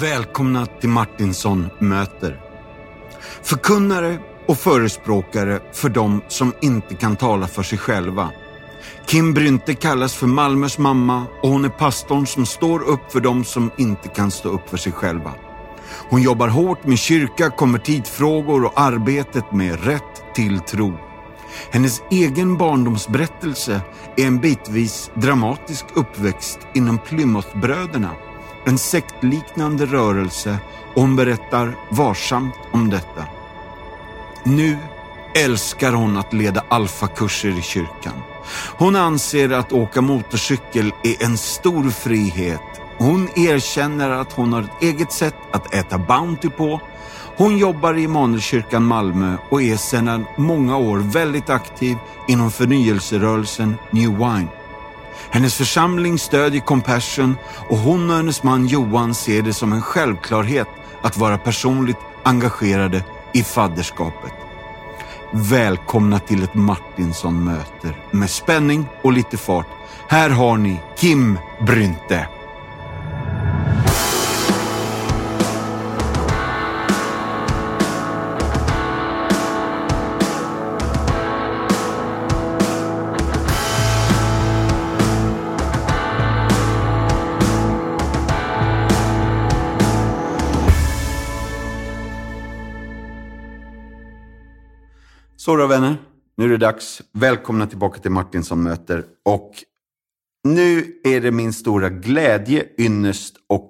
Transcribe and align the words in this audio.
Välkomna 0.00 0.66
till 0.66 0.88
Martinsson 0.88 1.70
möter. 1.78 2.40
Förkunnare 3.42 4.18
och 4.46 4.58
förespråkare 4.58 5.60
för 5.72 5.88
de 5.88 6.22
som 6.28 6.52
inte 6.62 6.94
kan 6.94 7.16
tala 7.16 7.46
för 7.46 7.62
sig 7.62 7.78
själva. 7.78 8.30
Kim 9.06 9.34
Brynte 9.34 9.74
kallas 9.74 10.14
för 10.14 10.26
Malmös 10.26 10.78
mamma 10.78 11.26
och 11.42 11.48
hon 11.48 11.64
är 11.64 11.68
pastorn 11.68 12.26
som 12.26 12.46
står 12.46 12.82
upp 12.82 13.12
för 13.12 13.20
de 13.20 13.44
som 13.44 13.70
inte 13.78 14.08
kan 14.08 14.30
stå 14.30 14.48
upp 14.48 14.70
för 14.70 14.76
sig 14.76 14.92
själva. 14.92 15.34
Hon 16.10 16.22
jobbar 16.22 16.48
hårt 16.48 16.86
med 16.86 16.98
kyrka, 16.98 17.50
konvertitfrågor 17.50 18.64
och 18.64 18.80
arbetet 18.80 19.52
med 19.52 19.84
rätt 19.84 20.34
till 20.34 20.60
tro. 20.60 20.98
Hennes 21.70 22.02
egen 22.10 22.56
barndomsberättelse 22.56 23.80
är 24.16 24.26
en 24.26 24.40
bitvis 24.40 25.10
dramatisk 25.14 25.84
uppväxt 25.94 26.58
inom 26.74 26.98
Plymouthbröderna, 26.98 28.10
en 28.64 28.78
sektliknande 28.78 29.86
rörelse 29.86 30.58
och 30.94 31.02
hon 31.02 31.16
berättar 31.16 31.76
varsamt 31.88 32.54
om 32.72 32.90
detta. 32.90 33.24
Nu 34.44 34.76
älskar 35.34 35.92
hon 35.92 36.16
att 36.16 36.32
leda 36.32 36.64
alfakurser 36.68 37.58
i 37.58 37.62
kyrkan. 37.62 38.22
Hon 38.78 38.96
anser 38.96 39.50
att 39.50 39.72
åka 39.72 40.00
motorcykel 40.00 40.92
är 41.02 41.24
en 41.24 41.38
stor 41.38 41.90
frihet. 41.90 42.60
Hon 42.98 43.28
erkänner 43.36 44.10
att 44.10 44.32
hon 44.32 44.52
har 44.52 44.62
ett 44.62 44.82
eget 44.82 45.12
sätt 45.12 45.36
att 45.52 45.74
äta 45.74 45.98
Bounty 45.98 46.48
på. 46.48 46.80
Hon 47.36 47.58
jobbar 47.58 47.94
i 47.94 48.02
Immanuelskyrkan 48.02 48.84
Malmö 48.84 49.36
och 49.48 49.62
är 49.62 49.76
sedan 49.76 50.24
många 50.36 50.76
år 50.76 50.98
väldigt 50.98 51.50
aktiv 51.50 51.96
inom 52.28 52.50
förnyelserörelsen 52.50 53.76
New 53.90 54.10
Wine. 54.10 54.48
Hennes 55.30 55.54
församling 55.54 56.18
stödjer 56.18 56.60
Compassion 56.60 57.36
och 57.68 57.78
hon 57.78 58.10
och 58.10 58.16
hennes 58.16 58.42
man 58.42 58.66
Johan 58.66 59.14
ser 59.14 59.42
det 59.42 59.52
som 59.52 59.72
en 59.72 59.82
självklarhet 59.82 60.68
att 61.02 61.16
vara 61.16 61.38
personligt 61.38 61.96
engagerade 62.22 63.04
i 63.34 63.42
fadderskapet. 63.42 64.32
Välkomna 65.32 66.18
till 66.18 66.42
ett 66.42 66.54
Martinsson-möte 66.54 67.94
med 68.10 68.30
spänning 68.30 68.86
och 69.02 69.12
lite 69.12 69.36
fart. 69.36 69.66
Här 70.08 70.30
har 70.30 70.56
ni 70.56 70.80
Kim 70.96 71.38
Brynte. 71.60 72.37
Då 95.56 95.66
vänner, 95.66 95.96
nu 96.36 96.44
är 96.44 96.48
det 96.48 96.56
dags. 96.56 97.02
Välkomna 97.12 97.66
tillbaka 97.66 98.00
till 98.00 98.10
Martinsson 98.10 98.62
möter. 98.62 99.04
Och 99.24 99.50
nu 100.44 101.00
är 101.04 101.20
det 101.20 101.30
min 101.30 101.52
stora 101.52 101.88
glädje, 101.88 102.64
ynnest 102.78 103.34
och 103.46 103.68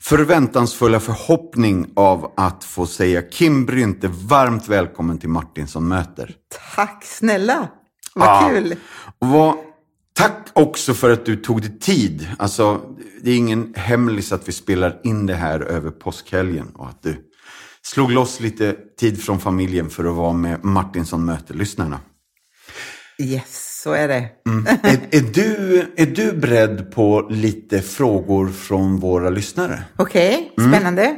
förväntansfulla 0.00 1.00
förhoppning 1.00 1.92
av 1.96 2.32
att 2.36 2.64
få 2.64 2.86
säga 2.86 3.22
Kim 3.22 3.66
Brynte 3.66 4.08
varmt 4.08 4.68
välkommen 4.68 5.18
till 5.18 5.28
Martinsson 5.28 5.88
möter. 5.88 6.34
Tack 6.76 7.04
snälla, 7.04 7.68
vad 8.14 8.28
Ja. 8.28 8.48
kul. 8.48 8.74
Vad, 9.18 9.54
tack 10.12 10.48
också 10.52 10.94
för 10.94 11.10
att 11.10 11.24
du 11.24 11.36
tog 11.36 11.60
dig 11.60 11.78
tid. 11.78 12.28
Alltså, 12.38 12.80
det 13.22 13.30
är 13.30 13.36
ingen 13.36 13.74
hemlis 13.76 14.32
att 14.32 14.48
vi 14.48 14.52
spelar 14.52 15.00
in 15.04 15.26
det 15.26 15.34
här 15.34 15.60
över 15.60 15.90
påskhelgen 15.90 16.66
och 16.74 16.88
att 16.88 17.02
du 17.02 17.29
slog 17.86 18.10
loss 18.10 18.40
lite 18.40 18.76
tid 19.00 19.22
från 19.22 19.40
familjen 19.40 19.90
för 19.90 20.04
att 20.04 20.14
vara 20.16 20.32
med 20.32 20.64
Martinsson 20.64 21.24
möter-lyssnarna. 21.24 22.00
Yes, 23.22 23.80
så 23.82 23.92
är 23.92 24.08
det. 24.08 24.28
är, 24.82 25.00
är, 25.10 25.20
du, 25.34 25.80
är 25.96 26.06
du 26.06 26.32
beredd 26.32 26.92
på 26.92 27.26
lite 27.30 27.82
frågor 27.82 28.48
från 28.48 28.96
våra 29.00 29.30
lyssnare? 29.30 29.82
Okej, 29.96 30.52
Mm. 30.58 30.72
spännande. 30.72 31.16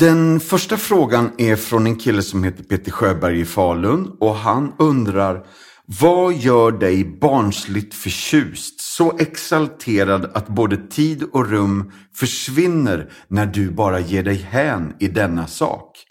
Den 0.00 0.40
första 0.40 0.76
frågan 0.76 1.30
är 1.38 1.56
från 1.56 1.86
en 1.86 1.96
kille 1.96 2.22
som 2.22 2.44
heter 2.44 2.64
Peter 2.64 2.90
Sjöberg 2.90 3.40
i 3.40 3.44
Falun 3.44 4.16
och 4.20 4.34
han 4.34 4.72
undrar 4.78 5.46
vad 5.86 6.34
gör 6.34 6.72
dig 6.72 7.18
barnsligt 7.20 7.94
förtjust, 7.94 8.81
så 8.96 9.18
exalterad 9.18 10.30
att 10.34 10.48
både 10.48 10.76
tid 10.76 11.22
och 11.22 11.50
rum 11.50 11.92
försvinner 12.14 13.12
när 13.28 13.46
du 13.46 13.70
bara 13.70 14.00
ger 14.00 14.22
dig 14.22 14.36
hän 14.36 14.96
i 14.98 15.08
denna 15.08 15.46
sak? 15.46 16.04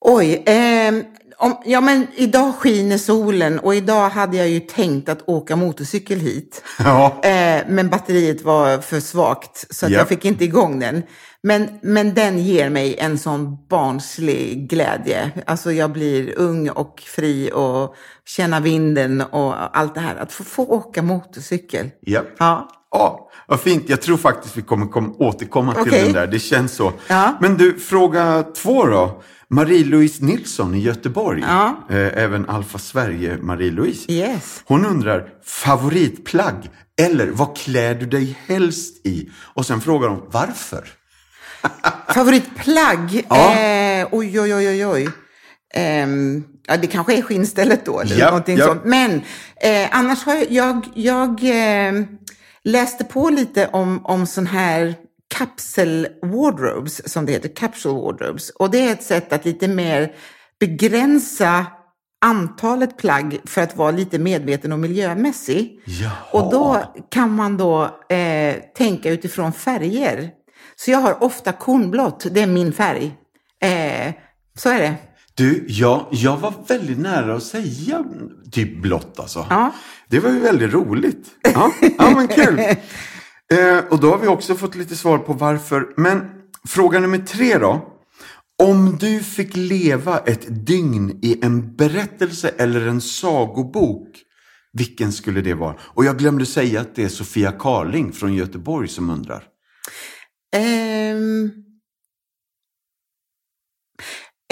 Oj, 0.00 0.42
eh, 0.46 0.94
om, 1.40 1.56
ja 1.64 1.80
men 1.80 2.06
idag 2.14 2.54
skiner 2.54 2.98
solen 2.98 3.58
och 3.58 3.74
idag 3.74 4.10
hade 4.10 4.36
jag 4.36 4.48
ju 4.48 4.60
tänkt 4.60 5.08
att 5.08 5.28
åka 5.28 5.56
motorcykel 5.56 6.20
hit. 6.20 6.62
Ja. 6.78 7.20
Eh, 7.30 7.62
men 7.68 7.88
batteriet 7.90 8.42
var 8.42 8.78
för 8.78 9.00
svagt 9.00 9.66
så 9.74 9.86
att 9.86 9.92
Ja. 9.92 9.98
jag 9.98 10.08
fick 10.08 10.24
inte 10.24 10.44
igång 10.44 10.80
den. 10.80 11.02
Men, 11.42 11.68
men 11.82 12.14
den 12.14 12.38
ger 12.38 12.70
mig 12.70 12.96
en 12.98 13.18
sån 13.18 13.56
barnslig 13.70 14.68
glädje. 14.70 15.30
Alltså 15.46 15.72
jag 15.72 15.92
blir 15.92 16.38
ung 16.38 16.70
och 16.70 17.00
fri 17.06 17.50
och 17.54 17.94
känna 18.26 18.60
vinden 18.60 19.20
och 19.20 19.78
allt 19.78 19.94
det 19.94 20.00
här. 20.00 20.16
Att 20.16 20.32
få, 20.32 20.44
få 20.44 20.66
åka 20.66 21.02
motorcykel. 21.02 21.90
Japp. 22.06 22.26
Ja. 22.38 22.68
Ja, 22.92 23.30
vad 23.46 23.60
fint. 23.60 23.88
Jag 23.88 24.02
tror 24.02 24.16
faktiskt 24.16 24.56
vi 24.56 24.62
kommer 24.62 24.86
kom, 24.86 25.16
återkomma 25.18 25.74
till 25.74 25.92
den 25.92 26.12
där. 26.12 26.26
Det 26.26 26.38
känns 26.38 26.72
så. 26.72 26.92
Ja. 27.08 27.36
Men 27.40 27.56
du, 27.56 27.78
fråga 27.78 28.44
två 28.56 28.86
då. 28.86 29.22
Marie-Louise 29.50 30.24
Nilsson 30.24 30.74
i 30.74 30.78
Göteborg. 30.80 31.40
Ja. 31.48 31.86
Eh, 31.90 32.22
även 32.24 32.48
Alfa 32.48 32.78
Sverige 32.78 33.36
Marie-Louise. 33.42 34.12
Yes. 34.12 34.62
Hon 34.64 34.86
undrar, 34.86 35.28
favoritplagg? 35.44 36.70
Eller 37.00 37.26
vad 37.26 37.56
klär 37.56 37.94
du 37.94 38.06
dig 38.06 38.38
helst 38.46 39.06
i? 39.06 39.30
Och 39.54 39.66
sen 39.66 39.80
frågar 39.80 40.08
hon, 40.08 40.22
varför? 40.30 40.88
Favoritplagg? 42.14 43.26
Ja. 43.28 43.56
Eh, 43.58 44.08
oj, 44.10 44.40
oj, 44.40 44.54
oj, 44.54 44.86
oj. 44.86 45.08
Ehm, 45.74 46.44
ja, 46.66 46.76
det 46.76 46.86
kanske 46.86 47.18
är 47.18 47.22
skinnstället 47.22 47.84
då, 47.86 48.00
eller 48.00 48.16
Ja, 48.18 48.42
ja. 48.46 48.66
sånt. 48.66 48.84
Men 48.84 49.22
eh, 49.62 49.88
annars 49.90 50.24
har 50.24 50.34
jag, 50.34 50.46
jag, 50.50 50.86
jag 50.94 51.44
eh, 51.88 52.02
läste 52.64 53.04
på 53.04 53.30
lite 53.30 53.66
om, 53.72 54.06
om 54.06 54.26
sån 54.26 54.46
här 54.46 54.94
kapsel 55.30 56.08
wardrobes, 56.22 57.12
som 57.12 57.26
det 57.26 57.32
heter, 57.32 57.48
capsule 57.48 57.94
wardrobes. 57.94 58.50
Och 58.50 58.70
det 58.70 58.88
är 58.88 58.92
ett 58.92 59.02
sätt 59.02 59.32
att 59.32 59.44
lite 59.44 59.68
mer 59.68 60.12
begränsa 60.60 61.66
antalet 62.20 62.96
plagg 62.96 63.40
för 63.44 63.60
att 63.60 63.76
vara 63.76 63.90
lite 63.90 64.18
medveten 64.18 64.72
och 64.72 64.78
miljömässig. 64.78 65.80
Jaha. 65.84 66.12
Och 66.32 66.52
då 66.52 66.82
kan 67.10 67.34
man 67.34 67.56
då 67.56 67.82
eh, 68.08 68.56
tänka 68.76 69.10
utifrån 69.10 69.52
färger. 69.52 70.30
Så 70.76 70.90
jag 70.90 70.98
har 70.98 71.22
ofta 71.22 71.52
kornblått, 71.52 72.26
det 72.30 72.40
är 72.40 72.46
min 72.46 72.72
färg. 72.72 73.14
Eh, 73.62 74.14
så 74.56 74.68
är 74.68 74.78
det. 74.78 74.94
Du, 75.34 75.64
jag, 75.68 76.06
jag 76.10 76.36
var 76.36 76.54
väldigt 76.68 76.98
nära 76.98 77.34
att 77.34 77.42
säga 77.42 78.04
typ 78.52 78.82
blått 78.82 79.20
alltså. 79.20 79.46
Ja. 79.50 79.72
Det 80.08 80.20
var 80.20 80.30
ju 80.30 80.40
väldigt 80.40 80.72
roligt. 80.72 81.26
Ja, 81.54 81.72
ja 81.98 82.10
men 82.10 82.28
kul. 82.28 82.60
Eh, 83.54 83.84
och 83.90 84.00
då 84.00 84.10
har 84.10 84.18
vi 84.18 84.26
också 84.26 84.54
fått 84.54 84.74
lite 84.74 84.96
svar 84.96 85.18
på 85.18 85.32
varför. 85.32 85.92
Men 85.96 86.30
fråga 86.68 87.00
nummer 87.00 87.18
tre 87.18 87.58
då. 87.58 87.96
Om 88.62 88.96
du 89.00 89.20
fick 89.20 89.56
leva 89.56 90.18
ett 90.18 90.66
dygn 90.66 91.18
i 91.22 91.44
en 91.44 91.76
berättelse 91.76 92.48
eller 92.48 92.86
en 92.86 93.00
sagobok, 93.00 94.08
vilken 94.72 95.12
skulle 95.12 95.40
det 95.40 95.54
vara? 95.54 95.76
Och 95.80 96.04
jag 96.04 96.18
glömde 96.18 96.46
säga 96.46 96.80
att 96.80 96.94
det 96.94 97.04
är 97.04 97.08
Sofia 97.08 97.52
Karling 97.52 98.12
från 98.12 98.34
Göteborg 98.34 98.88
som 98.88 99.10
undrar. 99.10 99.44
Um, 100.56 101.52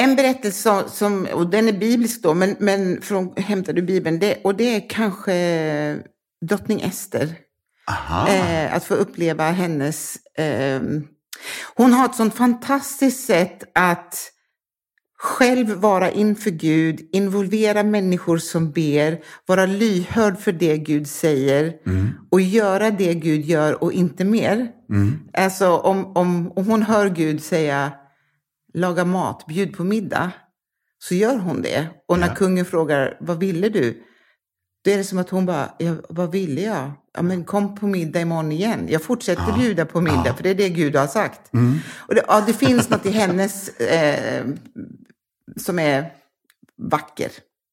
en 0.00 0.16
berättelse 0.16 0.62
som, 0.62 0.88
som, 0.88 1.26
och 1.34 1.50
den 1.50 1.68
är 1.68 1.72
biblisk 1.72 2.22
då, 2.22 2.34
men, 2.34 2.56
men 2.58 3.02
från, 3.02 3.32
hämtad 3.36 3.78
ur 3.78 3.82
Bibeln, 3.82 4.18
det, 4.18 4.40
och 4.44 4.54
det 4.54 4.76
är 4.76 4.88
kanske 4.90 6.02
drottning 6.48 6.80
Ester. 6.80 7.47
Eh, 8.28 8.74
att 8.74 8.84
få 8.84 8.94
uppleva 8.94 9.44
hennes... 9.50 10.16
ehm, 10.38 11.04
hon 11.74 11.92
har 11.92 12.04
ett 12.04 12.14
sånt 12.14 12.34
fantastiskt 12.34 13.26
sätt 13.26 13.62
att 13.74 14.16
själv 15.20 15.68
vara 15.74 16.10
inför 16.10 16.50
Gud, 16.50 17.08
involvera 17.12 17.82
människor 17.82 18.38
som 18.38 18.70
ber, 18.70 19.18
vara 19.46 19.66
lyhörd 19.66 20.38
för 20.38 20.52
det 20.52 20.78
Gud 20.78 21.08
säger 21.08 21.72
och 22.30 22.40
göra 22.40 22.90
det 22.90 23.14
Gud 23.14 23.44
gör 23.44 23.82
och 23.84 23.92
inte 23.92 24.24
mer. 24.24 24.68
Alltså 25.38 25.76
om, 25.76 26.16
om, 26.16 26.52
om 26.56 26.66
hon 26.66 26.82
hör 26.82 27.08
Gud 27.10 27.42
säga 27.42 27.92
laga 28.74 29.04
mat, 29.04 29.46
bjud 29.46 29.76
på 29.76 29.84
middag, 29.84 30.30
så 30.98 31.14
gör 31.14 31.36
hon 31.38 31.62
det. 31.62 31.86
Och 32.08 32.18
när 32.18 32.28
Ja. 32.28 32.34
kungen 32.34 32.64
frågar 32.64 33.16
vad 33.20 33.38
ville 33.40 33.68
du? 33.68 34.02
Då 34.84 34.90
är 34.90 34.96
det 34.96 35.04
som 35.04 35.18
att 35.18 35.30
hon 35.30 35.46
bara, 35.46 35.70
ja, 35.78 35.94
vad 36.08 36.32
ville 36.32 36.60
jag? 36.60 36.90
Ja, 37.18 37.22
men 37.22 37.44
kom 37.44 37.74
på 37.74 37.86
middag 37.86 38.20
imorgon 38.20 38.52
igen. 38.52 38.86
Jag 38.88 39.02
fortsätter 39.02 39.52
bjuda 39.58 39.84
på 39.86 40.00
middag, 40.00 40.34
för 40.34 40.42
det 40.42 40.50
är 40.50 40.54
det 40.54 40.68
Gud 40.68 40.96
har 40.96 41.06
sagt. 41.06 41.40
Och 41.96 42.14
det, 42.14 42.24
ja, 42.28 42.40
det 42.46 42.52
finns 42.52 42.90
något 42.90 43.06
i 43.06 43.10
hennes 43.10 43.68
eh, 43.68 44.46
som 45.56 45.78
är 45.78 46.12
vacker. 46.90 47.30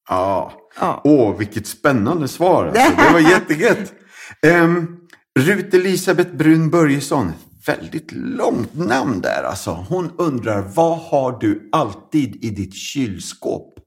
Ja. 0.09 0.53
Ja. 0.79 1.01
Åh, 1.03 1.37
vilket 1.37 1.67
spännande 1.67 2.27
svar. 2.27 2.65
Alltså. 2.65 2.95
Det 3.03 3.13
var 3.13 3.19
jättegött. 3.19 3.93
Um, 4.47 4.97
Rut 5.39 5.73
Elisabeth 5.73 6.35
Brun 6.35 6.69
Börjesson. 6.69 7.31
Väldigt 7.65 8.11
långt 8.11 8.73
namn 8.75 9.21
där 9.21 9.43
alltså. 9.43 9.71
Hon 9.71 10.11
undrar, 10.17 10.61
vad 10.61 10.99
har 10.99 11.39
du 11.39 11.69
alltid 11.71 12.45
i 12.45 12.49
ditt 12.49 12.75
kylskåp? 12.75 13.79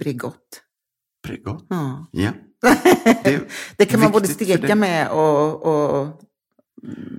Bregott. 0.00 0.62
Bregott. 1.28 1.66
Ja. 1.68 2.06
Ja. 2.10 2.30
Det, 2.62 3.40
Det 3.76 3.86
kan 3.86 4.00
man 4.00 4.12
både 4.12 4.28
steka 4.28 4.74
med 4.74 5.10
och, 5.10 5.62
och 5.66 6.22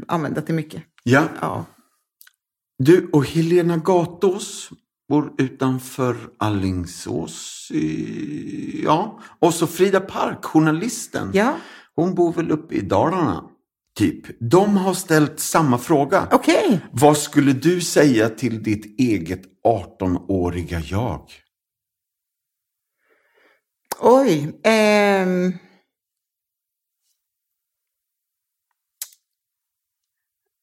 använda 0.07 0.41
till 0.41 0.55
mycket. 0.55 0.83
Ja. 1.03 1.23
Ja. 1.41 1.65
Du 2.79 3.09
och 3.13 3.25
Helena 3.27 3.77
Gatås 3.77 4.69
bor 5.09 5.33
utanför 5.37 6.17
Allingsås. 6.37 7.69
i- 7.73 8.81
Ja. 8.85 9.19
Och 9.39 9.53
så 9.53 9.67
Frida 9.67 9.99
Park, 9.99 10.43
journalisten. 10.45 11.29
Ja, 11.33 11.55
Hon 11.95 12.15
bor 12.15 12.33
väl 12.33 12.51
uppe 12.51 12.75
i 12.75 12.81
Dalarna. 12.81 13.43
Typ. 13.97 14.25
De 14.51 14.77
har 14.77 14.93
ställt 14.93 15.39
samma 15.39 15.77
fråga. 15.77 16.27
okej. 16.31 16.79
Vad 16.91 17.17
skulle 17.17 17.53
du 17.53 17.81
säga 17.81 18.29
till 18.29 18.63
ditt 18.63 18.99
eget 18.99 19.41
18-åriga 19.67 20.79
jag? 20.79 21.21
Oj. 24.05 24.59
ehm. 24.63 25.53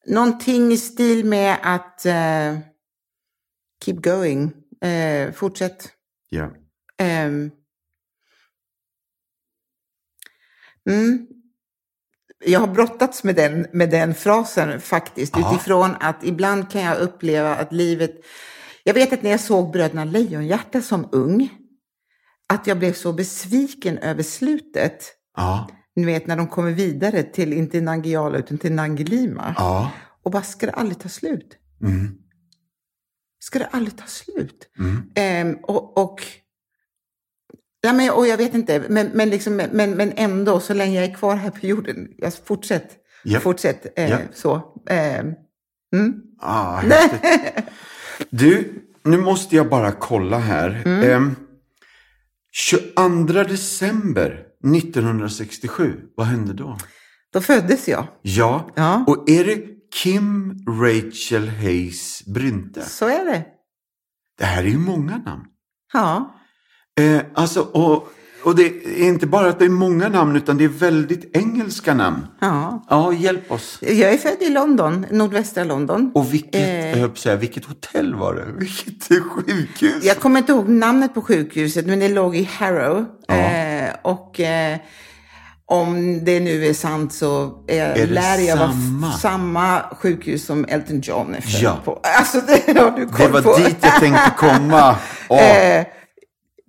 Någonting 0.05 0.71
i 0.71 0.77
stil 0.77 1.25
med 1.25 1.57
att 1.63 2.05
eh, 2.05 2.59
keep 3.85 3.95
going. 4.03 4.53
Eh, 4.81 5.31
fortsätt. 5.31 5.91
Ja. 6.29 6.51
Ehm. 6.97 7.51
Mm. 10.89 11.27
Jag 12.45 12.59
har 12.59 12.67
brottats 12.67 13.23
med 13.23 13.35
den, 13.35 13.67
med 13.73 13.89
den 13.89 14.15
frasen 14.15 14.81
faktiskt, 14.81 15.33
Ja. 15.37 15.53
utifrån 15.53 15.95
att 15.99 16.23
ibland 16.23 16.71
kan 16.71 16.81
jag 16.81 16.97
uppleva 16.99 17.55
att 17.55 17.71
livet... 17.73 18.11
Jag 18.83 18.93
vet 18.93 19.13
att 19.13 19.23
när 19.23 19.31
jag 19.31 19.39
såg 19.39 19.71
Bröderna 19.71 20.05
Lejonhjärta 20.05 20.81
som 20.81 21.09
ung, 21.11 21.49
att 22.51 22.67
jag 22.67 22.79
blev 22.79 22.93
så 22.93 23.13
besviken 23.13 23.97
över 23.97 24.23
slutet. 24.23 25.05
Ja. 25.37 25.67
Ni 25.95 26.05
vet 26.05 26.27
när 26.27 26.37
de 26.37 26.47
kommer 26.47 26.71
vidare 26.71 27.23
till, 27.23 27.53
inte 27.53 27.81
Nangijala 27.81 28.37
utan 28.37 28.57
till 28.57 28.71
Nangilima. 28.73 29.55
Ja. 29.57 29.91
Och 30.23 30.31
bara, 30.31 30.43
ska 30.43 30.65
det 30.65 30.71
aldrig 30.71 30.99
ta 30.99 31.09
slut? 31.09 31.57
Mm. 31.83 32.11
Ska 33.39 33.59
det 33.59 33.65
aldrig 33.71 33.97
ta 33.97 34.05
slut? 34.05 34.69
Mm. 34.79 35.03
Ehm, 35.15 35.57
och, 35.63 35.97
och, 35.97 36.23
ja, 37.81 37.93
men, 37.93 38.09
och 38.11 38.27
jag 38.27 38.37
vet 38.37 38.53
inte, 38.53 38.83
men, 38.89 39.07
men, 39.13 39.29
liksom, 39.29 39.55
men, 39.55 39.91
men 39.91 40.13
ändå, 40.15 40.59
så 40.59 40.73
länge 40.73 40.95
jag 41.01 41.09
är 41.09 41.15
kvar 41.15 41.35
här 41.35 41.49
på 41.51 41.65
jorden, 41.65 42.07
jag 42.17 42.33
fortsätt, 42.33 42.97
Ja. 43.23 43.39
fortsätt 43.39 43.99
eh, 43.99 44.09
Ja. 44.09 44.17
så. 44.33 44.61
Ehm, 44.89 45.33
mm. 45.95 46.21
Ah, 46.39 46.75
häftigt. 46.79 47.63
Du, 48.29 48.73
nu 49.03 49.17
måste 49.17 49.55
jag 49.55 49.69
bara 49.69 49.91
kolla 49.91 50.37
här. 50.37 50.81
Mm. 50.85 51.09
Ehm, 51.09 51.35
22 52.51 53.43
december 53.43 54.45
1967, 54.75 55.99
vad 56.15 56.27
hände 56.27 56.53
då? 56.53 56.77
Då 57.33 57.41
föddes 57.41 57.87
jag. 57.87 58.07
Ja, 58.21 58.69
Ja. 58.75 59.03
och 59.07 59.29
är 59.29 59.45
det 59.45 59.63
Kim 60.03 60.53
Rachel 60.81 61.49
Hayes 61.49 62.25
Brynte? 62.25 62.81
Så 62.81 63.07
är 63.07 63.25
det. 63.25 63.45
Det 64.37 64.45
här 64.45 64.63
är 64.63 64.67
ju 64.67 64.77
många 64.77 65.17
namn. 65.17 65.43
Ja. 65.93 66.35
Eh, 66.99 67.21
alltså, 67.33 67.61
och, 67.61 68.07
och 68.43 68.55
det 68.55 68.63
är 68.65 69.03
inte 69.07 69.27
bara 69.27 69.49
att 69.49 69.59
det 69.59 69.65
är 69.65 69.69
många 69.69 70.09
namn, 70.09 70.35
utan 70.35 70.57
det 70.57 70.63
är 70.63 70.67
väldigt 70.67 71.37
engelska 71.37 71.93
namn. 71.93 72.25
ja. 72.41 72.85
Ja, 72.89 73.13
hjälp 73.13 73.51
oss. 73.51 73.77
Jag 73.81 74.13
är 74.13 74.17
född 74.17 74.37
i 74.41 74.49
London, 74.49 75.05
nordvästra 75.11 75.63
London. 75.63 76.11
Och 76.15 76.33
vilket, 76.33 76.95
Eh. 76.97 77.07
på 77.09 77.15
säga, 77.17 77.35
vilket 77.35 77.65
hotell 77.65 78.15
var 78.15 78.33
det? 78.35 78.45
Vilket 78.57 79.23
sjukhus? 79.23 80.03
Jag 80.03 80.17
kommer 80.19 80.39
inte 80.39 80.51
ihåg 80.51 80.69
namnet 80.69 81.13
på 81.13 81.21
sjukhuset, 81.21 81.85
men 81.85 81.99
det 81.99 82.09
låg 82.09 82.35
i 82.35 82.43
Harrow. 82.57 83.05
Ja. 83.27 83.33
Eh, 83.35 83.89
och 84.01 84.39
eh, 84.39 84.77
om 85.65 86.19
det 86.25 86.39
nu 86.39 86.65
är 86.65 86.73
sant 86.73 87.13
så 87.13 87.63
är, 87.67 87.85
Är 87.85 87.95
det 87.95 88.05
lär 88.05 88.37
jag 88.37 88.57
vara 88.57 89.11
samma? 89.21 89.83
sjukhus 90.01 90.45
som 90.45 90.65
Elton 90.65 91.01
John 91.01 91.35
är 91.35 91.41
född 91.41 91.61
Ja. 91.61 91.77
på. 91.85 91.99
Alltså 92.19 92.41
det 92.47 92.79
har 92.79 92.91
du 92.91 93.05
Det 93.05 93.11
koll 93.13 93.31
var 93.31 93.41
på. 93.41 93.57
dit 93.57 93.77
jag 93.81 93.99
tänkte 93.99 94.31
komma. 94.37 94.95
Åh, 95.29 95.41
Eh, 95.43 95.85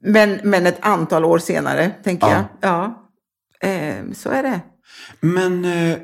men, 0.02 0.40
men 0.44 0.66
ett 0.66 0.78
antal 0.80 1.24
år 1.24 1.38
senare, 1.38 1.90
tänker 2.04 2.26
Ja. 2.26 2.44
jag. 2.60 2.70
Ja, 2.70 3.68
eh, 3.68 4.12
så 4.14 4.30
är 4.30 4.42
det. 4.42 4.60
Men 5.20 5.64
eh, 5.64 5.98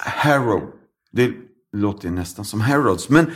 Harrow, 0.00 0.62
det 1.12 1.30
låter 1.76 2.08
ju 2.08 2.14
nästan 2.14 2.44
som 2.44 2.60
Harrods. 2.60 3.08
Men 3.08 3.30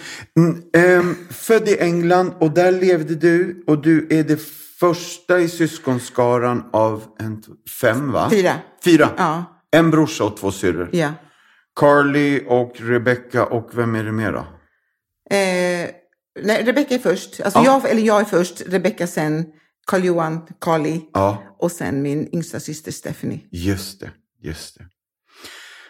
ehm, 0.76 1.14
född 1.30 1.68
i 1.68 1.78
England 1.80 2.32
och 2.40 2.50
där 2.50 2.72
levde 2.72 3.14
du 3.14 3.64
och 3.66 3.82
du 3.82 4.06
är 4.10 4.24
det 4.24 4.40
första 4.80 5.38
i 5.40 5.48
syskonskaran 5.48 6.64
av 6.72 7.02
en, 7.18 7.42
fem 7.80 8.12
va? 8.12 8.30
Fyra. 8.30 8.52
Fyra. 8.84 9.08
Ja, 9.16 9.44
En 9.70 9.90
brorsa 9.90 10.24
och 10.24 10.36
två 10.36 10.50
syrror. 10.52 10.88
ja. 10.92 11.12
Carly 11.80 12.40
och 12.46 12.72
Rebecca 12.80 13.44
och 13.46 13.70
vem 13.78 13.94
är 13.94 14.04
det 14.04 14.12
mer 14.12 14.32
då? 14.32 14.38
Eh, 15.36 15.88
nej, 16.42 16.64
Rebecca 16.64 16.94
är 16.94 16.98
först. 16.98 17.40
Alltså 17.40 17.58
Ja. 17.58 17.64
jag, 17.82 17.90
eller 17.90 18.02
jag 18.02 18.20
är 18.20 18.24
först, 18.24 18.62
Rebecca 18.66 19.06
sen, 19.06 19.46
Carl-Johan, 19.86 20.46
Carly 20.60 21.00
Ja, 21.12 21.42
och 21.58 21.72
sen 21.72 22.02
min 22.02 22.28
yngsta 22.34 22.60
syster 22.60 22.92
Stephanie. 22.92 23.40
just 23.50 24.00
det. 24.00 24.10
Just 24.42 24.78
det. 24.78 24.84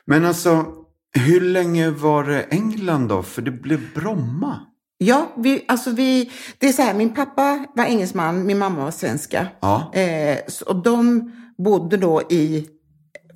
Men 0.04 0.24
alltså, 0.24 0.66
hur 1.12 1.40
länge 1.40 1.90
var 1.90 2.24
det 2.24 2.42
England 2.42 3.08
då? 3.08 3.22
För 3.22 3.42
det 3.42 3.50
blev 3.50 3.92
Bromma. 3.94 4.60
Ja, 4.98 5.32
vi, 5.36 5.64
alltså 5.68 5.90
vi, 5.90 6.30
det 6.58 6.68
är 6.68 6.72
så 6.72 6.82
här, 6.82 6.94
min 6.94 7.14
pappa 7.14 7.66
var 7.74 7.84
engelsman, 7.84 8.46
min 8.46 8.58
mamma 8.58 8.84
var 8.84 8.90
svenska. 8.90 9.48
Ja. 9.60 9.94
Eh, 9.94 10.38
och 10.66 10.82
de 10.82 11.32
bodde 11.58 11.96
då 11.96 12.22
i, 12.30 12.68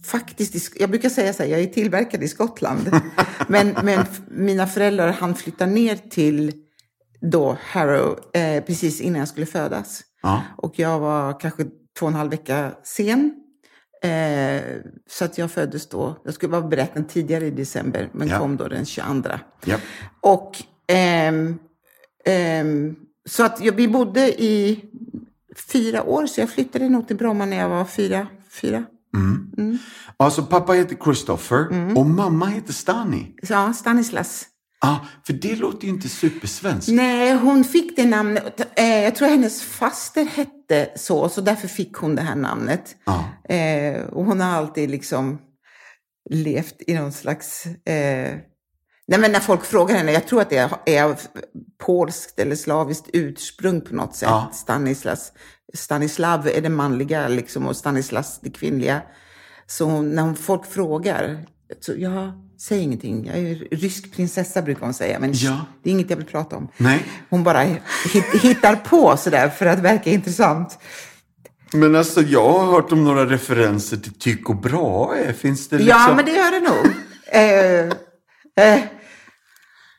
faktiskt, 0.05 0.81
jag 0.81 0.90
brukar 0.90 1.09
säga 1.09 1.33
så 1.33 1.43
här, 1.43 1.50
jag 1.50 1.61
är 1.61 1.67
tillverkad 1.67 2.23
i 2.23 2.29
Skottland. 2.29 2.90
men, 3.49 3.76
men 3.83 4.07
mina 4.31 4.67
föräldrar 4.67 5.12
hann 5.12 5.35
flytta 5.35 5.67
ner 5.67 5.97
till 5.97 6.52
då 7.21 7.59
Harrow 7.62 8.19
eh, 8.35 8.64
precis 8.64 9.00
innan 9.00 9.19
jag 9.19 9.29
skulle 9.29 9.47
födas. 9.47 10.02
Ja. 10.23 10.43
Och 10.57 10.79
jag 10.79 10.99
var 10.99 11.41
kanske 11.41 11.65
två 11.99 12.07
och 12.07 12.09
en 12.09 12.15
halv 12.15 12.31
vecka 12.31 12.73
sen. 12.83 13.35
Eh, 14.03 14.62
så 15.11 15.25
att 15.25 15.39
jag 15.39 15.50
föddes 15.50 15.89
då, 15.89 16.17
jag 16.25 16.35
skulle 16.35 16.53
vara 16.53 16.62
beräknad 16.69 17.09
tidigare 17.09 17.47
i 17.47 17.50
december, 17.50 18.11
men 18.12 18.29
Ja. 18.29 18.39
kom 18.39 18.57
då 18.57 18.69
den 18.69 18.85
22. 18.87 19.31
ja. 19.65 19.77
Och 20.21 20.57
ehm, 20.87 21.59
ehm, 22.25 22.97
så 23.29 23.45
att 23.45 23.65
jag, 23.65 23.73
vi 23.73 23.89
bodde 23.89 24.43
i 24.43 24.85
fyra 25.73 26.03
år, 26.03 26.27
så 26.27 26.41
jag 26.41 26.50
flyttade 26.50 26.89
nog 26.89 27.07
till 27.09 27.17
Bromma 27.17 27.47
när 27.47 27.57
jag 27.57 27.69
var 27.69 27.85
fyra. 27.85 28.27
fyra. 28.50 28.85
Alltså 30.17 30.43
pappa 30.43 30.73
heter 30.73 30.97
Christopher 31.05 31.67
Mm. 31.71 31.97
och 31.97 32.07
mamma 32.07 32.47
heter 32.47 32.73
Stani. 32.73 33.35
Ja, 33.43 33.73
Stanislas. 33.73 34.47
Ah, 34.82 34.96
för 35.26 35.32
det 35.32 35.56
låter 35.56 35.84
ju 35.84 35.90
inte 35.90 36.08
supersvenskt. 36.08 36.88
Nej, 36.92 37.32
hon 37.34 37.64
fick 37.64 37.96
det 37.96 38.06
namnet. 38.06 38.78
Eh, 38.78 39.02
jag 39.04 39.14
tror 39.14 39.28
hennes 39.28 39.62
faster 39.62 40.25
hette 40.25 40.90
så, 40.96 41.28
så 41.28 41.40
därför 41.40 41.68
fick 41.68 41.96
hon 41.96 42.14
det 42.14 42.22
här 42.22 42.37
namnet. 42.37 42.96
Ja. 43.04 43.25
Eh, 43.54 44.02
och 44.02 44.25
hon 44.25 44.40
har 44.40 44.50
alltid 44.50 44.90
liksom 44.90 45.38
levt 46.30 46.82
i 46.87 46.94
någon 46.94 47.12
slags... 47.12 47.66
Eh, 47.66 48.37
nej 49.06 49.20
men 49.20 49.32
när 49.32 49.40
folk 49.40 49.64
frågar 49.64 49.96
henne, 49.96 50.12
jag 50.12 50.26
tror 50.26 50.40
att 50.40 50.50
det 50.50 50.56
är, 50.56 50.70
är 50.87 51.04
av 51.04 51.20
polskt 51.78 52.38
eller 52.38 52.56
slaviskt 52.56 53.10
ursprung 53.12 53.80
på 53.80 53.94
något 53.94 54.16
sätt. 54.16 54.28
Ja. 54.28 54.50
Stanislas, 54.52 55.32
Stanislav 55.75 56.49
är 56.49 56.60
det 56.60 56.68
manliga 56.68 57.28
liksom, 57.28 57.66
och 57.66 57.76
Stanislas 57.76 58.40
det 58.42 58.50
kvinnliga. 58.50 59.02
Så 59.66 59.84
hon, 59.84 60.10
när 60.10 60.22
hon, 60.22 60.37
folk 60.37 60.66
frågar, 60.66 61.44
så 61.80 61.92
jag 61.96 62.50
säger 62.61 62.83
ingenting. 62.83 63.26
Jag 63.26 63.38
är 63.38 63.55
rysk 63.76 64.12
prinsessa 64.17 64.62
brukar 64.62 64.81
hon 64.85 64.95
säga, 64.95 65.19
men 65.19 65.31
Ja. 65.35 65.67
det 65.83 65.90
är 65.90 65.93
inget 65.93 66.11
jag 66.11 66.17
vill 66.17 66.26
prata 66.26 66.57
om. 66.57 66.69
Nej. 66.76 67.05
Hon 67.31 67.45
bara 67.45 67.61
hit, 67.62 68.25
hittar 68.43 68.76
på 68.76 69.17
sådär 69.17 69.49
för 69.49 69.67
att 69.67 69.79
verka 69.79 70.11
intressant. 70.11 70.79
Men 71.73 71.97
alltså 71.97 72.21
jag 72.23 72.49
har 72.49 72.73
hört 72.73 72.93
om 72.93 73.05
några 73.05 73.26
referenser 73.26 73.97
till 73.97 74.12
Tycho 74.14 74.55
Brahe. 74.55 75.33
Finns 75.33 75.69
det 75.69 75.76
liksom... 75.79 75.88
Ja, 76.09 76.12
men 76.17 76.25
det 76.25 76.31
gör 76.33 76.50
det 76.50 76.61
nog. 76.61 76.87
eh, 77.33 78.75
eh, 78.75 78.81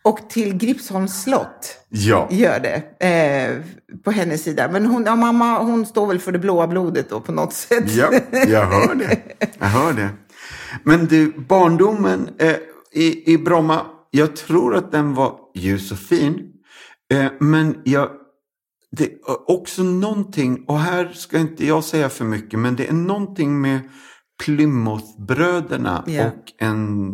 Och 0.04 0.30
till 0.30 0.54
Gripsholms 0.58 1.24
slott 1.24 1.78
Ja. 1.90 2.28
gör 2.32 2.60
det 2.60 3.06
eh, 3.08 3.58
på 4.04 4.12
hennes 4.12 4.44
sida. 4.44 4.70
Men 4.72 4.86
hon, 4.86 5.04
ja, 5.06 5.16
mamma 5.16 5.60
hon 5.60 5.86
står 5.86 6.08
väl 6.08 6.20
för 6.20 6.32
det 6.32 6.40
blåa 6.40 6.68
blodet 6.68 7.10
då 7.10 7.20
på 7.22 7.32
något 7.32 7.54
sätt. 7.54 7.84
Ja, 7.88 8.12
jag 8.48 8.66
hör 8.66 8.96
det. 8.96 9.18
Jag 9.60 9.68
hör 9.68 9.94
det. 9.94 10.10
Men 10.84 11.06
du, 11.06 11.32
barndomen 11.50 12.30
eh, 12.40 12.56
i, 12.94 13.34
i 13.34 13.38
Bromma, 13.38 13.86
jag 14.12 14.36
tror 14.36 14.76
att 14.76 14.92
den 14.92 15.14
var 15.14 15.40
ljus 15.56 15.92
och 15.92 16.00
fin. 16.00 16.54
Eh, 17.14 17.32
men 17.40 17.82
jag, 17.86 18.10
det 18.92 19.04
är 19.06 19.50
också 19.52 19.84
någonting, 19.84 20.64
och 20.68 20.80
här 20.80 21.12
ska 21.14 21.40
inte 21.40 21.66
jag 21.66 21.84
säga 21.84 22.10
för 22.10 22.26
mycket, 22.26 22.60
men 22.60 22.76
det 22.76 22.88
är 22.88 22.94
någonting 22.94 23.62
med 23.62 23.80
Plymouthbröderna 24.44 26.04
Ja. 26.08 26.28
och 26.28 26.54
en 26.58 27.12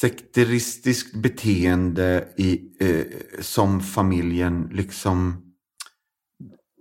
sekteristiskt 0.00 1.14
beteende 1.22 2.28
i, 2.38 2.60
eh, 2.80 3.04
som 3.40 3.80
familjen 3.80 4.68
liksom 4.72 5.36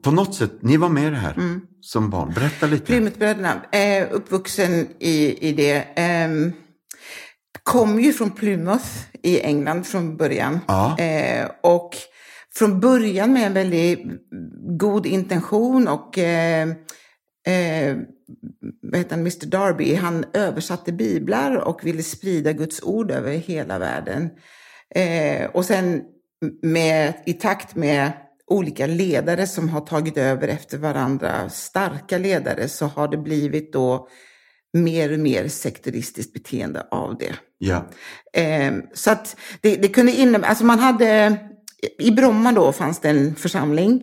på 0.03 0.11
något 0.11 0.35
sätt, 0.35 0.51
ni 0.61 0.77
var 0.77 0.89
med 0.89 1.07
i 1.07 1.09
det 1.09 1.15
här 1.15 1.33
Mm. 1.33 1.61
som 1.81 2.09
barn. 2.09 2.31
Berätta 2.35 2.67
lite. 2.67 2.85
Plymouthbröderna, 2.85 3.61
eh, 3.71 4.07
uppvuxen 4.11 4.87
i, 4.99 5.47
i 5.49 5.53
det. 5.53 5.87
ehm, 5.95 6.51
kom 7.63 7.99
ju 7.99 8.13
från 8.13 8.31
Plymouth 8.31 8.85
i 9.21 9.39
England 9.41 9.83
från 9.87 10.17
början. 10.17 10.59
Ja. 10.67 10.99
Eh, 10.99 11.49
och 11.63 11.89
från 12.55 12.79
början 12.79 13.33
med 13.33 13.47
en 13.47 13.53
väldigt 13.53 13.99
god 14.79 15.05
intention 15.05 15.87
och 15.87 16.17
eh, 16.17 16.67
eh, 17.47 17.97
vad 18.81 18.97
heter 18.97 19.11
han, 19.11 19.19
Mr 19.19 19.45
Darby, 19.45 19.95
han 19.95 20.25
översatte 20.33 20.91
biblar 20.91 21.55
och 21.55 21.85
ville 21.85 22.03
sprida 22.03 22.51
Guds 22.53 22.83
ord 22.83 23.11
över 23.11 23.31
hela 23.31 23.79
världen. 23.79 24.29
Eh, 24.95 25.45
och 25.49 25.65
sen 25.65 26.01
med, 26.61 27.13
i 27.25 27.33
takt 27.33 27.75
med 27.75 28.11
olika 28.51 28.87
ledare 28.87 29.47
som 29.47 29.69
har 29.69 29.81
tagit 29.81 30.17
över 30.17 30.47
efter 30.47 30.77
varandra, 30.77 31.49
starka 31.49 32.17
ledare, 32.17 32.69
så 32.69 32.85
har 32.85 33.07
det 33.07 33.17
blivit 33.17 33.73
då 33.73 34.07
mer 34.73 35.13
och 35.13 35.19
mer 35.19 35.47
sekteristiskt 35.47 36.33
beteende 36.33 36.87
av 36.91 37.17
det. 37.17 37.35
Ja. 37.57 37.89
Eh, 38.33 38.73
så 38.93 39.11
att 39.11 39.35
det, 39.61 39.75
det 39.75 39.87
kunde 39.87 40.11
innebära, 40.11 40.49
alltså 40.49 40.65
man 40.65 40.79
hade, 40.79 41.37
i 41.99 42.11
Bromma 42.11 42.51
då 42.51 42.71
fanns 42.71 42.99
det 42.99 43.09
en 43.09 43.35
församling 43.35 44.01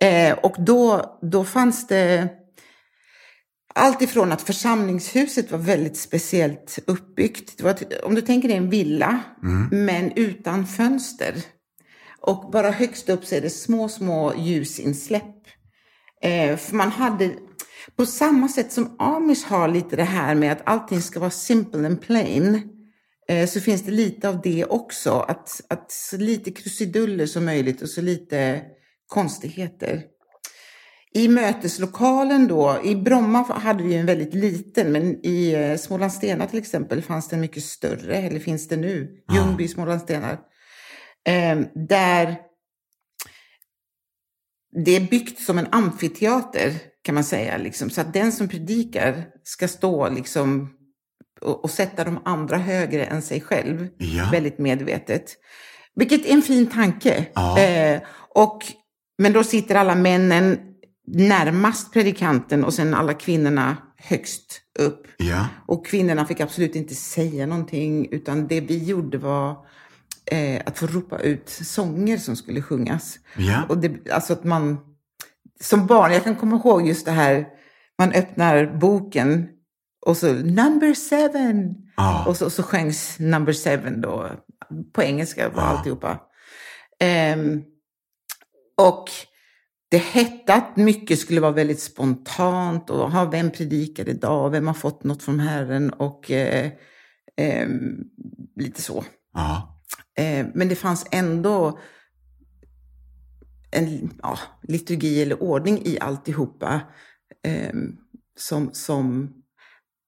eh, 0.00 0.32
och 0.32 0.56
då, 0.58 1.04
då 1.22 1.44
fanns 1.44 1.86
det 1.86 2.28
allt 3.74 4.02
ifrån 4.02 4.32
att 4.32 4.42
församlingshuset 4.42 5.50
var 5.50 5.58
väldigt 5.58 5.96
speciellt 5.96 6.78
uppbyggt. 6.86 7.58
Det 7.58 7.64
var, 7.64 7.76
om 8.04 8.14
du 8.14 8.20
tänker 8.20 8.48
dig 8.48 8.56
en 8.56 8.70
villa, 8.70 9.20
men 9.70 10.12
utan 10.16 10.66
fönster. 10.66 11.34
Och 12.26 12.50
bara 12.50 12.70
högst 12.70 13.08
upp 13.08 13.24
så 13.24 13.34
är 13.34 13.40
det 13.40 13.50
små, 13.50 13.88
små 13.88 14.34
ljusinsläpp. 14.36 15.34
Eh, 16.22 16.56
för 16.56 16.74
man 16.76 16.90
hade, 16.90 17.30
på 17.96 18.06
samma 18.06 18.48
sätt 18.48 18.72
som 18.72 18.96
Amish 18.98 19.46
har 19.46 19.68
lite 19.68 19.96
det 19.96 20.04
här 20.04 20.34
med 20.34 20.52
att 20.52 20.62
allting 20.64 21.00
ska 21.00 21.20
vara 21.20 21.30
simple 21.30 21.86
and 21.86 22.00
plain, 22.00 22.62
eh, 23.28 23.48
så 23.48 23.60
finns 23.60 23.82
det 23.82 23.90
lite 23.90 24.28
av 24.28 24.40
det 24.40 24.64
också. 24.64 25.10
Att, 25.10 25.60
att 25.68 25.92
så 25.92 26.16
lite 26.16 26.50
krusiduller 26.50 27.26
som 27.26 27.44
möjligt 27.44 27.82
och 27.82 27.88
så 27.88 28.00
lite 28.00 28.62
konstigheter. 29.06 30.02
I 31.14 31.28
möteslokalen 31.28 32.48
då, 32.48 32.80
i 32.84 32.96
Bromma 32.96 33.42
hade 33.42 33.82
vi 33.82 33.94
en 33.94 34.06
väldigt 34.06 34.34
liten, 34.34 34.92
men 34.92 35.26
i 35.26 35.52
eh, 35.52 35.76
Smålandstena 35.76 36.46
till 36.46 36.58
exempel 36.58 37.02
fanns 37.02 37.28
det 37.28 37.36
en 37.36 37.40
mycket 37.40 37.64
större, 37.64 38.16
eller 38.16 38.40
finns 38.40 38.68
det 38.68 38.76
nu, 38.76 39.10
Ljungby, 39.32 39.68
Smålandstenar. 39.68 40.38
Eh, 41.28 41.60
där 41.74 42.36
det 44.84 44.96
är 44.96 45.00
byggt 45.10 45.38
som 45.40 45.58
en 45.58 45.68
amfiteater 45.72 46.72
kan 47.02 47.14
man 47.14 47.24
säga, 47.24 47.56
liksom, 47.58 47.90
så 47.90 48.00
att 48.00 48.12
den 48.12 48.32
som 48.32 48.48
predikar 48.48 49.24
ska 49.42 49.68
stå 49.68 50.08
liksom 50.08 50.70
och, 51.40 51.64
och 51.64 51.70
sätta 51.70 52.04
de 52.04 52.18
andra 52.24 52.56
högre 52.58 53.04
än 53.04 53.22
sig 53.22 53.40
själv, 53.40 53.88
Ja. 53.98 54.28
väldigt 54.32 54.58
medvetet. 54.58 55.36
Vilket 55.94 56.26
är 56.26 56.32
en 56.32 56.42
fin 56.42 56.66
tanke. 56.66 57.26
Ja. 57.34 57.58
Eh, 57.60 58.00
och, 58.34 58.62
men 59.18 59.32
då 59.32 59.44
sitter 59.44 59.74
alla 59.74 59.94
männen 59.94 60.58
närmast 61.06 61.92
predikanten 61.92 62.64
och 62.64 62.74
sen 62.74 62.94
alla 62.94 63.14
kvinnorna 63.14 63.76
högst 63.96 64.60
upp. 64.78 65.06
Ja. 65.16 65.46
Och 65.68 65.86
kvinnorna 65.86 66.26
fick 66.26 66.40
absolut 66.40 66.76
inte 66.76 66.94
säga 66.94 67.46
någonting, 67.46 68.08
utan 68.12 68.46
det 68.46 68.60
vi 68.60 68.84
gjorde 68.84 69.18
var 69.18 69.56
eh, 70.30 70.62
att 70.66 70.78
få 70.78 70.86
ropa 70.86 71.18
ut 71.18 71.48
sånger 71.48 72.18
som 72.18 72.36
skulle 72.36 72.62
sjungas. 72.62 73.18
Ja. 73.36 73.62
Och 73.68 73.78
det, 73.78 74.10
alltså 74.10 74.32
att 74.32 74.44
man, 74.44 74.78
som 75.60 75.86
barn, 75.86 76.12
jag 76.12 76.24
kan 76.24 76.36
komma 76.36 76.56
ihåg 76.56 76.86
just 76.86 77.04
det 77.06 77.12
här, 77.12 77.46
man 77.98 78.12
öppnar 78.12 78.66
boken 78.78 79.48
och 80.06 80.16
så 80.16 80.32
number 80.32 80.94
seven. 80.94 81.74
Ja. 81.96 82.24
Och 82.26 82.36
så, 82.36 82.50
så 82.50 82.62
sjöngs 82.62 83.18
number 83.18 83.52
seven 83.52 84.00
då, 84.00 84.30
på 84.92 85.02
engelska 85.02 85.48
var 85.48 85.62
Ja. 85.62 85.68
alltihopa. 85.68 86.20
Ehm, 87.00 87.62
och 88.80 89.04
det 89.90 89.98
hette 89.98 90.54
att 90.54 90.76
mycket 90.76 91.18
skulle 91.18 91.40
vara 91.40 91.52
väldigt 91.52 91.80
spontant 91.80 92.90
och 92.90 93.10
ha, 93.10 93.24
vem 93.24 93.50
predikar 93.50 94.08
idag, 94.08 94.50
vem 94.50 94.66
har 94.66 94.74
fått 94.74 95.04
något 95.04 95.22
från 95.22 95.40
Herren 95.40 95.90
och 95.90 96.30
eh, 96.30 96.70
ehm, 97.36 97.96
lite 98.56 98.82
så. 98.82 99.04
Ja. 99.34 99.73
Eh, 100.18 100.46
men 100.54 100.68
det 100.68 100.76
fanns 100.76 101.06
ändå 101.10 101.78
en 103.70 104.10
ja, 104.22 104.38
liturgi 104.62 105.22
eller 105.22 105.42
ordning 105.42 105.82
i 105.84 105.98
alltihopa. 106.00 106.80
Eh, 107.42 107.72
som, 108.36 108.70
som 108.72 109.32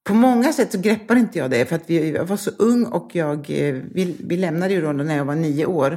på 0.06 0.14
många 0.14 0.52
sätt 0.52 0.72
så 0.72 0.78
greppar 0.78 1.16
inte 1.16 1.38
jag 1.38 1.50
det 1.50 1.66
för 1.66 1.76
att 1.76 1.90
vi, 1.90 2.10
jag 2.10 2.25
var 2.25 2.36
så 2.36 2.50
ung 2.50 2.84
och 2.84 3.10
jag, 3.16 3.38
eh, 3.38 3.75
vi, 3.94 4.16
vi 4.20 4.36
lämnade 4.36 4.75
ju 4.75 4.80
Rwanda 4.80 5.04
när 5.04 5.16
jag 5.16 5.25
var 5.25 5.34
nio 5.34 5.66
år. 5.66 5.92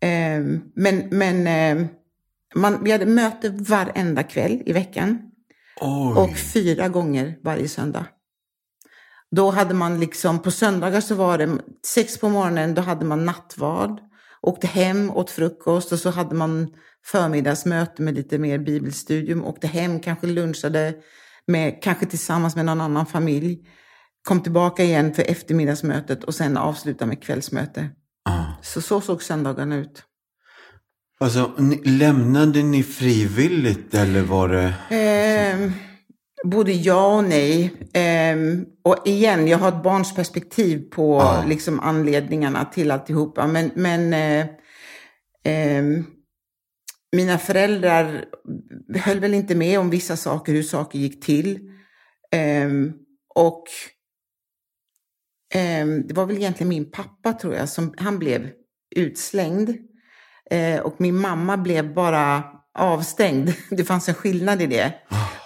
Eh, 0.00 0.40
men 0.74 1.08
men 1.10 1.46
eh, 1.46 1.86
man, 2.54 2.84
vi 2.84 2.92
hade 2.92 3.06
möte 3.06 3.48
varenda 3.48 4.22
kväll 4.22 4.62
i 4.66 4.72
veckan 4.72 5.18
Oj. 5.80 6.22
och 6.22 6.36
fyra 6.36 6.88
gånger 6.88 7.38
varje 7.42 7.68
söndag. 7.68 8.06
Då 9.30 9.50
hade 9.50 9.74
man 9.74 10.00
liksom, 10.00 10.38
på 10.38 10.50
söndagar 10.50 11.00
så 11.00 11.14
var 11.14 11.38
det 11.38 11.58
sex 11.86 12.18
på 12.18 12.28
morgonen, 12.28 12.74
då 12.74 12.82
hade 12.82 13.04
man 13.04 13.24
nattvard, 13.24 14.00
åkte 14.42 14.66
hem, 14.66 15.10
åt 15.10 15.30
frukost 15.30 15.92
och 15.92 15.98
så 15.98 16.10
hade 16.10 16.34
man 16.34 16.68
förmiddagsmöte 17.06 18.02
med 18.02 18.14
lite 18.14 18.38
mer 18.38 18.58
bibelstudium, 18.58 19.44
åkte 19.44 19.66
hem, 19.66 20.00
kanske 20.00 20.26
lunchade, 20.26 20.94
med, 21.46 21.82
kanske 21.82 22.06
tillsammans 22.06 22.56
med 22.56 22.64
någon 22.64 22.80
annan 22.80 23.06
familj, 23.06 23.58
kom 24.28 24.40
tillbaka 24.40 24.84
igen 24.84 25.14
för 25.14 25.22
eftermiddagsmötet 25.22 26.24
och 26.24 26.34
sen 26.34 26.56
avsluta 26.56 27.06
med 27.06 27.22
kvällsmöte. 27.22 27.90
Ja. 28.24 28.54
Så 28.62 28.80
så 28.80 29.00
såg 29.00 29.22
söndagarna 29.22 29.76
ut. 29.76 30.02
Alltså, 31.20 31.52
lämnade 31.84 32.62
ni 32.62 32.82
frivilligt 32.82 33.94
eller 33.94 34.22
var 34.22 34.48
det... 34.48 34.96
Eh, 34.96 35.87
både 36.44 36.72
ja 36.72 37.16
och 37.16 37.24
nej. 37.24 37.72
Eh, 37.92 38.36
och 38.84 39.06
igen, 39.06 39.48
jag 39.48 39.58
har 39.58 39.68
ett 39.68 39.82
barns 39.82 40.14
perspektiv 40.14 40.90
på 40.90 41.18
Ja. 41.18 41.44
liksom, 41.48 41.80
anledningarna 41.80 42.64
till 42.64 42.90
alltihopa. 42.90 43.46
Men, 43.46 43.70
men 43.74 44.12
eh, 44.12 44.46
ehm, 45.44 46.04
mina 47.16 47.38
föräldrar 47.38 48.24
höll 48.98 49.20
väl 49.20 49.34
inte 49.34 49.54
med 49.54 49.78
om 49.78 49.90
vissa 49.90 50.16
saker, 50.16 50.52
hur 50.52 50.62
saker 50.62 50.98
gick 50.98 51.24
till. 51.24 51.58
Ehm, 52.32 52.92
och 53.34 53.64
ehm, 55.54 56.06
det 56.06 56.14
var 56.14 56.26
väl 56.26 56.36
egentligen 56.36 56.68
min 56.68 56.90
pappa, 56.90 57.32
tror 57.32 57.54
jag, 57.54 57.68
som 57.68 57.94
han 57.98 58.18
blev 58.18 58.50
utslängd. 58.96 59.70
Eh, 60.50 60.80
och 60.80 60.94
min 61.00 61.16
mamma 61.16 61.56
blev 61.56 61.94
bara 61.94 62.42
avstängd. 62.78 63.52
Det 63.70 63.84
fanns 63.84 64.08
en 64.08 64.14
skillnad 64.14 64.62
i 64.62 64.66
det. 64.66 64.94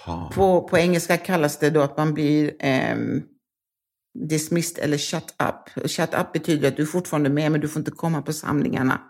Jaha. 0.05 0.29
På, 0.29 0.61
på 0.61 0.77
engelska 0.77 1.17
kallas 1.17 1.57
det 1.59 1.69
då 1.69 1.81
att 1.81 1.97
man 1.97 2.13
blir 2.13 2.51
ehm, 2.59 3.21
dismissed 4.29 4.83
eller 4.83 4.97
shut 4.97 5.35
up. 5.43 5.89
Shut 5.89 6.13
up 6.13 6.33
betyder 6.33 6.67
att 6.67 6.77
du 6.77 6.83
är 6.83 6.87
fortfarande 6.87 7.29
med 7.29 7.51
men 7.51 7.61
du 7.61 7.67
får 7.67 7.79
inte 7.79 7.91
komma 7.91 8.21
på 8.21 8.33
samlingarna. 8.33 9.01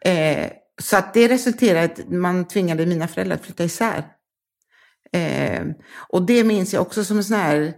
Eh, 0.00 0.50
så 0.80 0.96
att 0.96 1.14
det 1.14 1.28
resulterade 1.28 1.80
i 1.80 1.84
att 1.84 2.10
man 2.10 2.48
tvingade 2.48 2.86
mina 2.86 3.08
föräldrar 3.08 3.36
att 3.36 3.44
flytta 3.44 3.64
isär. 3.64 4.04
Eh, 5.12 5.66
och 6.08 6.26
det 6.26 6.44
minns 6.44 6.72
jag 6.72 6.82
också 6.82 7.04
som 7.04 7.16
en 7.16 7.24
sån 7.24 7.36
här... 7.36 7.74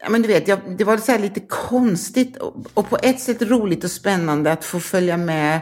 Ja, 0.00 0.10
men 0.10 0.22
du 0.22 0.28
vet, 0.28 0.48
jag, 0.48 0.76
det 0.78 0.84
var 0.84 0.96
så 0.96 1.12
här 1.12 1.18
lite 1.18 1.40
konstigt 1.40 2.36
och, 2.36 2.66
och 2.74 2.88
på 2.88 2.98
ett 3.02 3.20
sätt 3.20 3.42
roligt 3.42 3.84
och 3.84 3.90
spännande 3.90 4.52
att 4.52 4.64
få 4.64 4.80
följa 4.80 5.16
med 5.16 5.60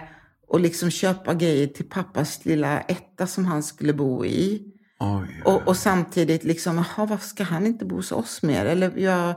och 0.49 0.61
liksom 0.61 0.91
köpa 0.91 1.35
grejer 1.35 1.67
till 1.67 1.89
pappas 1.89 2.45
lilla 2.45 2.81
etta 2.81 3.27
som 3.27 3.45
han 3.45 3.63
skulle 3.63 3.93
bo 3.93 4.25
i. 4.25 4.75
Oj. 5.01 5.43
Och, 5.45 5.69
och 5.69 5.77
samtidigt 5.77 6.45
liksom, 6.45 6.77
jaha, 6.77 7.07
varför 7.07 7.27
ska 7.29 7.45
han 7.45 7.67
inte 7.67 7.85
bo 7.85 7.97
hos 7.97 8.13
oss 8.13 8.43
mer? 8.43 8.65
Eller 8.65 8.99
jag, 8.99 9.35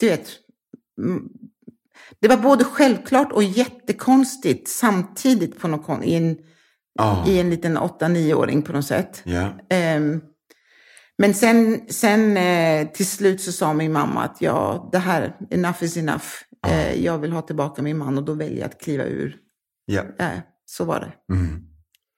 du 0.00 0.08
vet, 0.08 0.28
mm, 0.98 1.28
det 2.20 2.28
var 2.28 2.36
både 2.36 2.64
självklart 2.64 3.32
och 3.32 3.42
jättekonstigt 3.44 4.68
samtidigt 4.68 5.58
på 5.60 5.68
något, 5.68 5.86
kon- 5.86 6.02
i, 6.04 6.14
en, 6.14 6.36
Ja. 6.94 7.24
i 7.28 7.38
en 7.40 7.50
liten 7.50 7.78
8-9-åring 7.78 8.62
på 8.62 8.72
något 8.72 8.86
sätt. 8.86 9.22
Ja. 9.24 9.52
Ehm, 9.68 10.20
men 11.18 11.34
sen, 11.34 11.80
sen 11.88 12.36
eh, 12.36 12.88
till 12.88 13.06
slut 13.06 13.40
så 13.40 13.52
sa 13.52 13.72
min 13.72 13.92
mamma 13.92 14.22
att 14.24 14.36
ja, 14.40 14.88
det 14.92 14.98
här, 14.98 15.36
enough 15.50 15.84
is 15.84 15.96
enough. 15.96 16.24
Eh, 16.66 17.04
jag 17.04 17.18
vill 17.18 17.32
ha 17.32 17.42
tillbaka 17.42 17.82
min 17.82 17.98
man 17.98 18.18
och 18.18 18.24
då 18.24 18.32
väljer 18.34 18.58
jag 18.58 18.66
att 18.66 18.80
kliva 18.80 19.04
ur. 19.04 19.36
Eh, 20.18 20.38
så 20.64 20.84
var 20.84 21.00
det. 21.00 21.34
Mm. 21.34 21.64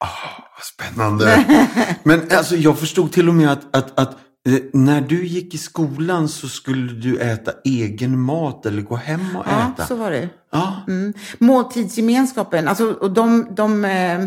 Ah, 0.04 0.42
vad 0.56 0.64
spännande. 0.64 1.44
Men 2.02 2.22
alltså, 2.30 2.56
jag 2.56 2.78
förstod 2.78 3.12
till 3.12 3.28
och 3.28 3.34
med 3.34 3.52
att, 3.52 3.76
att, 3.76 3.98
att 3.98 4.10
eh, 4.48 4.54
när 4.72 5.00
du 5.00 5.26
gick 5.26 5.54
i 5.54 5.58
skolan 5.58 6.28
så 6.28 6.48
skulle 6.48 6.92
du 6.92 7.18
äta 7.18 7.52
egen 7.64 8.20
mat 8.20 8.66
eller 8.66 8.82
gå 8.82 8.96
hem 8.96 9.36
och 9.36 9.44
Ja, 9.48 9.72
äta. 9.74 9.86
så 9.86 9.94
var 9.96 10.10
det. 10.10 10.28
Ja. 10.52 10.76
Mm. 10.88 11.12
Måltidsgemenskapen, 11.38 12.68
alltså, 12.68 12.92
och 12.92 13.10
de, 13.10 13.46
de 13.50 13.84
eh, 13.84 14.20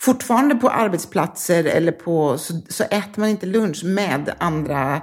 fortfarande 0.00 0.54
på 0.54 0.68
arbetsplatser 0.70 1.64
eller 1.64 1.92
på, 1.92 2.38
så, 2.38 2.54
så 2.68 2.84
äter 2.84 3.20
man 3.20 3.28
inte 3.28 3.46
lunch 3.46 3.84
med 3.84 4.34
andra 4.38 5.02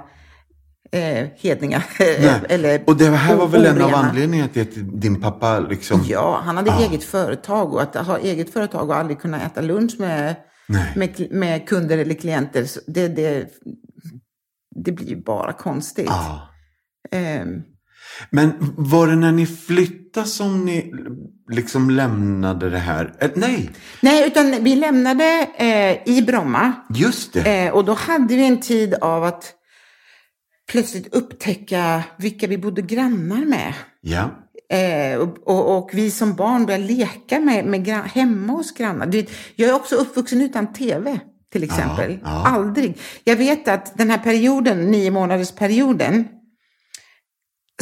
eh, 0.92 1.26
hedningar. 1.36 1.84
Eller 2.48 2.82
Och 2.86 2.96
det 2.96 3.10
här 3.10 3.36
var 3.36 3.46
väl 3.48 3.66
en 3.66 3.82
av 3.82 3.88
orena. 3.88 3.96
anledningarna 3.96 4.48
till 4.48 4.62
att 4.62 5.00
din 5.00 5.20
pappa 5.20 5.58
liksom... 5.60 6.00
Ja, 6.08 6.40
han 6.44 6.56
hade 6.56 6.70
Ja. 6.70 6.80
eget 6.88 7.04
företag 7.04 7.72
och 7.74 7.82
att 7.82 7.94
ha 8.06 8.18
eget 8.18 8.52
företag 8.52 8.88
och 8.90 8.96
aldrig 8.96 9.20
kunna 9.20 9.40
äta 9.42 9.60
lunch 9.60 9.92
med, 9.98 10.34
med, 10.96 11.26
med 11.30 11.68
kunder 11.68 11.98
eller 11.98 12.14
klienter, 12.14 12.66
det, 12.86 13.08
det, 13.08 13.48
det 14.84 14.92
blir 14.92 15.08
ju 15.08 15.22
bara 15.22 15.52
konstigt. 15.52 16.06
Ja. 16.08 16.48
Ehm, 17.10 17.62
Men 18.30 18.52
var 18.76 19.06
det 19.06 19.16
när 19.16 19.32
ni 19.32 19.46
flyttade 19.46 20.26
som 20.26 20.64
ni 20.64 20.92
liksom 21.52 21.90
lämnade 21.90 22.70
det 22.70 22.78
här? 22.78 23.14
Eh, 23.20 23.30
nej, 23.34 23.70
nej, 24.00 24.26
utan 24.26 24.64
vi 24.64 24.76
lämnade 24.76 25.46
eh, 25.58 26.16
i 26.16 26.22
Bromma 26.26 26.72
just 26.94 27.32
det. 27.32 27.64
eh, 27.66 27.72
och 27.72 27.84
då 27.84 27.92
hade 27.92 28.36
vi 28.36 28.46
en 28.46 28.60
tid 28.60 28.94
av 28.94 29.24
att 29.24 29.52
plötsligt 30.70 31.14
upptäcka 31.14 32.04
vilka 32.18 32.46
vi 32.46 32.58
bodde 32.58 32.82
grannar 32.82 33.44
med. 33.44 33.74
Ja. 34.00 34.30
Eh, 34.76 35.18
och, 35.18 35.38
och, 35.48 35.78
och 35.78 35.90
vi 35.92 36.10
som 36.10 36.34
barn 36.34 36.66
började 36.66 36.84
leka 36.84 37.40
med, 37.40 37.64
med 37.64 37.84
gran- 37.86 38.04
hemma 38.08 38.52
hos 38.52 38.72
grannar. 38.74 39.06
Vet, 39.06 39.30
jag 39.56 39.68
är 39.70 39.74
också 39.74 39.94
uppvuxen 39.96 40.40
utan 40.42 40.72
tv, 40.72 41.20
till 41.52 41.62
exempel. 41.62 42.18
ja. 42.22 42.46
Aldrig. 42.46 42.98
Jag 43.24 43.36
vet 43.36 43.68
att 43.68 43.98
den 43.98 44.10
här 44.10 44.18
perioden, 44.18 44.90
nio 44.90 45.10
månaders 45.10 45.52
perioden, 45.52 46.28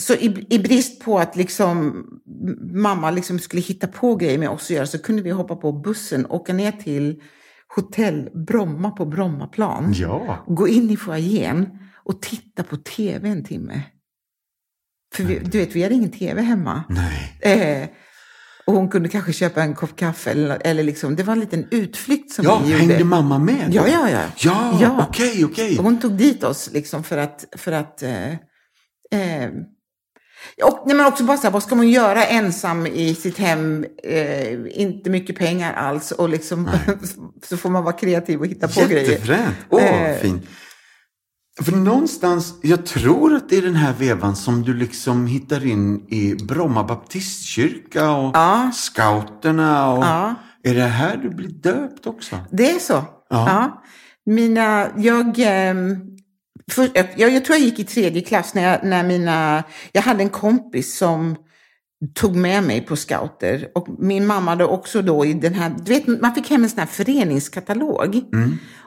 så 0.01 0.15
i, 0.15 0.47
i 0.51 0.59
brist 0.59 1.01
på 1.05 1.19
att 1.19 1.37
liksom 1.37 2.05
mamma 2.75 3.11
liksom 3.11 3.39
skulle 3.39 3.63
hitta 3.63 3.87
på 3.87 4.17
grejer 4.17 4.39
med 4.39 4.49
oss 4.51 4.63
att 4.65 4.71
göra 4.71 4.87
så 4.87 4.99
kunde 4.99 5.23
vi 5.23 5.31
hoppa 5.31 5.57
på 5.57 5.73
bussen, 5.73 6.27
åka 6.27 6.53
ner 6.53 6.73
till 6.73 7.23
hotell 7.77 8.29
Bromma 8.47 8.91
på 8.91 9.05
Brommaplan, 9.07 9.93
Ja. 9.97 10.45
gå 10.47 10.69
in 10.69 10.91
i 10.91 10.97
foajén 10.97 11.79
och 12.09 12.23
titta 12.23 12.63
på 12.63 12.77
tv 12.77 13.29
en 13.29 13.45
timme. 13.45 13.83
För 15.15 15.23
vi, 15.25 15.39
du 15.39 15.59
vet, 15.59 15.77
vi 15.77 15.83
hade 15.83 15.95
ingen 15.95 16.11
tv 16.11 16.43
hemma. 16.43 16.83
Nej. 16.89 17.39
Eh, 17.83 17.89
och 18.67 18.75
hon 18.75 18.89
kunde 18.89 19.09
kanske 19.09 19.33
köpa 19.33 19.63
en 19.63 19.75
kopp 19.75 19.97
kaffe 19.97 20.31
eller, 20.31 20.59
eller 20.65 20.83
liksom, 20.83 21.17
det 21.17 21.23
var 21.23 21.33
en 21.33 21.41
liten 21.41 21.67
utflykt 21.71 22.33
som 22.33 22.45
Ja, 22.45 22.59
vi 22.65 22.73
gjorde. 22.73 22.85
hängde 22.85 23.05
mamma 23.05 23.39
med? 23.39 23.69
Ja, 23.73 23.89
ja, 23.89 24.11
ja. 24.11 24.21
Ja, 24.37 24.79
Ja. 24.83 25.07
okej, 25.09 25.45
okej. 25.45 25.79
Och 25.79 25.85
Hon 25.85 26.01
tog 26.01 26.13
dit 26.13 26.45
oss 26.45 26.71
liksom 26.73 27.05
för 27.05 27.19
att, 27.19 27.45
för 27.57 27.73
att 27.73 28.03
eh, 28.03 28.29
eh, 29.11 29.51
och, 30.63 30.83
nej, 30.87 30.97
men 30.97 31.07
också 31.07 31.25
bara 31.25 31.37
så 31.37 31.43
här, 31.43 31.51
vad 31.51 31.63
ska 31.63 31.75
man 31.75 31.89
göra 31.89 32.25
ensam 32.25 32.87
i 32.87 33.15
sitt 33.15 33.39
hem? 33.39 33.87
Eh, 34.05 34.53
inte 34.71 35.11
mycket 35.11 35.37
pengar 35.39 35.73
alls 35.73 36.13
och 36.13 36.29
liksom 36.29 36.71
så 37.43 37.57
får 37.57 37.71
man 37.71 37.85
vara 37.85 37.93
kreativ 37.97 38.41
och 38.41 38.47
hitta 38.47 38.69
på 38.69 38.81
grejer. 38.89 39.11
Jättefränt. 39.11 39.57
Åh, 39.71 39.83
Eh. 39.83 40.17
fint. 40.17 40.47
För 41.63 41.73
någonstans, 41.73 42.55
jag 42.63 42.87
tror 42.87 43.35
att 43.35 43.49
det 43.49 43.57
är 43.59 43.63
den 43.63 43.75
här 43.75 43.93
vevan 43.93 44.37
som 44.37 44.63
du 44.63 44.75
liksom 44.75 45.27
hittar 45.27 45.67
in 45.67 46.07
i 46.09 46.35
Bromma 46.35 46.85
baptistkyrka 46.85 48.11
och 48.11 48.37
Ja. 48.37 48.71
scouterna. 48.75 49.93
Och 49.93 50.05
Ja. 50.05 50.35
Är 50.63 50.75
det 50.75 50.83
här 50.83 51.17
du 51.17 51.31
blir 51.31 51.49
döpt 51.49 52.07
också? 52.07 52.39
Det 52.51 52.71
är 52.71 52.79
så. 52.79 53.05
Ja. 53.31 53.83
Mina, 54.27 54.89
jag, 54.97 55.35
ehm, 55.39 55.97
för, 56.71 56.89
jag, 56.95 57.31
jag 57.33 57.45
tror 57.45 57.57
jag 57.59 57.65
gick 57.65 57.79
i 57.79 57.85
tredje 57.85 58.23
klass 58.23 58.55
när, 58.55 58.63
jag, 58.63 58.85
när 58.85 59.05
mina, 59.05 59.63
jag 59.93 60.03
hade 60.03 60.23
en 60.23 60.29
kompis 60.29 60.99
som 60.99 61.37
tog 62.15 62.37
med 62.37 62.63
mig 62.63 62.81
på 62.81 62.97
scouter. 62.97 63.69
Och 63.75 63.89
min 63.99 64.27
mamma 64.27 64.51
hade 64.51 64.65
också 64.65 65.03
då 65.03 65.27
i 65.27 65.35
den 65.35 65.55
här, 65.55 65.75
du 65.85 65.93
vet 65.93 66.07
man 66.07 66.35
fick 66.35 66.51
hem 66.51 66.63
en 66.63 66.71
sån 66.71 66.79
här 66.79 66.87
föreningskatalog. 66.87 68.23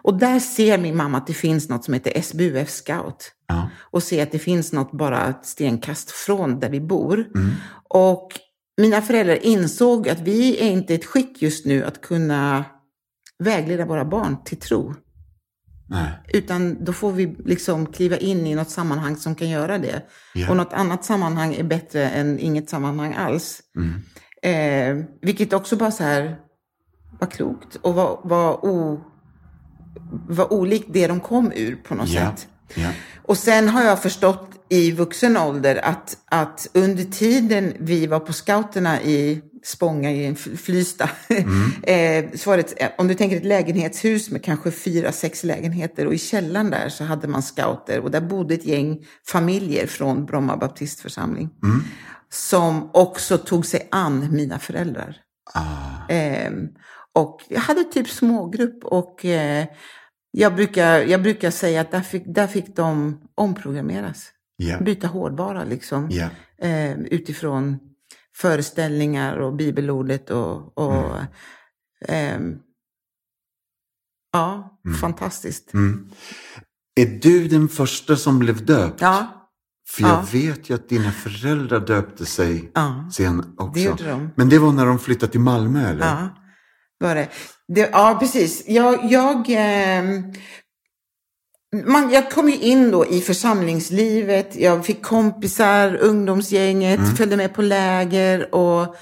Och 0.04 0.20
där 0.20 0.40
ser 0.40 0.78
min 0.78 0.98
mamma 0.98 1.18
att 1.18 1.28
det 1.28 1.34
finns 1.34 1.70
något 1.70 1.86
som 1.86 1.94
heter 1.94 2.22
SBUF 2.22 2.70
Scout. 2.70 3.32
Ja. 3.48 3.70
Och 3.80 4.04
ser 4.04 4.24
att 4.24 4.32
det 4.32 4.40
finns 4.40 4.74
något 4.74 4.92
bara 4.92 5.28
ett 5.28 5.46
stenkast 5.46 6.12
från 6.12 6.60
där 6.60 6.70
vi 6.70 6.82
bor. 6.82 7.26
Och 7.90 8.28
mina 8.82 9.02
föräldrar 9.02 9.46
insåg 9.46 10.10
att 10.10 10.20
vi 10.20 10.62
är 10.62 10.72
inte 10.72 10.94
i 10.94 10.96
ett 10.96 11.06
skick 11.06 11.42
just 11.42 11.66
nu 11.66 11.84
att 11.84 12.02
kunna 12.02 12.66
vägleda 13.44 13.86
våra 13.86 14.06
barn 14.06 14.44
till 14.44 14.60
tro. 14.60 14.94
Nej. 15.92 16.12
Utan 16.34 16.84
då 16.86 16.94
får 16.94 17.12
vi 17.12 17.36
liksom 17.46 17.86
kliva 17.86 18.18
in 18.18 18.48
i 18.48 18.56
något 18.56 18.70
sammanhang 18.70 19.16
som 19.16 19.36
kan 19.36 19.50
göra 19.50 19.78
det. 19.78 20.02
Ja. 20.34 20.50
Och 20.50 20.58
något 20.58 20.74
annat 20.74 21.06
sammanhang 21.06 21.54
är 21.54 21.64
bättre 21.64 22.10
än 22.10 22.40
inget 22.40 22.70
sammanhang 22.70 23.14
alls. 23.14 23.62
Mm. 23.76 24.02
Eh, 24.44 25.06
vilket 25.22 25.54
också 25.54 25.76
bara 25.76 25.92
så 25.92 26.04
här 26.04 26.36
var 27.20 27.28
klokt 27.28 27.76
och 27.76 27.94
var, 27.94 28.20
var, 28.24 28.66
o, 28.66 29.02
var 30.30 30.54
olikt 30.54 30.88
det 30.94 31.08
de 31.08 31.20
kom 31.20 31.52
ur 31.56 31.76
på 31.76 31.96
något 31.96 32.10
Ja. 32.10 32.22
sätt. 32.36 32.48
Ja. 32.76 32.90
Och 33.24 33.38
sen 33.38 33.70
har 33.70 33.84
jag 33.84 34.02
förstått 34.02 34.48
i 34.70 34.92
vuxen 34.92 35.38
ålder 35.38 35.86
att, 35.86 36.18
att 36.26 36.68
under 36.74 37.04
tiden 37.04 37.74
vi 37.80 38.08
var 38.08 38.20
på 38.20 38.34
scouterna 38.34 39.02
i 39.02 39.42
Spånga 39.64 40.12
i 40.12 40.26
en 40.26 40.36
Flysta, 40.36 41.10
eh, 41.84 42.26
så 42.36 42.50
var 42.50 42.58
det 42.58 42.72
ett, 42.72 42.94
om 42.98 43.08
du 43.08 43.14
tänker 43.14 43.38
ett 43.38 43.46
lägenhetshus 43.46 44.30
med 44.30 44.44
kanske 44.44 44.72
fyra, 44.72 45.12
sex 45.12 45.44
lägenheter 45.44 46.08
och 46.08 46.14
i 46.14 46.18
källaren 46.18 46.70
där 46.70 46.90
så 46.90 47.04
hade 47.04 47.28
man 47.28 47.42
scouter 47.42 48.00
och 48.00 48.12
där 48.12 48.22
bodde 48.22 48.54
ett 48.54 48.66
gäng 48.66 49.06
familjer 49.28 49.88
från 49.88 50.26
Bromma 50.26 50.58
baptistförsamling 50.58 51.50
som 52.32 52.90
också 52.94 53.38
tog 53.38 53.66
sig 53.66 53.88
an 53.92 54.28
mina 54.32 54.60
föräldrar. 54.60 55.16
Ah. 55.54 56.08
Ehm, 56.10 56.68
och 57.14 57.42
jag 57.50 57.60
hade 57.60 57.84
typ 57.84 58.10
smågrupp 58.10 58.84
och 58.84 59.26
eh, 59.26 59.66
jag, 60.32 60.56
brukar, 60.56 61.00
jag 61.00 61.24
brukar 61.24 61.52
säga 61.52 61.82
att 61.82 61.92
där 61.92 62.02
fick, 62.02 62.24
där 62.26 62.48
fick 62.48 62.76
de 62.76 63.22
omprogrammeras. 63.36 64.32
Ja. 64.56 64.80
Byta 64.80 65.08
hårdvara 65.08 65.64
liksom. 65.64 66.08
Ja. 66.12 66.30
Eh, 66.68 67.00
utifrån 67.00 67.80
föreställningar 68.42 69.38
och 69.38 69.56
bibelordet 69.56 70.30
och, 70.30 70.78
och 70.78 71.16
ehm, 72.08 72.56
ja, 74.34 74.80
fantastiskt. 75.02 75.74
Mm. 75.74 76.10
Är 76.96 77.06
du 77.06 77.48
den 77.48 77.68
första 77.68 78.16
som 78.16 78.40
blev 78.40 78.66
döpt? 78.66 79.02
Ja, 79.02 79.28
För 79.90 80.02
jag 80.04 80.12
Ja. 80.12 80.26
vet 80.34 80.70
ju 80.70 80.76
att 80.76 80.90
dina 80.90 81.12
föräldrar 81.12 81.80
döpte 81.80 82.26
sig 82.26 82.72
ja, 82.76 83.10
sen 83.14 83.40
också. 83.58 83.72
det 83.74 83.82
gjorde 83.82 84.10
de. 84.10 84.30
Men 84.36 84.50
det 84.50 84.60
var 84.60 84.72
när 84.72 84.86
de 84.86 85.00
flyttade 85.00 85.32
till 85.32 85.42
Malmö 85.42 85.90
eller? 85.90 86.06
Ja, 86.06 86.30
var 87.00 87.16
det. 87.16 87.30
det 87.68 87.90
ja, 87.92 88.18
precis. 88.20 88.64
Jag, 88.68 89.12
jag, 89.12 89.46
ehm, 89.50 90.34
man, 91.74 92.12
jag 92.12 92.32
kom 92.32 92.50
ju 92.50 92.58
in 92.58 92.92
då 92.92 93.06
i 93.06 93.22
församlingslivet. 93.22 94.56
Jag 94.56 94.86
fick 94.86 95.02
kompisar, 95.02 95.96
ungdomsgänget, 95.96 97.18
följde 97.18 97.38
med 97.38 97.54
på 97.54 97.62
läger 97.62 98.56
och 98.56 98.96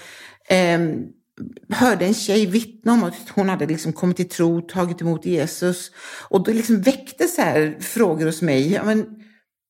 ehm, 0.50 1.04
hörde 1.70 2.06
en 2.06 2.14
tjej 2.14 2.46
vittna 2.46 2.94
om 2.94 3.04
att 3.04 3.30
hon 3.30 3.50
hade 3.50 3.66
liksom 3.66 3.94
kommit 3.94 4.18
till 4.18 4.30
tro, 4.30 4.62
tagit 4.62 5.02
emot 5.02 5.26
Jesus. 5.26 5.92
Och 6.30 6.44
då 6.44 6.52
liksom 6.52 6.82
väckte 6.82 7.28
så 7.28 7.42
här 7.42 7.78
frågor 7.80 8.26
hos 8.26 8.42
mig. 8.42 8.74
Ja, 8.74 8.84
men, 8.84 9.06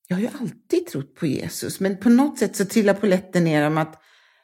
jag 0.08 0.18
har 0.18 0.22
ju 0.22 0.30
alltid 0.40 0.88
trott 0.92 1.16
på 1.16 1.26
Jesus, 1.26 1.80
men 1.80 1.98
på 1.98 2.10
något 2.10 2.40
sätt 2.40 2.56
så 2.56 2.66
trillar 2.66 2.94
polletten 2.94 3.44
ner 3.44 3.68
om 3.68 3.78
att 3.78 4.02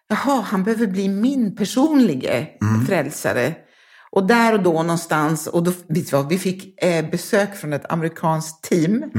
jaha, 0.09 0.41
han 0.41 0.63
behöver 0.63 0.87
bli 0.87 1.09
min 1.09 1.55
personlige 1.55 2.47
frälsare. 2.87 3.55
Och 4.15 4.28
där 4.28 4.54
och 4.54 4.63
då 4.63 4.71
någonstans, 4.71 5.47
och 5.47 5.63
då, 5.63 5.71
vet 5.71 6.10
du 6.10 6.17
vad, 6.17 6.30
vi 6.30 6.38
fick 6.38 6.84
eh, 6.84 7.10
besök 7.10 7.56
från 7.56 7.73
ett 7.73 7.91
amerikanskt 7.91 8.63
team. 8.63 9.12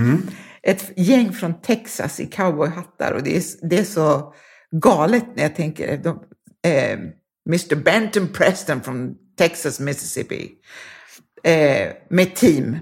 Ett 0.63 0.93
gäng 0.97 1.33
från 1.33 1.61
Texas 1.61 2.21
i 2.21 2.27
cowboyhattar 2.27 3.13
och 3.13 3.23
det 3.23 3.37
är, 3.37 3.43
det 3.69 3.79
är 3.79 3.85
så 3.85 4.35
galet 4.71 5.25
när 5.35 5.43
jag 5.43 5.55
tänker, 5.57 5.97
de, 5.97 6.23
eh, 6.69 6.99
Mr 7.49 7.75
Benton 7.75 8.29
Preston 8.29 8.81
från 8.81 9.15
Texas, 9.39 9.81
Mississippi, 9.81 10.51
eh, 11.45 11.89
med 12.11 12.35
team. 12.35 12.77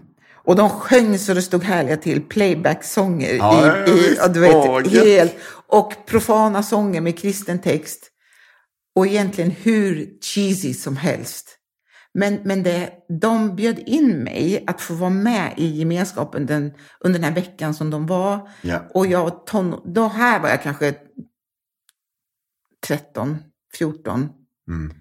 Och 0.45 0.57
de 0.57 0.71
sjöng 0.71 1.19
så 1.19 1.35
det 1.35 1.43
stod 1.43 1.65
härliga 1.65 1.97
till, 1.97 2.23
playback-sånger. 2.23 3.35
Ja, 3.35 3.87
i, 3.87 3.91
i, 3.91 4.17
ja, 4.19 4.29
du 4.29 4.41
vet, 4.41 4.93
gött. 4.93 5.05
helt, 5.05 5.35
och 5.69 5.93
profana 6.07 6.63
sånger 6.63 7.01
med 7.01 7.19
kristen 7.19 7.59
text. 7.59 8.11
och 8.97 9.07
egentligen 9.07 9.51
hur 9.51 10.09
cheesy 10.21 10.75
som 10.75 10.97
helst. 10.97 11.59
Men, 12.15 12.41
men 12.45 12.63
det, 12.63 12.91
de 13.21 13.57
bjöd 13.57 13.79
in 13.79 14.17
mig 14.17 14.65
att 14.67 14.81
få 14.81 14.95
vara 14.95 15.11
med 15.11 15.55
i 15.57 15.67
gemenskapen 15.67 16.47
den, 16.47 16.73
under 17.01 17.19
den 17.19 17.29
här 17.29 17.35
veckan 17.35 17.75
som 17.75 17.91
de 17.91 18.07
var. 18.07 18.51
Ja. 18.63 18.83
Och 18.95 19.07
jag 19.07 19.47
ton, 19.47 19.93
då 19.95 20.09
här 20.09 20.41
var 20.41 20.49
jag 20.49 20.63
kanske 20.63 20.95
13, 22.87 23.39
14. 23.75 24.29
Mm. 24.69 24.93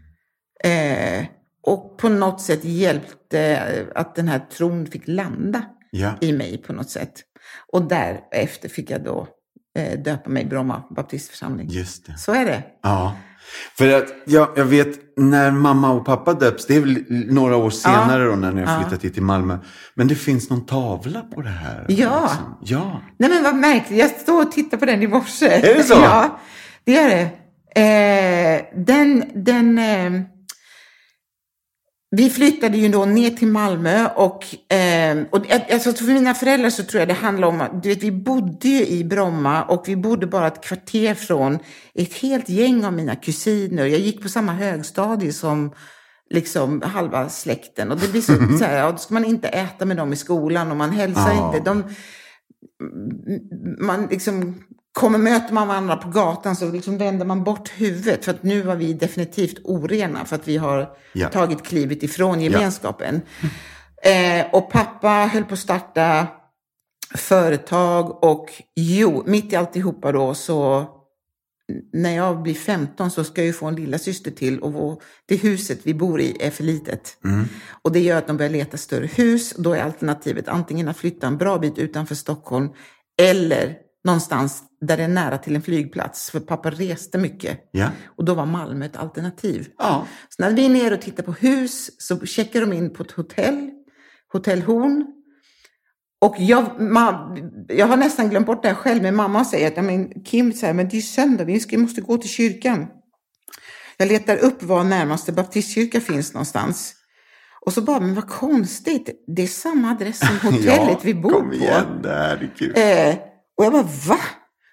Eh, 0.64 1.26
och 1.64 1.98
på 1.98 2.10
något 2.10 2.42
sätt 2.42 2.64
hjälpte 2.64 3.88
att 3.96 4.16
den 4.16 4.28
här 4.28 4.40
tron 4.40 4.86
fick 4.86 5.08
landa 5.08 5.66
Ja. 5.92 6.14
i 6.22 6.32
mig 6.34 6.58
på 6.58 6.74
något 6.74 6.90
sätt. 6.90 7.14
Och 7.72 7.88
därefter 7.88 8.70
fick 8.70 8.90
jag 8.92 9.04
då 9.04 9.28
eh, 9.78 10.00
döpa 10.00 10.30
mig 10.30 10.44
i 10.44 10.46
Bromma 10.46 10.84
baptistförsamling. 10.96 11.70
Just 11.70 12.06
det. 12.06 12.18
Så 12.18 12.34
är 12.34 12.46
det. 12.46 12.64
Ja. 12.82 13.18
För 13.78 13.98
att 13.98 14.06
jag, 14.26 14.48
jag 14.56 14.66
vet 14.66 15.18
när 15.18 15.52
mamma 15.52 15.92
och 15.92 16.06
pappa 16.06 16.34
döps, 16.34 16.66
det 16.68 16.76
är 16.76 16.80
väl 16.80 17.04
några 17.10 17.56
år 17.56 17.70
senare 17.70 18.26
då 18.26 18.36
när 18.36 18.52
ni 18.52 18.62
har 18.64 18.74
Ja. 18.74 18.82
flyttat 18.82 19.04
hit 19.06 19.14
till 19.14 19.24
Malmö. 19.24 19.58
Men 19.96 20.08
det 20.08 20.16
finns 20.16 20.50
någon 20.50 20.66
tavla 20.66 21.22
på 21.22 21.42
det 21.42 21.50
här. 21.50 21.86
Ja. 21.88 22.22
liksom. 22.22 22.58
Ja. 22.62 23.02
Nej 23.18 23.30
men 23.30 23.44
vad 23.44 23.56
märkligt, 23.56 24.00
jag 24.00 24.10
står 24.10 24.42
och 24.42 24.52
tittar 24.52 24.78
på 24.78 24.86
den 24.86 25.04
i 25.04 25.08
morse. 25.08 25.46
Är 25.48 25.76
det 25.76 25.84
så? 25.84 25.94
Ja, 26.04 26.40
det 26.86 26.92
gör 26.92 27.08
det. 27.10 27.30
Eh, 27.82 28.62
den, 28.86 29.24
den, 29.36 29.78
eh, 29.78 30.22
vi 32.16 32.30
flyttade 32.30 32.78
ju 32.78 32.90
då 32.90 33.06
ner 33.06 33.30
till 33.30 33.48
Malmö 33.48 34.08
och, 34.16 34.74
eh, 34.74 35.18
och 35.32 35.52
alltså 35.72 35.94
för 35.94 36.14
mina 36.14 36.34
föräldrar 36.34 36.70
så 36.70 36.84
tror 36.84 37.00
jag 37.00 37.08
det 37.08 37.14
handlar 37.14 37.48
om 37.48 37.62
att 37.62 37.84
du 37.84 37.90
vet, 37.90 38.04
vi 38.04 38.12
bodde 38.12 38.68
ju 38.68 38.86
i 38.88 39.04
Bromma 39.04 39.64
och 39.64 39.84
vi 39.88 39.96
bodde 39.96 40.28
bara 40.28 40.48
ett 40.48 40.64
kvarter 40.64 41.14
från 41.14 41.60
ett 41.94 42.14
helt 42.14 42.50
gäng 42.50 42.86
av 42.86 42.94
mina 42.94 43.16
kusiner. 43.16 43.86
Jag 43.86 44.00
gick 44.00 44.22
på 44.22 44.30
samma 44.30 44.54
högstadie 44.54 45.34
som 45.34 45.72
liksom 46.30 46.82
halva 46.82 47.30
släkten 47.30 47.92
och 47.92 48.00
det 48.00 48.12
blir 48.12 48.22
så, 48.22 48.34
så 48.58 48.66
här, 48.66 48.78
ja, 48.78 48.92
då 48.92 48.98
ska 48.98 49.14
man 49.14 49.26
inte 49.26 49.48
äta 49.48 49.86
med 49.86 49.98
dem 49.98 50.14
i 50.14 50.16
skolan 50.16 50.72
och 50.72 50.78
man 50.78 50.92
hälsar 50.92 51.34
Ja. 51.34 51.56
inte. 51.56 51.70
De, 51.70 51.84
man 53.80 54.08
liksom 54.12 54.56
kommer 54.94 55.18
möter 55.20 55.54
man 55.54 55.68
varandra 55.68 55.96
på 55.96 56.10
gatan 56.10 56.56
så 56.56 56.72
liksom 56.72 56.98
vänder 56.98 57.26
man 57.26 57.44
bort 57.44 57.70
huvudet 57.70 58.26
för 58.26 58.32
att 58.32 58.44
nu 58.44 58.62
var 58.62 58.76
vi 58.76 58.94
definitivt 58.94 59.58
orena 59.64 60.26
för 60.26 60.36
att 60.36 60.48
vi 60.48 60.58
har 60.58 60.90
Ja. 61.14 61.30
tagit 61.30 61.64
klivet 61.64 62.04
ifrån 62.04 62.42
gemenskapen. 62.42 63.22
Eh, 64.04 64.46
och 64.54 64.72
pappa 64.72 65.10
höll 65.10 65.44
på 65.44 65.54
att 65.54 65.60
starta 65.60 66.28
företag 67.16 68.24
och 68.24 68.50
jo, 68.76 69.24
mitt 69.26 69.54
i 69.54 69.56
alltihopa 69.56 70.12
då 70.12 70.34
så 70.34 70.86
när 71.94 72.16
jag 72.16 72.42
blir 72.42 72.54
15 72.54 73.12
så 73.12 73.24
ska 73.24 73.42
jag 73.42 73.46
ju 73.48 73.54
få 73.54 73.66
en 73.66 73.76
lilla 73.76 73.98
syster 74.00 74.32
till 74.32 74.60
och 74.60 75.02
det 75.26 75.36
huset 75.36 75.80
vi 75.84 75.94
bor 75.94 76.22
i 76.22 76.38
är 76.40 76.50
för 76.52 76.64
litet. 76.64 77.18
Mm. 77.26 77.46
Och 77.82 77.92
det 77.92 78.00
gör 78.00 78.18
att 78.18 78.28
de 78.28 78.38
börjar 78.38 78.52
leta 78.52 78.78
större 78.78 79.06
hus. 79.08 79.54
Då 79.58 79.74
är 79.74 79.84
alternativet 79.84 80.48
antingen 80.48 80.88
att 80.88 80.98
flytta 80.98 81.28
en 81.28 81.38
bra 81.38 81.58
bit 81.58 81.78
utanför 81.78 82.16
Stockholm 82.16 82.70
eller 83.22 83.78
någonstans 84.04 84.64
där 84.82 84.98
det 84.98 85.04
är 85.04 85.08
nära 85.08 85.38
till 85.38 85.56
en 85.56 85.62
flygplats. 85.62 86.32
För 86.32 86.40
pappa 86.40 86.70
reste 86.70 87.18
mycket. 87.18 87.60
Ja. 87.72 87.88
Och 88.06 88.26
då 88.26 88.34
var 88.34 88.46
Malmö 88.46 88.86
ett 88.86 88.98
alternativ. 88.98 89.68
Ja. 89.78 90.08
Så 90.30 90.44
när 90.44 90.52
vi 90.52 90.66
är 90.66 90.70
nere 90.70 90.96
och 90.96 91.02
tittar 91.02 91.24
på 91.24 91.32
hus 91.32 92.02
så 92.02 92.26
checkar 92.26 92.62
de 92.62 92.74
in 92.74 92.94
på 92.94 93.04
ett 93.04 93.12
hotell, 93.12 93.70
Hotell 94.34 94.62
Horn. 94.62 95.08
Och 96.22 96.36
jag, 96.38 96.82
ma, 96.82 97.38
jag 97.68 97.88
har 97.88 97.98
nästan 97.98 98.30
glömt 98.30 98.46
bort 98.46 98.64
det 98.64 98.68
här 98.68 98.76
själv, 98.76 99.04
men 99.04 99.16
mamma 99.16 99.46
säger 99.46 99.68
att 99.68 99.78
ja, 99.78 99.84
men 99.84 100.24
Kim 100.24 100.54
säger, 100.54 100.74
men 100.74 100.90
det 100.90 100.98
är 100.98 101.02
söndag, 101.02 101.44
vi 101.44 101.78
måste 101.78 102.02
gå 102.02 102.18
till 102.18 102.30
kyrkan. 102.30 102.88
Jag 103.98 104.08
letar 104.08 104.38
upp 104.38 104.64
var 104.64 104.84
närmaste 104.84 105.32
baptistkyrka 105.32 106.02
finns 106.02 106.34
någonstans. 106.34 106.96
Och 107.66 107.74
så 107.74 107.82
bara, 107.82 108.00
men 108.00 108.16
vad 108.16 108.28
konstigt, 108.28 109.24
det 109.28 109.44
är 109.44 109.48
samma 109.48 109.92
adress 109.92 110.20
som 110.20 110.52
hotellet 110.52 111.00
vi 111.02 111.14
bor 111.14 111.30
kom 111.32 111.50
på. 111.50 111.56
igen, 111.56 112.02
det 112.04 112.10
här 112.10 112.38
är 112.38 112.54
kul. 112.58 112.74
Eh, 112.76 113.33
och 113.58 113.66
jag 113.66 113.72
bara, 113.74 113.84
va? 114.08 114.20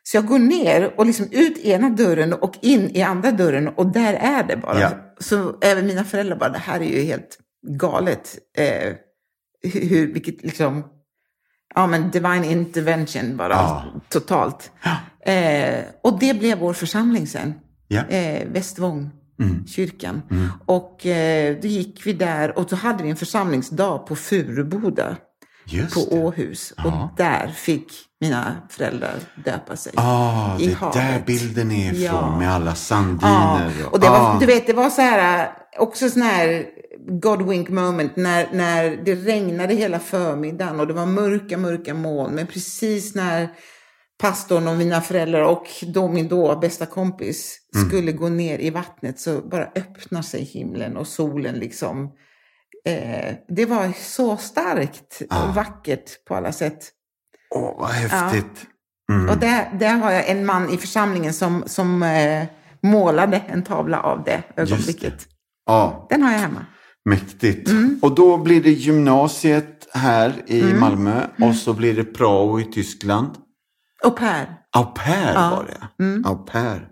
Så 0.02 0.16
jag 0.16 0.26
går 0.26 0.38
ner 0.38 0.94
och 0.96 1.06
liksom 1.06 1.26
ut 1.30 1.58
ena 1.58 1.90
dörren 1.90 2.32
och 2.32 2.54
in 2.62 2.90
i 2.90 3.02
andra 3.02 3.30
dörren 3.30 3.68
och 3.68 3.86
där 3.92 4.14
är 4.14 4.42
det 4.44 4.56
bara. 4.56 4.80
Ja. 4.80 4.90
Så 5.20 5.58
även 5.60 5.86
mina 5.86 6.04
föräldrar 6.04 6.36
bara, 6.36 6.50
det 6.50 6.58
här 6.58 6.80
är 6.80 6.84
ju 6.84 7.02
helt 7.02 7.38
galet. 7.78 8.38
Eh, 8.56 8.92
hur, 9.72 10.12
vilket 10.12 10.42
liksom, 10.42 10.84
ja 11.74 11.86
men 11.86 12.10
divine 12.10 12.44
intervention 12.44 13.36
bara, 13.36 13.52
Ja. 13.52 13.84
totalt. 14.08 14.72
Eh, 15.26 15.84
och 16.02 16.18
det 16.18 16.34
blev 16.38 16.58
vår 16.58 16.72
församling 16.72 17.26
sen. 17.26 17.54
Ja. 17.88 18.06
Eh, 18.08 18.48
Västvång, 18.48 19.10
Mm. 19.40 19.66
kyrkan. 19.66 20.22
Mm. 20.30 20.48
Och 20.66 21.06
eh, 21.06 21.56
då 21.62 21.68
gick 21.68 22.06
vi 22.06 22.12
där 22.12 22.58
och 22.58 22.70
så 22.70 22.76
hade 22.76 23.02
vi 23.04 23.10
en 23.10 23.16
församlingsdag 23.16 24.06
på 24.06 24.16
Furuboda 24.16 25.16
Just 25.72 25.94
på 25.94 26.14
det. 26.16 26.20
Åhus. 26.22 26.72
Ja. 26.76 26.84
Och 27.12 27.16
där 27.16 27.48
fick 27.48 27.92
mina 28.20 28.56
föräldrar 28.70 29.14
döpa 29.44 29.76
sig. 29.76 29.92
Ah, 29.96 30.58
I 30.58 30.66
det 30.66 30.72
är 30.72 30.76
havet. 30.76 30.94
där 30.94 31.22
bilden 31.26 31.70
är 31.70 31.92
ifrån 31.92 32.02
Ja. 32.22 32.38
med 32.38 32.52
alla 32.52 32.70
Ja, 32.70 32.74
sandiner. 32.74 33.72
och 33.90 34.00
det 34.00 34.08
var, 34.08 34.18
ah. 34.18 34.36
du 34.40 34.46
vet, 34.46 34.66
det 34.66 34.72
var 34.72 34.90
så 34.90 35.00
här, 35.02 35.50
också 35.78 36.10
sån 36.10 36.22
här 36.22 36.64
God 37.20 37.42
wink 37.48 37.68
moment 37.68 38.16
när, 38.16 38.48
när 38.52 38.90
det 39.04 39.14
regnade 39.14 39.74
hela 39.74 39.98
förmiddagen 39.98 40.80
och 40.80 40.86
det 40.86 40.92
var 40.92 41.06
mörka, 41.06 41.56
mörka 41.58 41.94
moln. 41.94 42.34
Men 42.34 42.46
precis 42.46 43.14
när 43.14 43.48
pastorn 44.22 44.68
och 44.68 44.76
mina 44.76 45.00
föräldrar 45.00 45.42
och 45.42 45.66
då 45.86 46.08
min 46.08 46.28
då 46.28 46.58
bästa 46.58 46.86
kompis 46.86 47.56
Mm. 47.74 47.88
skulle 47.88 48.12
gå 48.12 48.28
ner 48.28 48.58
i 48.58 48.70
vattnet 48.70 49.20
så 49.20 49.40
bara 49.40 49.64
öppnar 49.64 50.22
sig 50.22 50.44
himlen 50.44 50.96
och 50.96 51.06
solen 51.06 51.54
liksom. 51.54 52.10
Eh, 52.84 53.34
det 53.48 53.66
var 53.66 53.92
så 54.02 54.36
starkt 54.36 55.22
Ah. 55.30 55.48
och 55.48 55.54
vackert 55.54 56.24
på 56.28 56.34
alla 56.34 56.52
sätt. 56.52 56.90
Åh, 57.54 57.74
vad 57.78 57.90
häftigt. 57.90 58.66
Mm. 59.12 59.28
Och 59.28 59.36
där, 59.38 59.70
där 59.78 59.94
har 59.96 60.10
jag 60.10 60.28
en 60.28 60.46
man 60.46 60.70
i 60.70 60.76
församlingen 60.76 61.32
som, 61.32 61.62
som 61.66 62.02
eh, 62.02 62.44
målade 62.82 63.42
en 63.48 63.62
tavla 63.62 64.00
av 64.00 64.24
det 64.24 64.42
ögonblicket. 64.56 65.26
Ja, 65.66 66.06
Den 66.10 66.22
har 66.22 66.32
jag 66.32 66.38
hemma. 66.38 66.66
mäktigt. 67.04 67.68
Mm. 67.68 67.98
Och 68.02 68.14
då 68.14 68.38
blir 68.38 68.62
det 68.62 68.70
gymnasiet 68.70 69.88
här 69.94 70.42
i 70.46 70.62
Malmö 70.74 71.26
och 71.42 71.54
så 71.54 71.72
blir 71.72 71.94
det 71.96 72.04
prao 72.04 72.60
i 72.60 72.64
Tyskland. 72.64 73.30
Och 74.04 74.16
Per. 74.16 74.46
Au 74.76 74.84
pair 74.84 75.32
Ja. 75.34 75.50
var 75.50 75.64
det. 75.64 76.04
Mm. 76.04 76.24
Au 76.26 76.36
pair. 76.36 76.88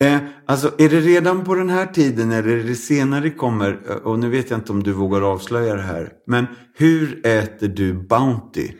Eh, 0.00 0.18
alltså, 0.46 0.70
är 0.78 0.88
det 0.88 1.00
redan 1.00 1.44
på 1.44 1.54
den 1.54 1.70
här 1.70 1.86
tiden 1.86 2.32
eller 2.32 2.48
är 2.48 2.64
det 2.64 2.74
senare 2.74 3.30
kommer, 3.30 3.80
eh, 3.90 3.96
och 3.96 4.18
nu 4.18 4.28
vet 4.30 4.50
jag 4.50 4.58
inte 4.58 4.72
om 4.72 4.82
du 4.82 4.92
vågar 4.92 5.22
avslöja 5.32 5.74
det 5.74 5.82
här, 5.82 6.12
men 6.26 6.46
hur 6.78 7.26
äter 7.26 7.68
du 7.68 7.94
Bounty? 8.08 8.72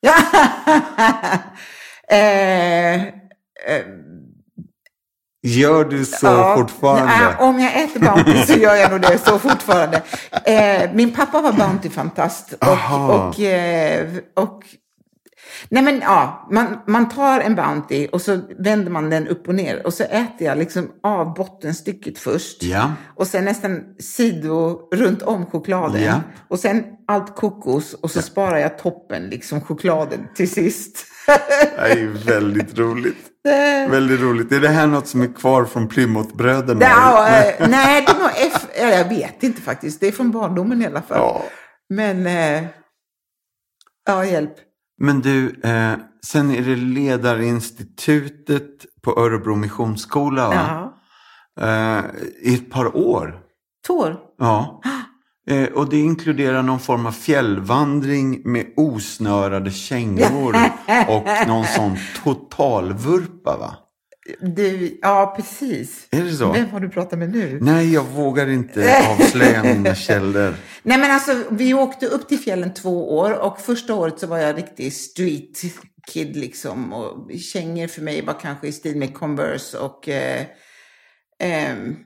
Ja. 0.00 0.14
eh, 2.16 2.94
eh, 2.94 3.10
Gör 5.46 5.84
du 5.84 6.04
så 6.04 6.26
ja, 6.26 6.56
fortfarande? 6.56 7.36
om 7.40 7.60
jag 7.60 7.82
äter 7.82 8.00
Bounty 8.00 8.42
så 8.46 8.58
gör 8.58 8.74
jag 8.74 8.90
nog 8.90 9.00
det 9.00 9.18
så 9.18 9.38
fortfarande. 9.38 10.02
Eh, 10.44 10.90
min 10.94 11.14
pappa 11.14 11.40
var 11.40 11.52
Bounty-fantast. 11.52 12.54
Och, 12.60 13.10
och, 13.28 13.40
eh, 13.40 14.08
och 14.36 14.62
Nej 15.68 15.82
men 15.82 16.00
ja, 16.00 16.48
man, 16.50 16.66
man 16.86 17.08
tar 17.08 17.40
en 17.40 17.54
Bounty 17.54 18.06
och 18.12 18.22
så 18.22 18.40
vänder 18.58 18.90
man 18.90 19.10
den 19.10 19.28
upp 19.28 19.48
och 19.48 19.54
ner 19.54 19.86
och 19.86 19.94
så 19.94 20.04
äter 20.04 20.46
jag 20.46 20.58
liksom 20.58 20.90
av 21.02 21.34
bottenstycket 21.34 22.18
först. 22.18 22.62
Ja. 22.62 22.92
Och 23.16 23.26
sen 23.26 23.44
nästan 23.44 23.80
sido 24.00 24.88
runt 24.94 25.22
om 25.22 25.46
chokladen. 25.46 26.02
Ja. 26.02 26.20
Och 26.48 26.58
sen 26.58 26.84
allt 27.08 27.36
kokos 27.36 27.94
och 27.94 28.10
så 28.10 28.22
sparar 28.22 28.56
jag 28.58 28.78
toppen, 28.78 29.22
liksom 29.28 29.60
chokladen 29.60 30.20
till 30.34 30.50
sist. 30.50 31.06
Det 31.76 31.92
är 31.92 32.26
väldigt 32.26 32.78
roligt. 32.78 33.16
Det- 33.44 33.86
Väldigt 33.90 34.20
roligt. 34.20 34.52
Är 34.52 34.60
det 34.60 34.68
här 34.68 34.86
något 34.86 35.06
som 35.06 35.20
är 35.22 35.34
kvar 35.34 35.64
från 35.64 35.88
Plymouthbröderna? 35.88 36.80
Ja, 36.80 37.28
eh, 37.28 37.68
nej, 37.68 38.04
det 38.06 38.12
är 38.12 38.18
nog 38.18 38.30
F, 38.54 38.66
jag 38.78 39.08
vet 39.08 39.42
inte 39.42 39.62
faktiskt. 39.62 40.00
Det 40.00 40.06
är 40.06 40.12
från 40.12 40.30
barndomen 40.30 40.82
i 40.82 40.86
alla 40.86 41.02
fall. 41.02 41.18
Ja. 41.18 41.42
Men, 41.88 42.26
eh, 42.26 42.64
ja, 44.06 44.24
hjälp. 44.24 44.54
Men 45.00 45.20
du, 45.20 45.60
eh, 45.64 45.94
sen 46.26 46.50
är 46.50 46.62
det 46.62 46.76
ledarinstitutet 46.76 48.86
på 49.02 49.20
Örebro 49.20 49.56
Missionsskola? 49.56 50.54
Ja. 50.54 50.94
Eh, 51.60 52.04
i 52.42 52.54
ett 52.54 52.70
par 52.70 52.96
år. 52.96 53.40
Tår. 53.86 54.16
Ja. 54.38 54.80
Eh, 55.50 55.68
och 55.68 55.88
det 55.88 55.98
inkluderar 55.98 56.62
någon 56.62 56.80
form 56.80 57.06
av 57.06 57.12
fjällvandring 57.12 58.42
med 58.44 58.66
osnörade 58.76 59.70
kängor 59.70 60.56
och 61.08 61.48
någon 61.48 61.64
sån 61.64 61.96
totalvurpa 62.24 63.56
va? 63.56 63.76
Du, 64.40 64.98
ja, 65.02 65.34
precis. 65.36 66.06
Är 66.10 66.22
det 66.22 66.32
så? 66.32 66.52
Vem 66.52 66.68
har 66.68 66.80
du 66.80 66.88
pratat 66.88 67.18
med 67.18 67.30
nu? 67.30 67.58
Nej, 67.60 67.92
jag 67.92 68.04
vågar 68.04 68.50
inte 68.50 69.06
avslöja 69.10 69.62
mina 69.74 69.94
källor. 69.94 70.54
Nej 70.82 70.98
men 70.98 71.10
alltså, 71.10 71.44
vi 71.50 71.74
åkte 71.74 72.06
upp 72.06 72.28
till 72.28 72.38
fjällen 72.38 72.74
två 72.74 73.16
år 73.18 73.30
och 73.32 73.60
första 73.60 73.94
året 73.94 74.18
så 74.18 74.26
var 74.26 74.38
jag 74.38 74.58
riktig 74.58 74.92
street 74.92 75.62
kid 76.12 76.36
liksom. 76.36 76.92
Och 76.92 77.30
kängor 77.52 77.86
för 77.86 78.02
mig 78.02 78.22
var 78.22 78.40
kanske 78.40 78.66
i 78.66 78.72
stil 78.72 78.96
med 78.96 79.14
Converse 79.14 79.78
och 79.78 80.08
eh, 80.08 80.46
ehm, 81.40 81.96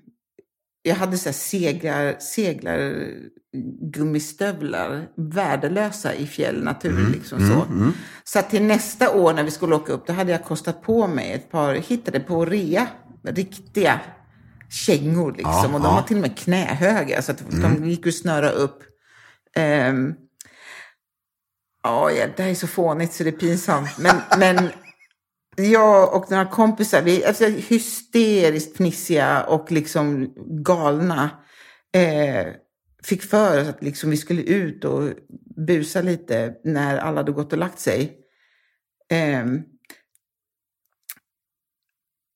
jag 0.83 0.95
hade 0.95 1.19
så 1.19 1.29
här 1.29 1.35
seglar, 1.35 2.17
seglar 2.19 3.07
gummistövlar, 3.93 5.09
värdelösa 5.17 6.15
i 6.15 6.27
fjällnatur. 6.27 6.91
Mm, 6.91 7.13
Liksom 7.13 7.39
så. 7.49 7.67
så 8.25 8.39
att 8.39 8.51
till 8.51 8.63
nästa 8.63 9.11
år 9.11 9.35
när 9.35 9.45
vi 9.45 9.51
skulle 9.51 9.75
åka 9.75 9.93
upp, 9.93 10.07
då 10.07 10.13
hade 10.13 10.33
jag 10.33 10.45
kostat 10.45 10.83
på 10.83 11.07
mig 11.07 11.33
ett 11.33 11.51
par, 11.51 11.75
hittade 11.75 12.21
på 12.21 12.45
rea, 12.45 12.87
riktiga 13.25 14.01
kängor 14.71 15.33
liksom. 15.33 15.53
Ja, 15.53 15.65
och 15.65 15.81
de 15.81 15.85
ja. 15.85 15.95
var 15.95 16.03
till 16.03 16.17
och 16.17 16.23
med 16.23 16.39
knähöga, 16.39 17.23
så 17.23 17.33
att 17.33 17.43
de 17.51 17.85
gick 17.85 18.07
att 18.07 18.15
snöra 18.15 18.51
upp. 18.51 18.83
Ja, 21.83 22.11
ja, 22.11 22.27
det 22.37 22.43
här 22.43 22.51
är 22.51 22.55
så 22.55 22.67
fånigt 22.67 23.13
så 23.13 23.25
det 23.25 23.31
är 23.31 23.33
pinsamt. 23.33 23.99
Men, 23.99 24.17
men 24.39 24.71
jag 25.57 26.15
och 26.15 26.31
några 26.31 26.47
kompisar, 26.47 27.03
vi 27.03 27.23
är 27.23 27.29
alltså, 27.29 27.45
hysteriskt 27.45 28.77
fnissiga 28.77 29.43
och 29.43 29.73
liksom 29.73 30.35
galna. 30.65 31.31
Eh, 31.95 32.47
fick 33.05 33.23
för 33.23 33.61
oss 33.63 33.69
att 33.69 33.83
liksom 33.83 34.11
vi 34.11 34.17
skulle 34.17 34.43
ut 34.43 34.85
och 34.85 35.11
busa 35.67 36.03
lite 36.03 36.55
när 36.65 36.99
alla 36.99 37.17
hade 37.17 37.33
gått 37.33 37.53
och 37.53 37.59
lagt 37.59 37.79
sig. 37.79 38.17
Ehm, 39.11 39.63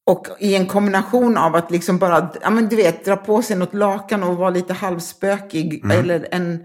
och 0.07 0.27
i 0.39 0.55
en 0.55 0.67
kombination 0.67 1.37
av 1.39 1.57
att 1.57 1.71
liksom 1.71 1.99
bara, 1.99 2.33
ja 2.43 2.51
men 2.51 2.69
du 2.69 2.77
vet, 2.77 3.05
dra 3.05 3.17
på 3.17 3.43
sig 3.43 3.57
något 3.57 3.75
lakan 3.75 4.23
och 4.23 4.37
vara 4.37 4.51
lite 4.51 4.73
halvspökig. 4.75 5.83
Eller 5.93 6.29
en 6.31 6.65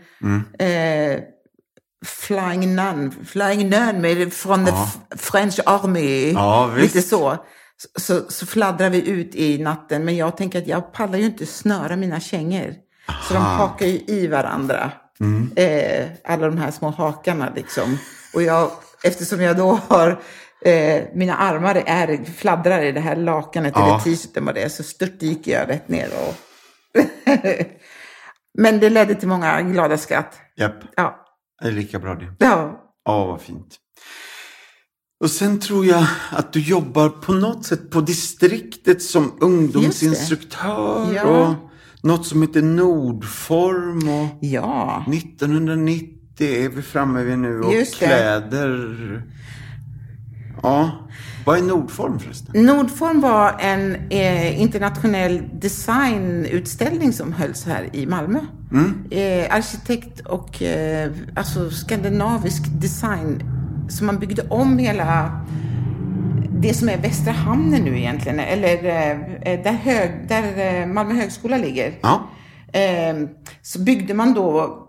eh, 0.60 1.22
flying 2.06 2.76
nun, 2.76 3.12
flying 3.26 3.70
nun 3.70 4.02
med, 4.02 4.34
från 4.34 4.66
the 4.66 4.72
Ja. 4.72 4.92
F- 5.14 5.20
French 5.22 5.60
Army. 5.66 6.32
Ja, 6.32 6.74
lite 6.78 7.02
så. 7.02 7.46
Så, 8.00 8.22
så 8.32 8.46
fladdrar 8.46 8.90
vi 8.90 9.10
ut 9.10 9.36
i 9.36 9.58
natten. 9.58 10.06
Men 10.06 10.16
jag 10.16 10.38
tänker 10.38 10.60
att 10.62 10.68
jag 10.68 10.94
pallar 10.94 11.18
ju 11.20 11.26
inte 11.26 11.46
snöra 11.46 11.96
mina 11.96 12.20
kängor. 12.20 12.76
Så 13.28 13.34
de 13.34 13.44
hakar 13.44 13.86
ju 13.86 14.00
i 14.08 14.28
varandra. 14.28 14.92
Mm. 15.20 15.52
Eh, 15.56 16.08
alla 16.24 16.46
de 16.48 16.58
här 16.58 16.72
små 16.72 16.90
hakarna 16.90 17.50
liksom. 17.56 17.98
Och 18.34 18.42
jag, 18.44 18.72
eftersom 19.04 19.42
jag 19.42 19.58
då 19.58 19.80
har 19.88 20.22
eh, 20.66 21.04
mina 21.14 21.36
armar 21.36 21.84
är, 21.86 22.24
fladdrar 22.38 22.82
i 22.82 22.92
det 22.92 23.00
här 23.00 23.16
lakanet 23.16 23.74
Ja. 23.76 23.88
eller 23.88 24.00
t-shirten 24.00 24.46
vad 24.46 24.56
det 24.56 24.70
så 24.70 24.84
störtdyker 24.84 25.52
jag 25.60 25.70
rätt 25.70 25.90
ner. 25.90 26.10
Och 26.28 26.36
Men 28.60 28.80
det 28.80 28.90
ledde 28.90 29.16
till 29.16 29.28
många 29.28 29.62
glada 29.62 29.98
skratt. 29.98 30.40
Japp, 30.56 30.76
Ja. 30.96 31.26
det 31.62 31.68
är 31.68 31.72
lika 31.72 32.00
bra 32.00 32.16
det. 32.16 32.34
ja. 32.40 32.84
Ja, 33.06 33.26
vad 33.26 33.42
fint. 33.42 33.76
Och 35.24 35.30
sen 35.32 35.60
tror 35.60 35.86
jag 35.86 36.06
att 36.32 36.54
du 36.54 36.60
jobbar 36.62 37.10
på 37.10 37.34
något 37.34 37.66
sätt 37.66 37.90
på 37.92 38.02
distriktet 38.02 39.02
som 39.04 39.38
ungdomsinstruktör. 39.42 41.14
Ja. 41.16 41.24
Och 41.24 41.67
något 42.02 42.26
som 42.26 42.42
heter 42.42 42.62
Nordform. 42.62 44.10
Och 44.10 44.28
Ja. 44.42 45.06
1990 45.14 46.14
är 46.40 46.70
vi 46.70 46.82
framme 46.82 47.24
vid 47.24 47.40
nu. 47.40 47.60
Och 47.62 47.74
Just 47.74 48.00
det. 48.00 48.06
kläder. 48.06 49.24
Ja. 50.64 50.92
Vad 51.46 51.58
är 51.58 51.62
Nordform 51.64 52.20
förresten? 52.20 52.66
Nordform 52.66 53.22
var 53.22 53.56
en 53.60 53.96
eh, 54.10 54.62
internationell 54.62 55.44
designutställning 55.54 57.14
som 57.14 57.34
hölls 57.34 57.66
här 57.66 57.90
i 57.96 58.06
Malmö. 58.06 58.40
Eh, 59.12 59.56
arkitekt 59.56 60.20
och 60.20 60.62
eh, 60.62 61.12
alltså 61.36 61.70
skandinavisk 61.72 62.64
design. 62.82 63.44
Så 63.90 64.04
man 64.04 64.20
byggde 64.20 64.42
om 64.50 64.78
hela 64.78 65.42
det 66.62 66.74
som 66.74 66.90
är 66.90 66.98
Västra 66.98 67.32
hamnen 67.32 67.84
nu 67.84 67.98
egentligen. 67.98 68.40
Eller 68.40 68.76
eh, 68.76 69.64
där, 69.64 69.72
hög, 69.72 70.28
där 70.28 70.82
eh, 70.82 70.88
Malmö 70.88 71.14
högskola 71.14 71.58
ligger. 71.58 71.94
Ja. 72.02 72.30
Eh, 72.74 73.16
så 73.62 73.80
byggde 73.80 74.14
man 74.14 74.34
då 74.34 74.84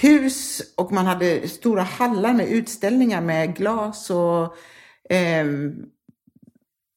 hus 0.00 0.62
och 0.76 0.92
man 0.92 1.06
hade 1.06 1.48
stora 1.48 1.82
hallar 1.82 2.32
med 2.32 2.48
utställningar 2.48 3.20
med 3.20 3.56
glas 3.56 4.10
och 4.10 4.54
ehm, 5.10 5.74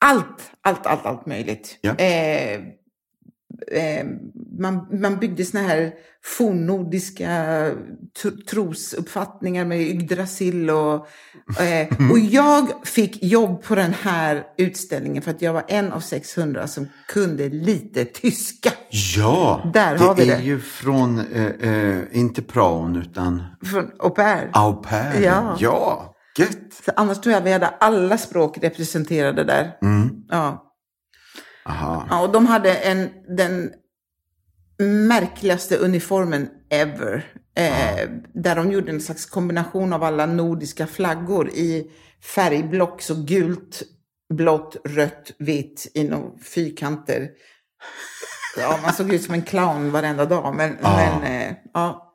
allt, 0.05 0.51
allt, 0.61 0.85
allt, 0.85 1.05
allt 1.05 1.25
möjligt. 1.25 1.77
Ja. 1.81 1.95
Eh, 3.71 4.05
man, 4.59 4.87
man 5.01 5.19
byggde 5.19 5.45
såna 5.45 5.63
här 5.63 5.91
fornnordiska 6.25 7.27
tr- 8.21 8.45
trosuppfattningar 8.49 9.65
med 9.65 9.81
Yggdrasil 9.81 10.69
och, 10.69 11.07
eh, 11.61 11.87
och 12.11 12.19
jag 12.19 12.67
fick 12.83 13.23
jobb 13.23 13.63
på 13.63 13.75
den 13.75 13.93
här 14.01 14.43
utställningen 14.57 15.21
för 15.23 15.31
att 15.31 15.41
jag 15.41 15.53
var 15.53 15.63
en 15.67 15.91
av 15.91 15.99
600 15.99 16.67
som 16.67 16.87
kunde 17.07 17.49
lite 17.49 18.05
tyska. 18.05 18.69
Ja, 19.17 19.71
Där 19.73 19.97
det 19.97 20.03
har 20.03 20.15
vi 20.15 20.29
är 20.31 20.37
det. 20.37 20.43
ju 20.43 20.59
från, 20.59 21.19
eh, 21.19 21.69
eh, 21.69 21.99
inte 22.11 22.41
praon 22.41 22.95
utan 22.95 23.43
Från 23.65 23.91
au 23.99 24.09
pair. 24.09 24.49
au 24.53 24.73
pair. 24.73 25.21
Ja. 25.23 25.57
ja, 25.59 26.15
gött. 26.37 26.73
Så 26.85 26.91
annars 26.95 27.21
tror 27.21 27.33
jag 27.33 27.41
vi 27.41 27.51
hade 27.51 27.67
alla 27.67 28.17
språk 28.17 28.57
representerade 28.61 29.43
där. 29.43 29.77
Mm. 29.81 30.09
Ja. 30.29 30.69
Aha. 31.65 32.07
ja, 32.09 32.21
och 32.21 32.31
de 32.31 32.45
hade 32.45 32.73
en, 32.75 33.09
den 33.37 33.73
märkligaste 35.07 35.77
uniformen 35.77 36.49
ever. 36.69 37.25
Eh, 37.55 38.09
Där 38.33 38.55
de 38.55 38.71
gjorde 38.71 38.91
en 38.91 39.01
slags 39.01 39.25
kombination 39.25 39.93
av 39.93 40.03
alla 40.03 40.25
nordiska 40.25 40.87
flaggor 40.87 41.49
i 41.49 41.91
färgblock, 42.35 43.01
så 43.01 43.15
gult, 43.23 43.81
blått, 44.33 44.75
rött, 44.85 45.31
vitt 45.39 45.91
i 45.93 46.03
några 46.03 46.37
fyrkanter. 46.55 47.29
Ja, 48.57 48.79
man 48.83 48.93
såg 48.93 49.13
ut 49.13 49.23
som 49.23 49.33
en 49.33 49.41
clown 49.41 49.91
varenda 49.91 50.25
dag. 50.25 50.55
Men, 50.55 50.77
Ja. 50.81 50.95
men 51.21 51.41
eh, 51.41 51.55
ja. 51.73 52.09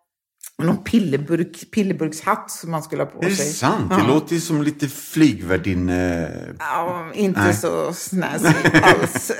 Och 0.59 0.65
någon 0.65 0.85
pillerburk, 0.85 1.71
pillerburkshatt 1.71 2.51
som 2.51 2.71
man 2.71 2.83
skulle 2.83 3.03
ha 3.03 3.11
på 3.11 3.23
Är 3.23 3.29
det 3.29 3.37
sig. 3.37 3.53
sant? 3.53 3.87
Ja. 3.91 3.97
Det 3.97 4.07
låter 4.07 4.35
ju 4.35 4.41
som 4.41 4.63
lite 4.63 4.89
flygvärdinne... 4.89 6.31
Ja, 6.59 7.11
inte 7.15 7.41
Nej. 7.41 7.55
så 7.55 7.93
snazzy 7.93 8.55
alls. 8.83 9.33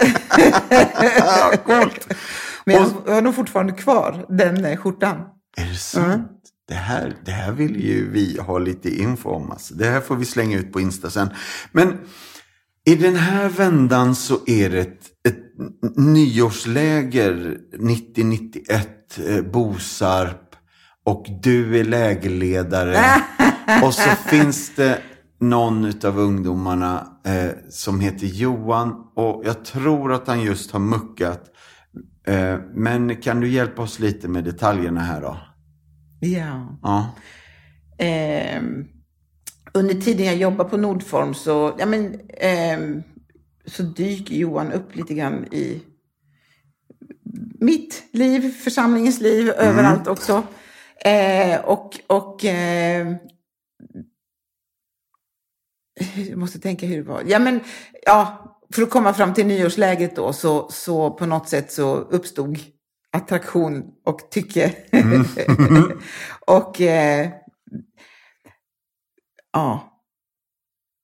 Coolt. 1.67 2.15
Men 2.65 2.75
jag, 2.77 2.91
jag 3.07 3.15
har 3.15 3.23
nog 3.23 3.35
fortfarande 3.35 3.73
kvar 3.73 4.27
den 4.29 4.65
eh, 4.65 4.77
skjortan. 4.77 5.17
Är 5.57 5.67
det 5.69 5.75
sant? 5.77 6.29
Det, 6.69 6.75
här, 6.75 7.17
det 7.25 7.33
här 7.33 7.53
vill 7.53 7.85
ju 7.85 8.11
vi 8.11 8.39
ha 8.41 8.59
lite 8.59 8.91
info 9.01 9.31
om. 9.31 9.51
Alltså. 9.51 9.75
Det 9.75 9.87
här 9.87 10.01
får 10.01 10.17
vi 10.17 10.25
slänga 10.25 10.59
ut 10.59 10.73
på 10.73 10.81
Insta 10.81 11.11
sen. 11.11 11.29
Men 11.73 11.99
i 12.85 12.95
den 12.95 13.17
här 13.17 13.49
vändan 13.49 14.15
så 14.15 14.39
är 14.47 14.71
det 14.71 14.81
ett, 14.81 15.01
ett 15.29 15.39
nyårsläger 15.97 17.59
90-91, 17.79 19.37
eh, 19.37 19.43
Bosarp. 19.43 20.45
Och 21.09 21.27
du 21.43 21.81
är 21.81 21.85
lägerledare. 21.85 22.99
och 23.83 23.95
så 23.95 24.11
finns 24.11 24.75
det 24.75 24.99
någon 25.41 25.93
av 26.05 26.19
ungdomarna 26.19 27.07
eh, 27.27 27.51
som 27.71 28.01
heter 28.01 28.27
Johan. 28.27 28.95
Och 29.15 29.43
jag 29.45 29.65
tror 29.65 30.13
att 30.13 30.27
han 30.27 30.41
just 30.41 30.71
har 30.71 30.81
muckat. 30.81 31.45
Eh, 32.27 32.59
men 32.75 33.17
kan 33.17 33.41
du 33.41 33.49
hjälpa 33.49 33.83
oss 33.83 33.99
lite 33.99 34.29
med 34.29 34.45
detaljerna 34.45 35.01
här 35.01 35.21
då? 35.21 35.37
Ja. 36.21 36.79
Ja. 36.83 37.15
Ehm, 37.99 38.85
under 39.73 39.95
tiden 39.95 40.27
jag 40.27 40.37
jobbade 40.37 40.71
på 40.71 40.77
Nordform 40.77 41.35
så, 41.35 41.77
ja, 41.79 41.87
men, 41.87 42.21
ehm, 42.29 43.03
så 43.67 43.83
dyker 43.83 44.35
Johan 44.35 44.73
upp 44.73 44.97
lite 44.97 45.15
grann 45.15 45.45
i 45.45 45.83
mitt 47.61 48.03
liv, 48.13 48.51
församlingens 48.51 49.21
liv, 49.21 49.51
överallt 49.51 50.07
också. 50.07 50.43
Eh, 51.05 51.61
och 51.65 52.01
och 52.07 52.45
eh, 52.45 53.17
jag 56.29 56.39
måste 56.39 56.59
tänka 56.59 56.87
hur 56.87 56.97
det 56.97 57.09
var. 57.09 57.23
Ja, 57.27 57.39
men, 57.39 57.61
ja, 58.03 58.45
för 58.75 58.83
att 58.83 58.91
komma 58.91 59.15
fram 59.15 59.35
till 59.35 59.47
nyårsläget 59.47 60.17
då 60.17 60.33
så, 60.33 60.69
så 60.71 61.11
på 61.11 61.27
något 61.27 61.49
sätt 61.49 61.73
så 61.73 61.97
uppstod 61.97 62.59
attraktion 63.13 63.85
och 64.05 64.31
tycke. 64.31 64.75
och 66.47 66.81
eh, 66.81 67.31
ja, 69.53 69.99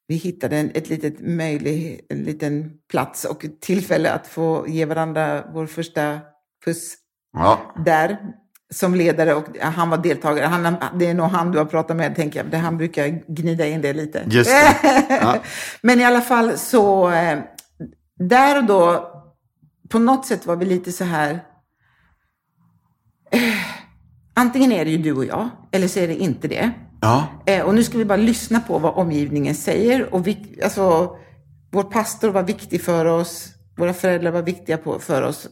vi 0.06 0.14
hittade 0.14 0.56
en, 0.56 0.70
ett 0.74 0.88
litet 0.88 1.20
möjlig, 1.20 2.06
en 2.08 2.22
liten 2.22 2.72
plats 2.90 3.24
och 3.24 3.44
ett 3.44 3.60
tillfälle 3.60 4.12
att 4.12 4.26
få 4.26 4.68
ge 4.68 4.84
varandra 4.84 5.44
vår 5.52 5.66
första 5.66 6.20
puss 6.64 6.94
ja. 7.32 7.74
där 7.84 8.34
som 8.72 8.94
ledare 8.94 9.34
och 9.34 9.44
han 9.60 9.90
var 9.90 9.98
deltagare. 9.98 10.46
Han, 10.46 10.76
det 10.94 11.06
är 11.06 11.14
nog 11.14 11.26
han 11.26 11.52
du 11.52 11.58
har 11.58 11.64
pratat 11.64 11.96
med, 11.96 12.16
tänker 12.16 12.38
jag. 12.38 12.50
Det 12.50 12.56
han 12.56 12.76
brukar 12.76 13.08
gnida 13.26 13.66
in 13.66 13.80
det 13.80 13.92
lite. 13.92 14.24
Just 14.26 14.50
det. 14.50 15.06
Ja. 15.08 15.36
Men 15.80 16.00
i 16.00 16.04
alla 16.04 16.20
fall 16.20 16.58
så, 16.58 17.10
eh, 17.10 17.38
där 18.18 18.58
och 18.58 18.64
då, 18.64 19.10
på 19.88 19.98
något 19.98 20.26
sätt 20.26 20.46
var 20.46 20.56
vi 20.56 20.64
lite 20.64 20.92
så 20.92 21.04
här, 21.04 21.30
eh, 23.30 23.40
antingen 24.34 24.72
är 24.72 24.84
det 24.84 24.90
ju 24.90 24.98
du 24.98 25.12
och 25.12 25.24
jag, 25.24 25.48
eller 25.72 25.88
så 25.88 25.98
är 26.00 26.08
det 26.08 26.16
inte 26.16 26.48
det. 26.48 26.70
Ja. 27.00 27.26
Eh, 27.46 27.62
och 27.62 27.74
nu 27.74 27.84
ska 27.84 27.98
vi 27.98 28.04
bara 28.04 28.16
lyssna 28.16 28.60
på 28.60 28.78
vad 28.78 28.94
omgivningen 28.94 29.54
säger. 29.54 30.14
Och 30.14 30.26
vi, 30.26 30.60
alltså, 30.64 31.16
vår 31.70 31.82
pastor 31.82 32.28
var 32.28 32.42
viktig 32.42 32.82
för 32.82 33.04
oss, 33.04 33.48
våra 33.76 33.94
föräldrar 33.94 34.30
var 34.30 34.42
viktiga 34.42 34.78
på, 34.78 34.98
för 34.98 35.22
oss. 35.22 35.48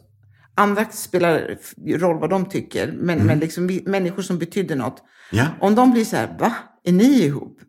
Andra 0.54 0.84
spelar 0.84 1.58
roll 1.98 2.18
vad 2.18 2.30
de 2.30 2.44
tycker, 2.44 2.92
men, 2.92 3.26
men 3.26 3.38
liksom 3.38 3.80
människor 3.86 4.22
som 4.22 4.38
betydde 4.38 4.74
något. 4.74 5.02
Ja. 5.30 5.46
Om 5.60 5.74
de 5.74 5.92
blir 5.92 6.04
så 6.04 6.16
här, 6.16 6.36
va? 6.38 6.54
Är 6.84 6.92
ni 6.92 7.22
ihop? 7.22 7.60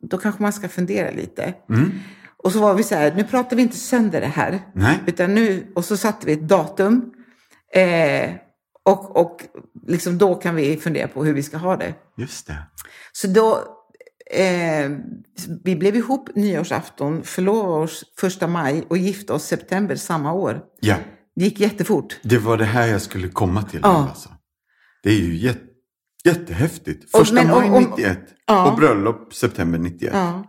Då 0.00 0.18
kanske 0.18 0.42
man 0.42 0.52
ska 0.52 0.68
fundera 0.68 1.10
lite. 1.10 1.54
Mm. 1.68 1.92
Och 2.42 2.52
så 2.52 2.60
var 2.60 2.74
vi 2.74 2.82
så 2.82 2.94
här, 2.94 3.14
nu 3.14 3.24
pratar 3.24 3.56
vi 3.56 3.62
inte 3.62 3.76
sönder 3.76 4.20
det 4.20 4.26
här. 4.26 4.60
Nej. 4.74 4.98
Utan 5.06 5.34
nu, 5.34 5.72
och 5.74 5.84
så 5.84 5.96
satte 5.96 6.26
vi 6.26 6.32
ett 6.32 6.48
datum. 6.48 7.12
Eh, 7.74 8.30
och 8.84 9.16
och 9.16 9.42
liksom 9.86 10.18
då 10.18 10.34
kan 10.34 10.54
vi 10.54 10.76
fundera 10.76 11.08
på 11.08 11.24
hur 11.24 11.32
vi 11.34 11.42
ska 11.42 11.56
ha 11.56 11.76
det. 11.76 11.94
Just 12.16 12.46
det. 12.46 12.56
Så 13.12 13.26
då, 13.26 13.58
eh, 14.30 14.90
vi 15.64 15.76
blev 15.76 15.96
ihop 15.96 16.28
nyårsafton, 16.34 17.22
förlovade 17.22 17.84
oss 17.84 18.04
första 18.20 18.46
maj 18.46 18.84
och 18.88 18.98
gifte 18.98 19.32
oss 19.32 19.44
september 19.44 19.96
samma 19.96 20.32
år. 20.32 20.60
Ja, 20.80 20.96
Det 21.36 21.44
gick 21.44 21.60
jättefort. 21.60 22.20
det 22.22 22.38
var 22.38 22.56
det 22.56 22.64
här 22.64 22.86
jag 22.86 23.02
skulle 23.02 23.28
komma 23.28 23.62
till. 23.62 23.80
Ja. 23.82 24.08
Alltså. 24.08 24.28
Det 25.02 25.10
är 25.10 25.14
ju 25.20 25.36
jätte, 25.36 25.60
jättehäftigt. 26.24 27.10
Första 27.10 27.34
men 27.34 27.48
maj 27.48 27.70
om- 27.70 27.82
91 27.82 28.18
Ja. 28.46 28.70
och 28.70 28.78
bröllop 28.78 29.34
september 29.34 29.78
91. 29.78 30.10
Ja. 30.14 30.44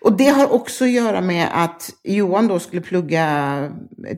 Och 0.00 0.16
det 0.16 0.28
har 0.28 0.52
också 0.52 0.84
att 0.84 0.90
göra 0.90 1.20
med 1.20 1.48
att 1.64 1.90
Johan 2.04 2.48
då 2.48 2.58
skulle 2.58 2.82
plugga 2.82 3.70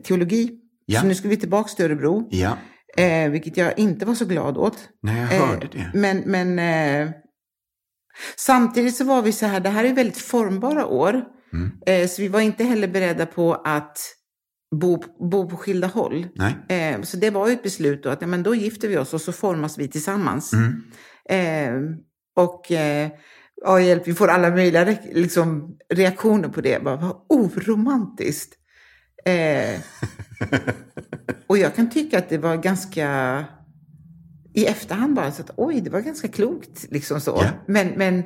teologi. 0.03 0.51
Ja. 0.85 1.01
Så 1.01 1.07
nu 1.07 1.15
skulle 1.15 1.29
vi 1.29 1.37
tillbaka 1.37 1.67
till 1.69 1.85
Örebro. 1.85 2.27
Ja, 2.31 2.57
Eh, 2.97 3.29
vilket 3.29 3.57
jag 3.57 3.79
inte 3.79 4.05
var 4.05 4.15
så 4.15 4.25
glad 4.25 4.57
åt. 4.57 4.77
nej 5.03 5.21
jag 5.21 5.33
Eh, 5.33 5.47
hörde 5.47 5.67
det. 5.71 5.91
Men, 5.93 6.17
men 6.25 6.59
eh, 6.59 7.09
samtidigt 8.37 8.95
så 8.95 9.03
var 9.03 9.21
vi 9.21 9.31
så 9.31 9.45
här, 9.45 9.59
det 9.59 9.69
här 9.69 9.83
är 9.83 9.93
väldigt 9.93 10.17
formbara 10.17 10.85
år. 10.85 11.23
Mm. 11.53 11.71
Eh, 11.85 12.07
så 12.07 12.21
vi 12.21 12.27
var 12.27 12.39
inte 12.41 12.63
heller 12.63 12.87
beredda 12.87 13.25
på 13.25 13.53
att 13.53 13.97
bo, 14.75 15.03
bo 15.29 15.49
på 15.49 15.57
skilda 15.57 15.87
håll. 15.87 16.27
Eh, 16.69 17.01
så 17.01 17.17
det 17.17 17.29
var 17.29 17.47
ju 17.47 17.53
ett 17.53 17.63
beslut 17.63 18.03
då 18.03 18.09
att 18.09 18.21
ja, 18.21 18.27
men 18.27 18.43
då 18.43 18.55
gifter 18.55 18.87
vi 18.87 18.97
oss 18.97 19.13
och 19.13 19.21
så 19.21 19.31
formas 19.31 19.77
vi 19.77 19.87
tillsammans. 19.87 20.53
Mm. 20.53 20.81
Eh, 21.29 21.97
och 22.43 22.71
eh, 22.71 23.09
ja, 23.61 23.79
hjälp, 23.81 24.07
vi 24.07 24.13
får 24.13 24.27
alla 24.27 24.49
möjliga 24.49 24.85
re- 24.85 25.13
liksom, 25.13 25.77
reaktioner 25.93 26.49
på 26.49 26.61
det. 26.61 26.83
Bara, 26.83 26.95
vad 26.95 27.15
oromantiskt. 27.29 28.53
Eh, 29.25 29.79
och 31.47 31.57
jag 31.57 31.75
kan 31.75 31.89
tycka 31.89 32.17
att 32.19 32.29
det 32.29 32.37
var 32.37 32.55
ganska, 32.57 33.45
i 34.53 34.65
efterhand 34.65 35.15
bara 35.15 35.31
så 35.31 35.41
att 35.41 35.51
oj, 35.57 35.81
det 35.81 35.89
var 35.89 35.99
ganska 36.01 36.27
klokt. 36.27 36.85
Liksom 36.91 37.21
så. 37.21 37.39
Ja. 37.41 37.49
Men, 37.67 37.87
men 37.87 38.23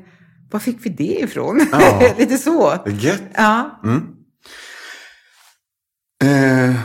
var 0.51 0.59
fick 0.59 0.85
vi 0.85 0.89
det 0.89 1.19
ifrån? 1.21 1.59
Ja. 1.71 2.13
Lite 2.17 2.37
så. 2.37 2.73
Gött. 2.85 3.23
Ja. 3.33 3.79
Mm. 3.83 4.01
Eh, 6.23 6.75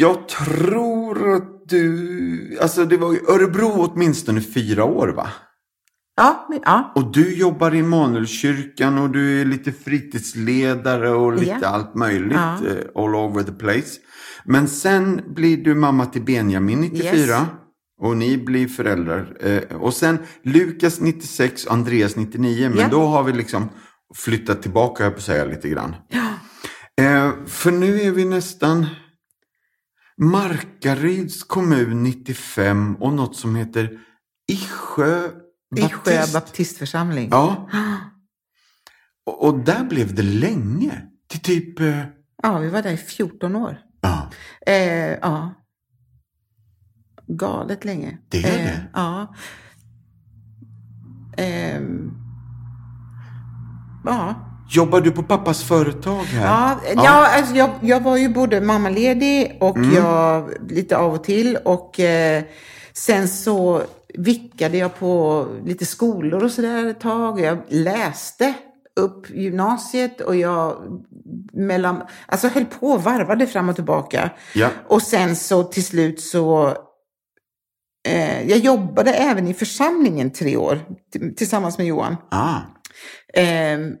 jag 0.00 0.28
tror 0.28 1.34
att 1.36 1.68
du, 1.68 2.58
alltså 2.62 2.84
det 2.84 2.96
var 2.96 3.14
i 3.14 3.20
Örebro 3.28 3.72
åtminstone 3.92 4.40
fyra 4.40 4.84
år 4.84 5.08
va? 5.08 5.28
Ja, 6.16 6.46
men, 6.50 6.60
ja. 6.64 6.92
Och 6.94 7.12
du 7.12 7.36
jobbar 7.36 7.74
i 7.74 7.78
Immanuelskyrkan 7.78 8.98
och 8.98 9.10
du 9.10 9.40
är 9.40 9.44
lite 9.44 9.72
fritidsledare 9.72 11.10
och 11.10 11.32
lite 11.32 11.58
Ja. 11.62 11.68
allt 11.68 11.94
möjligt. 11.94 12.32
Ja. 12.38 12.54
eh, 12.54 13.02
all 13.04 13.14
over 13.14 13.42
the 13.42 13.52
place. 13.52 14.00
Men 14.44 14.68
sen 14.68 15.20
blir 15.34 15.56
du 15.56 15.74
mamma 15.74 16.06
till 16.06 16.22
Benjamin 16.22 16.80
94. 16.80 17.16
Yes. 17.16 17.30
Och 18.00 18.16
ni 18.16 18.38
blir 18.38 18.68
föräldrar. 18.68 19.36
Eh, 19.40 19.76
och 19.76 19.94
sen 19.94 20.18
Lukas 20.42 21.00
96 21.00 21.64
och 21.66 21.72
Andreas 21.72 22.16
99. 22.16 22.68
Men 22.68 22.78
Ja. 22.78 22.88
då 22.90 23.06
har 23.06 23.22
vi 23.22 23.32
liksom 23.32 23.68
flyttat 24.16 24.62
tillbaka, 24.62 25.04
jag 25.04 25.14
på 25.14 25.20
säga, 25.22 25.44
lite 25.44 25.68
grann. 25.68 25.94
Eh, 27.00 27.32
för 27.46 27.70
nu 27.70 28.00
är 28.00 28.10
vi 28.10 28.24
nästan 28.24 28.86
Markaryds 30.16 31.42
kommun 31.42 32.02
95 32.02 32.96
och 32.96 33.12
något 33.12 33.36
som 33.36 33.56
heter 33.56 33.98
Isjö 34.52 35.28
Baptist. 35.80 36.32
baptistförsamling. 36.32 37.28
Ja. 37.30 37.68
Och, 39.26 39.46
och 39.48 39.58
där 39.58 39.84
blev 39.84 40.14
det 40.14 40.22
länge. 40.22 41.02
Till 41.28 41.40
typ... 41.40 41.80
Eh, 41.80 42.04
Ja, 42.42 42.58
vi 42.58 42.68
var 42.68 42.82
där 42.82 42.92
i 42.92 42.96
14 42.96 43.56
år. 43.56 43.78
ja. 44.00 44.30
Eh, 44.66 45.10
ja. 45.22 45.54
Galet 47.26 47.84
länge. 47.84 48.18
Det 48.28 48.44
är 48.44 48.58
eh, 48.58 48.64
det. 48.64 48.90
Ja. 48.94 49.34
Ehm. 51.36 52.10
ja. 54.04 54.50
Jobbar 54.74 55.00
du 55.00 55.10
på 55.10 55.22
pappas 55.22 55.62
företag 55.62 56.22
här? 56.24 56.46
Ja, 56.46 56.80
ja. 56.94 57.28
alltså 57.36 57.54
jag, 57.54 57.70
jag 57.82 58.00
var 58.00 58.16
ju 58.16 58.28
både 58.28 58.60
mammaledig 58.60 59.56
och 59.60 59.76
Mm. 59.76 59.94
jag 59.94 60.50
lite 60.70 60.96
av 60.96 61.14
och 61.14 61.24
till. 61.24 61.56
Och 61.64 62.00
eh, 62.00 62.42
sen 62.92 63.28
så 63.28 63.82
vickade 64.14 64.78
jag 64.78 64.98
på 64.98 65.46
lite 65.64 65.86
skolor 65.86 66.44
och 66.44 66.50
sådär 66.50 66.86
ett 66.86 67.00
tag. 67.00 67.40
Jag 67.40 67.58
läste 67.68 68.54
upp 69.00 69.30
gymnasiet 69.30 70.20
och 70.20 70.36
jag 70.36 70.76
mellan, 71.52 72.02
alltså 72.26 72.48
höll 72.48 72.64
på 72.64 72.86
och 72.86 73.02
varvade 73.02 73.46
fram 73.46 73.68
och 73.68 73.74
tillbaka. 73.74 74.30
Ja. 74.54 74.68
Och 74.88 75.02
sen 75.02 75.36
så 75.36 75.62
till 75.62 75.84
slut 75.84 76.20
så 76.20 76.76
eh, 78.08 78.48
jag 78.50 78.58
jobbade 78.58 79.12
även 79.14 79.48
i 79.48 79.54
församlingen 79.54 80.30
tre 80.30 80.56
år 80.56 80.80
tillsammans 81.36 81.78
med 81.78 81.86
Johan. 81.86 82.16
Ah. 82.30 82.56
Ehm, 83.34 83.92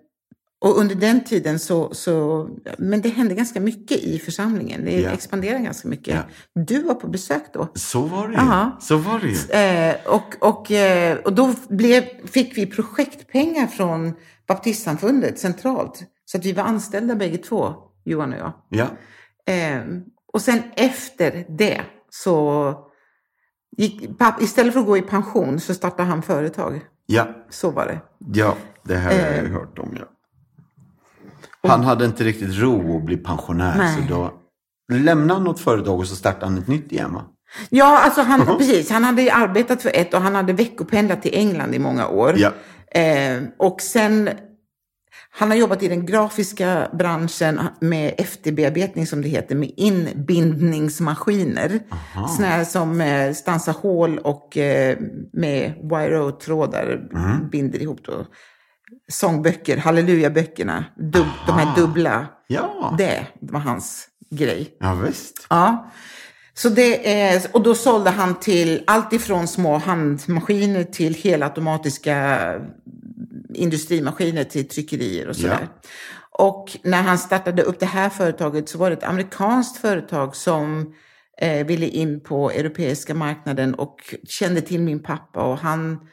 och 0.64 0.78
under 0.78 0.94
den 0.94 1.24
tiden 1.24 1.58
så, 1.58 1.94
så, 1.94 2.48
men 2.78 3.00
det 3.00 3.08
hände 3.08 3.34
ganska 3.34 3.60
mycket 3.60 3.98
i 3.98 4.18
församlingen. 4.18 4.84
Det 4.84 5.00
Ja. 5.00 5.10
expanderade 5.10 5.64
ganska 5.64 5.88
mycket. 5.88 6.14
Ja. 6.14 6.22
Du 6.62 6.82
var 6.82 6.94
på 6.94 7.08
besök 7.08 7.42
då. 7.52 7.68
Så 7.74 8.00
var 8.00 8.28
det 8.28 8.38
Aha. 8.38 8.76
Så 8.80 8.96
var 8.96 9.20
det. 9.20 9.54
Eh, 9.54 10.14
och, 10.14 10.34
och, 10.48 10.70
eh, 10.70 11.18
och 11.18 11.32
då 11.32 11.54
blev, 11.68 12.26
fick 12.26 12.58
vi 12.58 12.66
projektpengar 12.66 13.66
från 13.66 14.12
baptistsamfundet 14.48 15.38
centralt. 15.38 16.02
Så 16.24 16.38
att 16.38 16.44
vi 16.44 16.52
var 16.52 16.62
anställda 16.64 17.14
bägge 17.14 17.38
två, 17.38 17.74
Johan 18.04 18.32
och 18.32 18.38
jag. 18.38 18.52
Ja. 18.68 18.86
Ehm, 19.46 20.02
och 20.32 20.42
sen 20.42 20.62
efter 20.76 21.44
det 21.58 21.80
så 22.10 22.74
gick, 23.76 24.18
papp, 24.18 24.42
istället 24.42 24.72
för 24.72 24.80
att 24.80 24.86
gå 24.86 24.96
i 24.96 25.02
pension 25.02 25.60
så 25.60 25.74
startade 25.74 26.08
han 26.08 26.22
företag. 26.22 26.80
Ja. 27.06 27.28
Så 27.50 27.70
var 27.70 27.86
det. 27.86 28.00
Ja, 28.40 28.56
det 28.84 28.96
här 28.96 29.12
har 29.26 29.36
jag 29.36 29.44
Eh. 29.44 29.50
hört 29.52 29.78
om. 29.78 29.96
Ja. 29.98 30.04
Han 31.68 31.84
hade 31.84 32.04
inte 32.04 32.24
riktigt 32.24 32.58
ro 32.58 32.96
att 32.96 33.04
bli 33.04 33.16
pensionär. 33.16 33.74
Nej. 33.78 34.06
Så 34.08 34.14
då 34.14 34.32
lämnade 34.92 35.34
han 35.34 35.44
något 35.44 35.60
företag 35.60 35.98
och 35.98 36.06
så 36.06 36.16
startade 36.16 36.46
han 36.46 36.58
ett 36.58 36.68
nytt 36.68 36.92
igen 36.92 37.14
va? 37.14 37.24
Ja, 37.70 37.98
alltså 37.98 38.22
han, 38.22 38.46
precis. 38.58 38.90
Han 38.90 39.04
hade 39.04 39.32
arbetat 39.32 39.82
för 39.82 39.90
ett 39.94 40.14
och 40.14 40.20
han 40.20 40.34
hade 40.34 40.52
veckopendlat 40.52 41.22
till 41.22 41.34
England 41.34 41.74
i 41.74 41.78
många 41.78 42.08
år. 42.08 42.34
Ja. 42.36 42.52
Eh, 43.00 43.42
och 43.58 43.80
sen, 43.80 44.30
han 45.30 45.50
har 45.50 45.56
jobbat 45.56 45.82
i 45.82 45.88
den 45.88 46.06
grafiska 46.06 46.88
branschen 46.92 47.60
med 47.80 48.14
efterbearbetning 48.18 49.06
som 49.06 49.22
det 49.22 49.28
heter, 49.28 49.54
med 49.54 49.70
inbindningsmaskiner. 49.76 51.80
Sådana 52.28 52.52
här 52.52 52.64
som 52.64 53.00
eh, 53.00 53.32
stansar 53.32 53.72
hål 53.72 54.18
och 54.18 54.56
eh, 54.56 54.98
med 55.32 55.72
wire-trådar 55.82 57.00
binder 57.50 57.82
ihop 57.82 58.04
då. 58.04 58.26
Sångböcker, 59.08 59.76
hallelujaböckerna, 59.76 60.84
dub, 60.96 61.26
de 61.46 61.52
här 61.52 61.76
dubbla. 61.76 62.26
Ja. 62.46 62.94
Det 62.98 63.26
var 63.40 63.60
hans 63.60 64.08
grej. 64.30 64.76
Ja, 64.80 64.94
visst. 64.94 65.46
Ja. 65.50 65.90
Så 66.54 66.68
det 66.68 67.22
är, 67.22 67.42
och 67.52 67.62
då 67.62 67.74
sålde 67.74 68.10
han 68.10 68.40
till 68.40 68.82
allt 68.86 69.12
ifrån 69.12 69.48
små 69.48 69.78
handmaskiner 69.78 70.84
till 70.84 71.14
helautomatiska 71.14 72.38
industrimaskiner 73.54 74.44
till 74.44 74.68
tryckerier 74.68 75.28
och 75.28 75.36
sådär. 75.36 75.68
Och 76.30 76.76
när 76.82 77.02
han 77.02 77.18
startade 77.18 77.62
upp 77.62 77.80
det 77.80 77.86
här 77.86 78.08
företaget 78.08 78.68
så 78.68 78.78
var 78.78 78.90
det 78.90 78.96
ett 78.96 79.04
amerikanskt 79.04 79.76
företag 79.76 80.36
som 80.36 80.94
eh, 81.38 81.66
ville 81.66 81.86
in 81.86 82.20
på 82.20 82.50
europeiska 82.50 83.14
marknaden 83.14 83.74
och 83.74 84.14
kände 84.28 84.60
till 84.60 84.80
min 84.80 85.02
pappa 85.02 85.42
och 85.42 85.58
han 85.58 86.08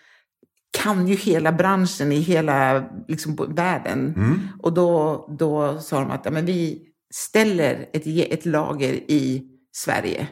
kan 0.71 1.07
ju 1.07 1.15
hela 1.15 1.51
branschen 1.51 2.11
i 2.11 2.19
hela 2.19 2.89
liksom, 3.07 3.55
världen. 3.55 4.13
Och 4.61 4.73
då, 4.73 5.25
då 5.39 5.79
sa 5.79 5.99
de 5.99 6.11
att 6.11 6.25
ja, 6.25 6.31
men 6.31 6.45
vi 6.45 6.81
ställer 7.13 7.89
ett, 7.93 8.03
ett 8.05 8.45
lager 8.45 8.93
i 8.93 9.43
Sverige. 9.71 10.27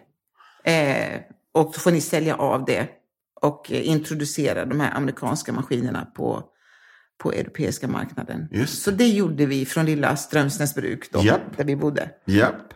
Eh, 0.63 1.19
och 1.53 1.75
så 1.75 1.81
får 1.81 1.91
ni 1.91 2.01
sälja 2.01 2.35
av 2.35 2.65
det 2.65 2.87
och 3.41 3.71
introducera 3.71 4.65
de 4.65 4.79
här 4.79 4.97
amerikanska 4.97 5.53
maskinerna 5.53 6.05
på, 6.05 6.43
på 7.23 7.31
europeiska 7.31 7.87
marknaden. 7.87 8.47
Just 8.51 8.81
Så 8.81 8.91
det 8.91 9.07
gjorde 9.07 9.45
vi 9.45 9.65
från 9.65 9.85
lilla 9.85 10.15
Strömsnäsbruk 10.15 11.11
då, 11.11 11.21
Japp. 11.23 11.57
där 11.57 11.63
vi 11.63 11.75
bodde. 11.75 12.09
Japp. 12.25 12.73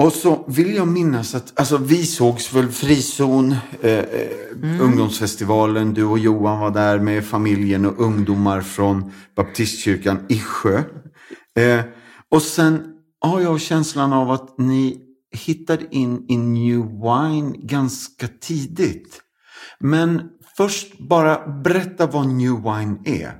Och 0.00 0.12
så 0.12 0.44
vill 0.48 0.74
jag 0.74 0.88
minnas 0.88 1.34
att, 1.34 1.60
alltså 1.60 1.76
vi 1.76 2.06
sågs 2.06 2.52
väl 2.52 2.68
Frizon, 2.68 3.54
eh, 3.82 3.98
eh, 3.98 4.80
ungdomsfestivalen, 4.80 5.94
du 5.94 6.04
och 6.04 6.18
Johan 6.18 6.60
var 6.60 6.70
där 6.70 6.98
med 6.98 7.24
familjen 7.24 7.86
och 7.86 8.00
ungdomar 8.00 8.60
från 8.60 9.12
baptistkyrkan 9.36 10.26
Isjö. 10.28 10.82
Eh, 11.58 11.80
och 12.30 12.42
sen 12.42 12.82
har 13.20 13.40
jag 13.40 13.60
känslan 13.60 14.12
av 14.12 14.30
att 14.30 14.58
ni 14.58 15.00
hittade 15.36 15.84
in 15.90 16.24
i 16.28 16.36
New 16.36 16.80
Wine 16.80 17.52
ganska 17.58 18.28
tidigt. 18.40 19.20
Men 19.80 20.22
först 20.56 20.98
bara 20.98 21.48
berätta 21.48 22.06
vad 22.06 22.26
New 22.26 22.56
Wine 22.56 22.98
är. 23.04 23.32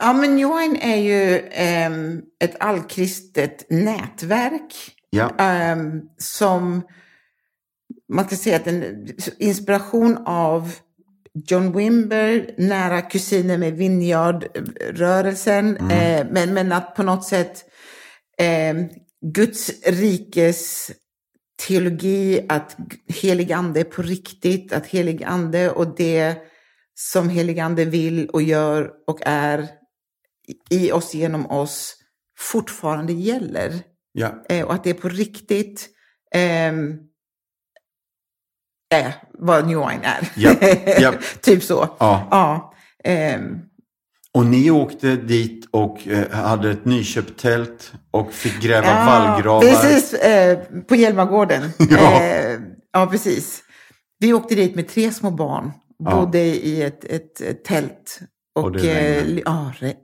Ja, 0.00 0.12
men 0.12 0.36
New 0.36 0.48
Wine 0.48 0.78
är 0.80 0.96
ju 0.96 1.38
um, 1.86 2.22
ett 2.44 2.56
allkristet 2.60 3.70
nätverk 3.70 4.93
Ja. 5.14 5.72
um, 5.72 6.08
som 6.18 6.82
man 8.08 8.24
kan 8.24 8.38
säga 8.38 8.56
att 8.56 8.66
en 8.66 9.08
inspiration 9.38 10.18
av 10.26 10.74
John 11.46 11.76
Wimber, 11.76 12.54
nära 12.58 13.02
kusiner 13.02 13.58
med 13.58 13.74
Vineyard-rörelsen, 13.74 15.76
eh, 15.76 16.26
men, 16.30 16.54
men 16.54 16.72
att 16.72 16.94
på 16.94 17.02
något 17.02 17.24
sätt 17.24 17.64
eh, 18.38 18.74
Guds 19.20 19.72
rikes 19.86 20.90
teologi, 21.66 22.46
att 22.48 22.76
helig 23.08 23.52
ande 23.52 23.80
är 23.80 23.84
på 23.84 24.02
riktigt, 24.02 24.72
att 24.72 24.86
helig 24.86 25.24
ande 25.24 25.70
och 25.70 25.96
det 25.96 26.36
som 26.94 27.28
helig 27.28 27.60
ande 27.60 27.84
vill 27.84 28.28
och 28.28 28.42
gör 28.42 28.90
och 29.06 29.18
är 29.22 29.68
i 30.70 30.92
oss, 30.92 31.14
genom 31.14 31.50
oss, 31.50 31.96
fortfarande 32.38 33.12
gäller. 33.12 33.93
Ja. 34.16 34.44
Eh, 34.48 34.64
och 34.66 34.74
att 34.74 34.84
det 34.84 34.90
är 34.90 34.94
på 34.94 35.08
riktigt 35.08 35.88
ehm, 36.34 36.94
är 38.94 39.14
vad 39.38 39.66
New 39.66 39.78
Wine 39.78 40.00
är. 40.04 40.28
Ja, 40.36 40.54
ja. 41.00 41.12
typ 41.40 41.62
så. 41.62 41.88
Ja. 41.98 42.28
Ja. 42.30 42.74
ehm, 43.04 43.58
Och 44.32 44.46
ni 44.46 44.70
åkte 44.70 45.16
dit 45.16 45.68
och 45.70 46.08
eh, 46.08 46.30
hade 46.30 46.70
ett 46.70 46.84
nyköpt 46.84 47.40
tält 47.40 47.92
och 48.10 48.32
fick 48.32 48.60
gräva 48.62 48.86
ja, 48.86 49.04
vallgravar. 49.06 49.60
Precis, 49.60 50.14
eh, 50.14 50.58
på 50.88 50.94
Hjälmagården. 50.96 51.70
Ja. 51.90 52.22
Eh, 52.22 52.58
ja, 52.92 53.06
precis. 53.06 53.62
Vi 54.18 54.32
åkte 54.32 54.54
dit 54.54 54.74
med 54.74 54.88
tre 54.88 55.10
små 55.12 55.30
barn. 55.30 55.72
Ja. 55.98 56.10
Bodde 56.16 56.38
i 56.40 56.82
ett, 56.82 57.04
ett, 57.04 57.40
ett 57.40 57.64
tält. 57.64 58.20
Och, 58.54 58.64
Och 58.64 58.72
det 58.72 58.78
regnade. 58.78 59.32
eh, 59.32 59.42
ja, 59.44 59.72
re, 59.78 59.94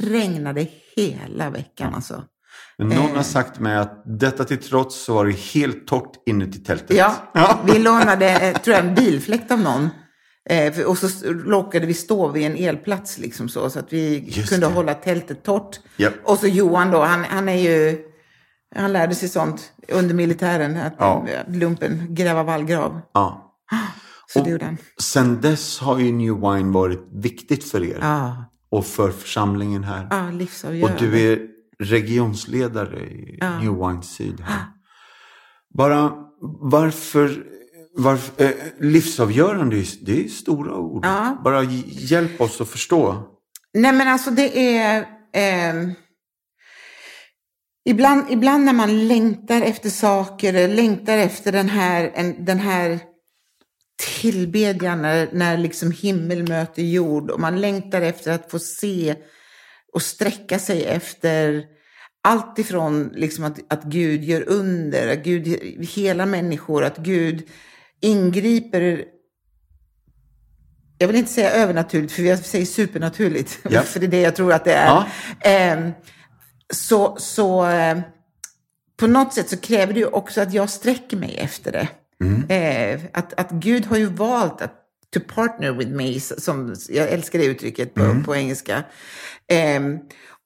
regnade 0.00 0.66
hela 0.96 1.50
veckan 1.50 1.94
alltså. 1.94 2.24
Men 2.78 2.88
någon 2.88 3.10
Eh. 3.10 3.16
har 3.16 3.22
sagt 3.22 3.60
mig 3.60 3.76
att 3.76 4.02
detta 4.20 4.44
till 4.44 4.58
trots 4.58 5.04
så 5.04 5.14
var 5.14 5.26
det 5.26 5.32
helt 5.32 5.86
torrt 5.86 6.12
inuti 6.26 6.58
tältet. 6.58 6.96
Ja, 6.96 7.58
vi 7.66 7.78
lånade 7.78 8.30
eh, 8.30 8.58
tror 8.58 8.76
jag, 8.76 8.86
en 8.86 8.94
bilfläkt 8.94 9.50
av 9.50 9.60
någon. 9.60 9.88
Eh, 10.50 10.80
och 10.86 10.98
så 10.98 11.08
råkade 11.32 11.86
vi 11.86 11.94
stå 11.94 12.28
vid 12.28 12.46
en 12.46 12.56
elplats 12.56 13.18
liksom 13.18 13.48
så, 13.48 13.70
så 13.70 13.78
att 13.78 13.92
vi 13.92 14.24
Just 14.28 14.48
kunde 14.48 14.66
det. 14.66 14.72
hålla 14.72 14.94
tältet 14.94 15.42
torrt. 15.42 15.80
Japp. 15.96 16.14
Och 16.24 16.38
så 16.38 16.46
Johan 16.46 16.90
då, 16.90 17.02
han, 17.02 17.24
han 17.24 17.48
är 17.48 17.54
ju, 17.54 17.98
han 18.76 18.92
lärde 18.92 19.14
sig 19.14 19.28
sånt 19.28 19.72
under 19.88 20.14
militären, 20.14 20.76
att 20.76 20.94
Ja. 20.98 21.26
eh, 21.28 21.54
lumpen 21.54 22.06
gräva 22.14 22.42
vallgrav. 22.42 23.00
Ja. 23.14 23.54
Så 24.26 24.38
Och- 24.38 24.44
det 24.44 24.50
gjorde 24.50 24.64
han. 24.64 24.76
Sen 25.02 25.40
dess 25.40 25.78
har 25.78 25.98
ju 25.98 26.12
New 26.12 26.34
Wine 26.34 26.72
varit 26.72 27.08
viktigt 27.12 27.64
för 27.70 27.84
er 27.84 27.98
Ja, 28.00 28.44
och 28.70 28.86
för 28.86 29.10
församlingen 29.10 29.84
här. 29.84 30.06
ja 30.10 30.26
och 30.26 30.32
livsavgörande. 30.32 30.98
du 31.06 31.32
är 31.32 31.38
regionsledare 31.82 33.00
i 33.00 33.38
Ja. 33.40 33.58
New 33.60 33.72
Wine 33.88 34.02
Syd. 34.02 34.40
Här. 34.40 34.64
Bara 35.74 36.12
varför, 36.60 37.44
varför 37.96 38.44
eh, 38.44 38.50
livsavgörande, 38.80 39.84
det 40.02 40.24
är 40.24 40.28
stora 40.28 40.74
ord. 40.76 41.04
Ja. 41.06 41.40
Bara 41.44 41.62
hj- 41.62 41.84
hjälp 41.88 42.40
oss 42.40 42.60
att 42.60 42.68
förstå. 42.68 43.22
Nej 43.74 43.92
men 43.92 44.08
alltså 44.08 44.30
det 44.30 44.76
är... 44.76 45.06
ehm, 45.32 45.92
ibland, 47.88 48.24
ibland 48.30 48.64
när 48.64 48.72
man 48.72 49.08
längtar 49.08 49.60
efter 49.62 49.90
saker, 49.90 50.68
längtar 50.68 51.18
efter 51.18 51.52
den 51.52 51.68
här, 51.68 52.12
en, 52.14 52.44
den 52.44 52.58
här 52.58 52.98
tillbedjan 54.20 55.02
när, 55.02 55.28
när 55.32 55.56
liksom 55.58 55.90
himmel 55.90 56.48
möter 56.48 56.82
jord 56.82 57.30
och 57.30 57.40
man 57.40 57.60
längtar 57.60 58.00
efter 58.02 58.32
att 58.32 58.50
få 58.50 58.58
se 58.58 59.14
och 59.98 60.02
sträcka 60.02 60.58
sig 60.58 60.84
efter 60.84 61.64
allt 62.22 62.58
ifrån 62.58 63.10
liksom 63.14 63.44
att, 63.44 63.58
att 63.68 63.84
Gud 63.84 64.24
gör 64.24 64.48
under, 64.48 65.12
att 65.12 65.24
Gud 65.24 65.46
hela 65.88 66.26
människor, 66.26 66.84
att 66.84 66.96
Gud 66.96 67.48
ingriper 68.00 69.04
jag 70.98 71.08
vill 71.08 71.16
inte 71.16 71.32
säga 71.32 71.50
övernaturligt, 71.50 72.12
för 72.12 72.22
jag 72.22 72.38
säger 72.38 72.66
supernaturligt. 72.66 73.58
Ja. 73.70 73.82
för 73.82 74.00
det 74.00 74.06
är 74.06 74.10
det 74.10 74.20
jag 74.20 74.36
tror 74.36 74.52
att 74.52 74.64
det 74.64 74.72
är. 74.72 74.86
Ja. 74.86 75.06
Ehm, 75.40 75.92
så 76.74 77.16
så 77.18 77.68
eh, 77.68 77.98
på 78.96 79.06
något 79.06 79.34
sätt 79.34 79.48
så 79.48 79.56
kräver 79.56 79.92
det 79.92 80.00
ju 80.00 80.06
också 80.06 80.40
att 80.40 80.52
jag 80.52 80.70
sträcker 80.70 81.16
mig 81.16 81.38
efter 81.38 81.72
det. 81.72 81.88
Eh, 82.54 83.00
att, 83.12 83.40
att 83.40 83.50
Gud 83.50 83.86
har 83.86 83.96
ju 83.96 84.06
valt 84.06 84.62
att 84.62 84.74
to 85.10 85.20
partner 85.34 85.72
with 85.72 85.90
me, 85.90 86.20
som 86.20 86.74
jag 86.88 87.08
älskar 87.08 87.38
det 87.38 87.44
uttrycket 87.44 87.94
på, 87.94 88.22
på 88.24 88.36
engelska. 88.36 88.84
Ehm, 89.48 89.98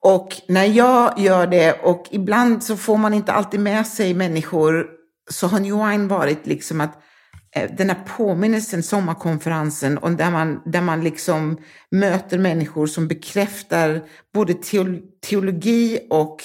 och 0.03 0.41
när 0.49 0.65
jag 0.65 1.19
gör 1.19 1.47
det, 1.47 1.73
och 1.73 2.09
ibland 2.11 2.63
så 2.63 2.77
får 2.77 2.97
man 2.97 3.15
inte 3.15 3.33
alltid 3.33 3.61
med 3.61 3.87
sig 3.87 4.15
människor, 4.15 4.87
så 5.31 5.47
har 5.47 5.61
New 5.61 5.75
Wine 5.75 6.09
varit 6.09 6.47
liksom 6.47 6.81
att 6.81 7.03
eh, 7.57 7.71
den 7.77 7.91
här 7.91 8.01
påminnelsen, 8.17 8.83
sommarkonferensen, 8.83 9.99
och 9.99 10.11
där 10.11 10.31
man, 10.31 10.63
där 10.65 10.81
man 10.81 11.05
liksom 11.05 11.59
möter 11.91 12.39
människor 12.39 12.87
som 12.87 13.09
bekräftar 13.09 14.03
både 14.35 14.53
teol- 14.53 15.03
teologi 15.29 15.99
och 16.11 16.43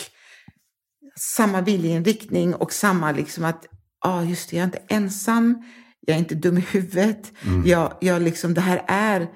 samma 1.19 1.61
viljeinriktning 1.61 2.55
och 2.55 2.73
samma 2.73 3.11
liksom 3.11 3.45
att, 3.45 3.65
ja 4.03 4.13
ah, 4.13 4.23
just 4.23 4.49
det, 4.49 4.55
jag 4.57 4.61
är 4.61 4.65
inte 4.67 4.95
ensam, 4.95 5.63
jag 5.99 6.15
är 6.15 6.19
inte 6.19 6.35
dum 6.35 6.57
i 6.57 6.61
huvudet, 6.61 7.31
jag, 7.65 7.93
jag 8.01 8.21
liksom, 8.21 8.53
det 8.53 8.61
här 8.61 8.83
är 8.87 9.27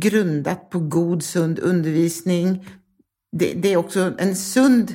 grundat 0.00 0.70
på 0.70 0.78
god, 0.78 1.22
sund 1.22 1.58
undervisning. 1.58 2.68
Det, 3.36 3.52
det 3.54 3.72
är 3.72 3.76
också 3.76 4.14
en 4.18 4.36
sund 4.36 4.94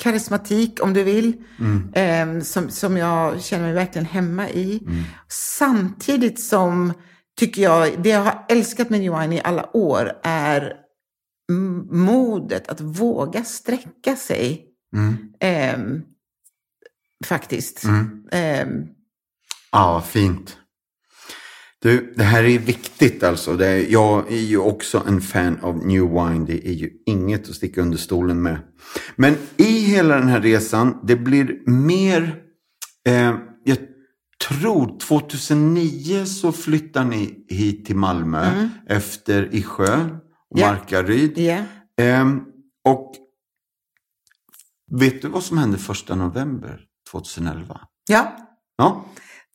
karismatik, 0.00 0.82
om 0.82 0.94
du 0.94 1.02
vill, 1.02 1.32
eh, 1.94 2.40
som, 2.40 2.70
som 2.70 2.96
jag 2.96 3.42
känner 3.42 3.64
mig 3.64 3.72
verkligen 3.74 4.06
hemma 4.06 4.48
i. 4.50 4.82
Samtidigt 5.28 6.40
som, 6.40 6.92
tycker 7.38 7.62
jag, 7.62 8.02
det 8.02 8.08
jag 8.08 8.22
har 8.22 8.44
älskat 8.48 8.90
med 8.90 9.04
Johan 9.04 9.32
i 9.32 9.40
alla 9.44 9.76
år 9.76 10.12
är 10.22 10.72
modet 11.90 12.68
att 12.68 12.80
våga 12.80 13.44
sträcka 13.44 14.16
sig. 14.16 14.66
Ehm, 15.40 16.02
faktiskt. 17.26 17.84
Ehm, 18.32 18.86
Ja, 19.72 20.00
fint. 20.06 20.56
Du, 21.84 22.14
det 22.16 22.22
här 22.24 22.44
är 22.44 22.58
viktigt 22.58 23.22
alltså. 23.22 23.62
Är, 23.62 23.92
jag 23.92 24.32
är 24.32 24.40
ju 24.40 24.58
också 24.58 25.02
en 25.06 25.20
fan 25.20 25.58
av 25.62 25.86
New 25.86 26.02
Wine. 26.02 26.46
Det 26.46 26.68
är 26.68 26.72
ju 26.72 26.90
inget 27.06 27.48
att 27.48 27.54
sticka 27.54 27.82
under 27.82 27.98
stolen 27.98 28.42
med. 28.42 28.58
Men 29.16 29.36
i 29.56 29.78
hela 29.78 30.14
den 30.14 30.28
här 30.28 30.40
resan, 30.40 31.00
det 31.02 31.16
blir 31.16 31.70
mer... 31.70 32.42
Eh, 33.08 33.34
jag 33.64 33.78
tror 34.48 34.98
2009 34.98 36.24
så 36.24 36.52
flyttar 36.52 37.04
ni 37.04 37.44
hit 37.48 37.86
till 37.86 37.96
Malmö 37.96 38.68
efter 38.88 39.54
Isjö 39.54 40.04
och 40.50 40.58
Ja. 40.58 40.66
Markaryd. 40.66 41.38
ja. 41.38 41.58
Ehm, 42.00 42.40
och 42.88 43.12
vet 44.90 45.22
du 45.22 45.28
vad 45.28 45.42
som 45.44 45.58
hände 45.58 45.78
första 45.78 46.14
november 46.14 46.80
2011? 47.10 47.80
ja, 48.08 48.36
Ja, 48.76 49.04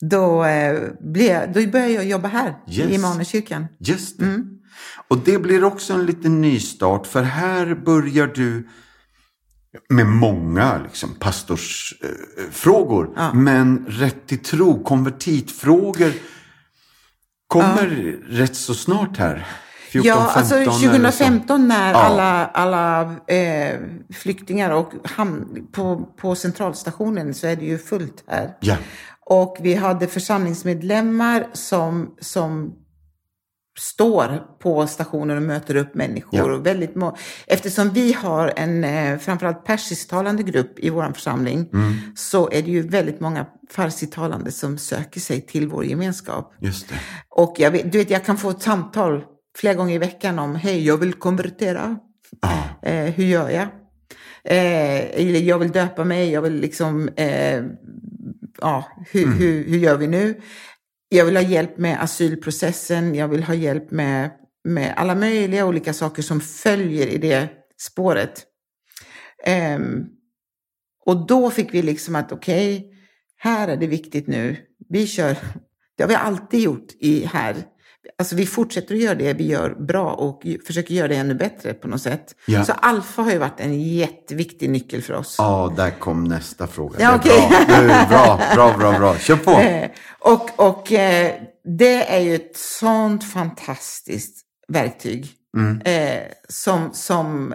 då, 0.02 0.44
eh, 0.46 0.80
blev, 1.00 1.52
då 1.54 1.68
började 1.68 1.92
jag 1.94 2.06
jobba 2.06 2.28
här 2.28 2.54
i 2.68 2.80
Yes. 2.80 2.92
Immanuelskyrkan. 2.92 3.66
just 3.80 4.20
det. 4.20 4.44
Och 5.08 5.18
det 5.18 5.38
blir 5.38 5.64
också 5.64 5.94
en 5.94 6.06
liten 6.06 6.42
nystart 6.42 7.08
för 7.08 7.22
här 7.24 7.76
börjar 7.86 8.28
du 8.28 8.68
med 9.90 10.06
många 10.06 10.78
liksom, 10.84 11.10
pastorsfrågor. 11.20 13.14
Ja. 13.16 13.34
Men 13.34 13.86
rätt 13.90 14.28
till 14.28 14.40
tro, 14.40 14.84
konvertitfrågor 14.84 16.12
kommer 17.48 17.88
rätt 18.30 18.56
så 18.56 18.74
snart 18.74 19.18
här. 19.18 19.48
14, 19.90 20.08
Ja, 20.08 20.16
alltså 20.16 20.56
15 20.56 20.84
eller 20.84 21.12
så. 21.12 21.18
2015 21.18 21.68
när 21.68 21.92
Ja. 21.94 21.98
alla, 22.00 22.46
alla 22.48 23.02
eh, 23.28 23.80
flyktingar 24.14 24.72
och 24.72 24.94
hamn, 25.04 25.68
på, 25.72 26.10
på 26.18 26.36
centralstationen 26.36 27.34
så 27.34 27.48
är 27.48 27.56
det 27.56 27.66
ju 27.66 27.78
fullt 27.78 28.24
här. 28.28 28.58
Ja, 28.60 28.76
Och 29.30 29.58
vi 29.60 29.74
hade 29.76 30.08
församlingsmedlemmar 30.08 31.48
som, 31.54 32.16
som 32.22 32.76
står 33.80 34.42
på 34.60 34.88
stationen 34.88 35.38
och 35.38 35.44
möter 35.44 35.76
upp 35.76 35.96
människor. 35.96 36.40
Ja. 36.40 36.54
Och 36.54 36.66
väldigt 36.66 36.96
må- 36.96 37.16
Eftersom 37.48 37.90
vi 37.90 38.14
har 38.14 38.54
en 38.56 38.84
eh, 38.84 39.18
framförallt 39.18 39.66
persisktalande 39.66 40.44
grupp 40.44 40.80
i 40.80 40.90
vår 40.90 41.12
församling 41.14 41.70
Mm. 41.74 41.94
så 42.16 42.50
är 42.52 42.62
det 42.62 42.72
ju 42.72 42.82
väldigt 42.82 43.20
många 43.20 43.46
farsitalande 43.72 44.52
som 44.52 44.78
söker 44.78 45.20
sig 45.20 45.42
till 45.42 45.68
vår 45.68 45.86
gemenskap. 45.86 46.54
just 46.60 46.90
det. 46.90 46.96
Och 47.30 47.56
jag 47.58 47.72
vet, 47.72 47.92
du 47.92 47.98
vet, 47.98 48.10
jag 48.10 48.26
kan 48.26 48.38
få 48.38 48.50
ett 48.50 48.62
samtal 48.62 49.24
flera 49.58 49.74
gånger 49.74 49.96
i 49.96 49.98
veckan 49.98 50.40
om 50.40 50.56
hej, 50.56 50.86
jag 50.86 50.98
vill 50.98 51.14
konvertera. 51.14 51.98
Ja. 52.42 52.90
Eh, 52.90 53.06
hur 53.06 53.26
gör 53.26 53.50
jag? 53.50 53.68
Eh, 54.44 55.20
eller 55.22 55.40
jag 55.40 55.60
vill 55.60 55.72
döpa 55.72 56.04
mig, 56.04 56.30
jag 56.32 56.42
vill 56.42 56.54
liksom 56.60 57.08
eh, 57.16 57.64
ja, 58.62 58.86
hur, 59.12 59.28
hur, 59.28 59.64
hur 59.64 59.78
gör 59.78 59.98
vi 59.98 60.08
nu? 60.08 60.42
Jag 61.10 61.26
vill 61.26 61.36
ha 61.36 61.44
hjälp 61.44 61.78
med 61.78 62.04
asylprocessen, 62.04 63.16
jag 63.16 63.28
vill 63.28 63.44
ha 63.44 63.54
hjälp 63.54 63.92
med, 63.92 64.32
med 64.64 64.94
alla 64.98 65.16
möjliga 65.16 65.66
olika 65.66 65.94
saker 65.94 66.22
som 66.22 66.42
följer 66.42 67.08
i 67.08 67.18
det 67.18 67.50
spåret. 67.78 68.46
Ehm, 69.44 70.06
och 71.06 71.28
då 71.28 71.52
fick 71.52 71.74
vi 71.74 71.82
liksom 71.82 72.16
att 72.16 72.32
okej, 72.32 72.78
okay, 72.78 72.98
här 73.38 73.68
är 73.68 73.78
det 73.78 73.88
viktigt 73.88 74.28
nu. 74.28 74.58
Vi 74.90 75.08
kör, 75.08 75.38
det 75.98 76.04
har 76.04 76.10
vi 76.10 76.16
alltid 76.16 76.60
gjort 76.60 76.88
i 77.00 77.26
här. 77.26 77.56
Alltså 78.20 78.36
vi 78.36 78.46
fortsätter 78.46 78.96
att 78.96 79.02
göra 79.02 79.16
det 79.16 79.34
vi 79.34 79.48
gör 79.48 79.76
bra 79.76 80.14
och 80.14 80.46
försöker 80.68 80.94
göra 80.94 81.08
det 81.08 81.16
ännu 81.16 81.34
bättre 81.34 81.74
på 81.74 81.88
något 81.88 82.02
sätt. 82.02 82.36
Ja. 82.46 82.66
Så 82.66 82.72
alfa 82.72 83.22
har 83.22 83.32
ju 83.32 83.38
varit 83.38 83.60
en 83.60 83.82
jätteviktig 83.82 84.70
nyckel 84.70 85.02
för 85.02 85.14
oss. 85.14 85.36
Ja, 85.38 85.74
där 85.78 85.92
kom 85.92 86.24
nästa 86.24 86.68
fråga. 86.68 86.98
Ja, 87.00 87.16
okej. 87.16 87.50
bra. 87.68 88.08
Bra, 88.10 88.40
bra, 88.56 88.78
bra, 88.78 89.00
bra. 89.00 89.18
Kör 89.18 89.36
på. 89.36 89.64
Och 90.32 90.70
och 90.70 90.92
eh, 90.92 91.34
det 91.78 92.16
är 92.16 92.20
ju 92.20 92.36
ett 92.36 92.58
sånt 92.58 93.24
fantastiskt 93.24 94.46
verktyg. 94.68 95.32
Mm. 95.58 95.82
Eh, 95.82 96.24
som, 96.50 96.90
som 96.94 97.54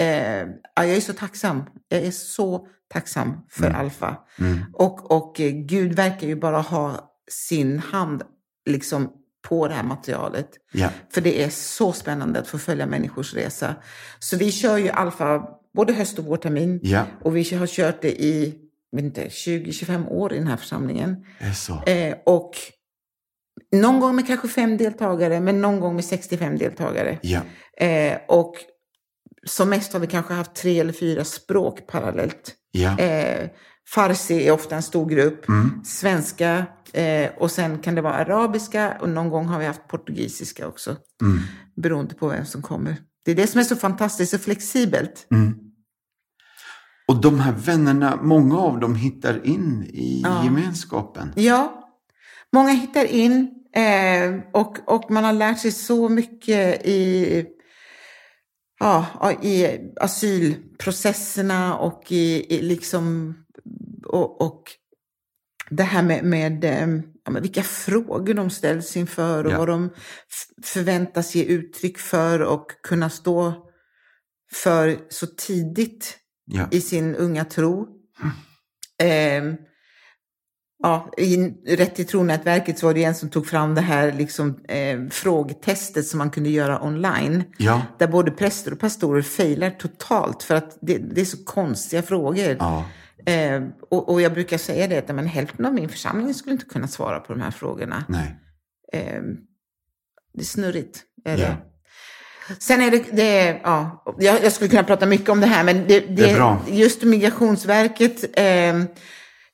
eh, 0.00 0.40
ja, 0.74 0.84
jag 0.84 0.96
är 0.96 1.00
så 1.00 1.12
tacksam. 1.12 1.62
Jag 1.88 2.00
är 2.00 2.10
så 2.10 2.66
tacksam 2.92 3.36
för 3.50 3.70
Alfa. 3.70 4.16
Mm. 4.38 4.58
Och, 4.72 5.10
och 5.10 5.34
Gud 5.68 5.92
verkar 5.92 6.26
ju 6.26 6.36
bara 6.36 6.60
ha 6.60 7.14
sin 7.30 7.78
hand 7.78 8.22
liksom 8.66 9.10
på 9.48 9.68
det 9.68 9.74
här 9.74 9.82
materialet. 9.82 10.48
Ja. 10.72 10.88
För 11.10 11.20
det 11.20 11.42
är 11.42 11.48
så 11.50 11.92
spännande 11.92 12.38
att 12.38 12.48
få 12.48 12.58
följa 12.58 12.86
människors 12.86 13.34
resa. 13.34 13.74
Så 14.18 14.36
vi 14.36 14.52
kör 14.52 14.78
ju 14.78 14.88
Alfa 14.88 15.42
både 15.74 15.92
höst 15.92 16.18
och 16.18 16.24
vårtermin. 16.24 16.80
Ja. 16.82 17.06
Och 17.20 17.36
vi 17.36 17.54
har 17.54 17.66
kört 17.66 18.02
det 18.02 18.22
i 18.22 18.54
vet 18.92 19.04
inte, 19.04 19.28
20-25 19.28 20.08
år 20.08 20.32
i 20.32 20.38
den 20.38 20.46
här 20.46 20.56
församlingen. 20.56 21.24
Eh, 21.86 22.14
och 22.26 22.50
någon 23.72 24.00
gång 24.00 24.16
med 24.16 24.26
kanske 24.26 24.48
fem 24.48 24.76
deltagare, 24.76 25.40
men 25.40 25.60
någon 25.60 25.80
gång 25.80 25.94
med 25.94 26.04
65 26.04 26.58
deltagare. 26.58 27.18
Ja. 27.22 27.40
Eh, 27.86 28.18
och 28.28 28.54
som 29.46 29.68
mest 29.68 29.92
har 29.92 30.00
vi 30.00 30.06
kanske 30.06 30.34
haft 30.34 30.54
tre 30.54 30.80
eller 30.80 30.92
fyra 30.92 31.24
språk 31.24 31.86
parallellt. 31.86 32.54
Ja. 32.70 32.98
Eh, 32.98 33.48
farsi 33.88 34.46
är 34.46 34.52
ofta 34.52 34.76
en 34.76 34.82
stor 34.82 35.06
grupp. 35.06 35.48
Mm. 35.48 35.80
Svenska 35.84 36.66
eh, 36.92 37.30
och 37.38 37.50
sen 37.50 37.78
kan 37.78 37.94
det 37.94 38.02
vara 38.02 38.14
arabiska 38.14 38.96
och 39.00 39.08
någon 39.08 39.30
gång 39.30 39.46
har 39.46 39.58
vi 39.58 39.66
haft 39.66 39.88
portugisiska 39.88 40.68
också. 40.68 40.96
Mm. 41.22 41.38
Beroende 41.76 42.14
på 42.14 42.28
vem 42.28 42.44
som 42.46 42.62
kommer. 42.62 42.96
Det 43.24 43.30
är 43.30 43.34
det 43.34 43.46
som 43.46 43.60
är 43.60 43.64
så 43.64 43.76
fantastiskt 43.76 44.34
och 44.34 44.40
flexibelt. 44.40 45.26
Mm. 45.30 45.54
Och 47.08 47.20
de 47.20 47.40
här 47.40 47.52
vännerna, 47.52 48.18
många 48.22 48.58
av 48.58 48.80
dem 48.80 48.94
hittar 48.94 49.46
in 49.46 49.82
i 49.92 50.20
Ja. 50.24 50.44
gemenskapen. 50.44 51.32
Ja, 51.36 51.88
många 52.52 52.70
hittar 52.70 53.04
in 53.04 53.50
eh, 53.76 54.40
och, 54.52 54.78
och 54.86 55.10
man 55.10 55.24
har 55.24 55.32
lärt 55.32 55.58
sig 55.60 55.72
så 55.72 56.08
mycket 56.08 56.86
i, 56.86 57.44
ja, 58.80 59.32
i 59.42 59.78
asylprocesserna 60.00 61.76
och 61.78 62.12
i, 62.12 62.54
i 62.54 62.62
liksom 62.62 63.34
och, 64.06 64.40
och 64.42 64.62
det 65.76 65.82
här 65.82 66.02
med, 66.02 66.24
med, 66.24 66.64
eh, 66.64 66.88
ja, 67.24 67.30
med 67.30 67.42
vilka 67.42 67.62
frågor 67.62 68.34
de 68.34 68.50
ställs 68.50 68.96
inför 68.96 69.44
och 69.46 69.52
Ja. 69.52 69.58
vad 69.58 69.68
de 69.68 69.90
förväntas 70.64 71.34
ge 71.34 71.44
uttryck 71.44 71.98
för 71.98 72.40
och 72.42 72.66
kunna 72.82 73.10
stå 73.10 73.54
för 74.52 74.98
så 75.08 75.26
tidigt 75.26 76.18
Ja. 76.46 76.68
i 76.70 76.80
sin 76.80 77.14
unga 77.16 77.44
tro. 77.44 77.86
Eh, 79.02 79.44
ja, 80.82 81.10
I 81.18 81.36
Rätt 81.76 81.94
till 81.94 82.06
tronätverket 82.06 82.78
så 82.78 82.86
var 82.86 82.94
det 82.94 83.04
en 83.04 83.14
som 83.14 83.28
tog 83.30 83.46
fram 83.46 83.74
det 83.74 83.80
här 83.80 84.12
liksom, 84.12 84.58
eh, 84.68 85.00
frågetestet 85.10 86.06
som 86.06 86.18
man 86.18 86.30
kunde 86.30 86.50
göra 86.50 86.82
online. 86.82 87.44
Ja. 87.58 87.82
Där 87.98 88.06
både 88.06 88.30
präster 88.30 88.72
och 88.72 88.80
pastorer 88.80 89.22
failar 89.22 89.70
totalt 89.70 90.42
för 90.42 90.54
att 90.54 90.78
det, 90.80 90.98
det 90.98 91.20
är 91.20 91.24
så 91.24 91.44
konstiga 91.44 92.02
frågor. 92.02 92.56
Ja. 92.58 92.84
Eh, 93.26 93.62
och, 93.90 94.08
och 94.08 94.20
jag 94.22 94.32
brukar 94.32 94.58
säga 94.58 94.88
det 94.88 94.98
att 94.98 95.16
men 95.16 95.26
hälften 95.26 95.66
av 95.66 95.74
min 95.74 95.88
församling 95.88 96.34
skulle 96.34 96.52
inte 96.52 96.64
kunna 96.66 96.88
svara 96.88 97.20
på 97.20 97.32
de 97.32 97.40
här 97.42 97.50
frågorna. 97.50 98.04
Nej. 98.08 98.36
Eh, 98.92 99.22
det 100.34 100.40
är 100.40 100.44
snurrigt. 100.44 101.02
Är 101.24 101.36
det. 101.36 101.56
Sen 102.58 102.80
är 102.80 102.90
det, 102.90 103.04
det 103.12 103.60
ja, 103.62 104.04
jag, 104.18 104.44
jag 104.44 104.52
skulle 104.52 104.70
kunna 104.70 104.84
prata 104.84 105.06
mycket 105.06 105.28
om 105.28 105.40
det 105.40 105.46
här, 105.46 105.64
men 105.64 105.76
det, 105.88 106.00
det, 106.00 106.06
Det 106.14 106.30
är 106.30 106.34
bra. 106.34 106.62
just 106.68 107.02
Migrationsverket, 107.02 108.38
eh, 108.38 108.44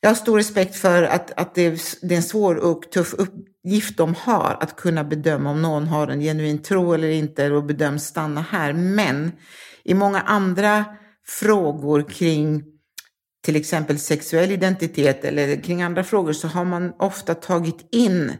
jag 0.00 0.10
har 0.10 0.14
stor 0.14 0.36
respekt 0.36 0.76
för 0.76 1.02
att, 1.02 1.32
att 1.40 1.54
det, 1.54 1.62
är, 1.62 1.80
det 2.08 2.14
är 2.14 2.16
en 2.16 2.22
svår 2.22 2.54
och 2.54 2.90
tuff 2.90 3.14
uppgift 3.14 3.96
de 3.96 4.14
har 4.14 4.56
att 4.60 4.76
kunna 4.76 5.04
bedöma 5.04 5.50
om 5.50 5.62
någon 5.62 5.86
har 5.86 6.08
en 6.08 6.20
genuin 6.20 6.62
tro 6.62 6.92
eller 6.92 7.08
inte 7.08 7.50
och 7.50 7.64
bedöms 7.64 8.04
stanna 8.04 8.40
här. 8.50 8.72
Men 8.72 9.32
i 9.84 9.94
många 9.94 10.20
andra 10.20 10.84
frågor 11.26 12.02
kring 12.02 12.64
till 13.44 13.56
exempel 13.56 13.98
sexuell 13.98 14.50
identitet 14.50 15.24
eller 15.24 15.62
kring 15.62 15.82
andra 15.82 16.04
frågor 16.04 16.32
så 16.32 16.48
har 16.48 16.64
man 16.64 16.92
ofta 16.98 17.34
tagit 17.34 17.88
in 17.92 18.32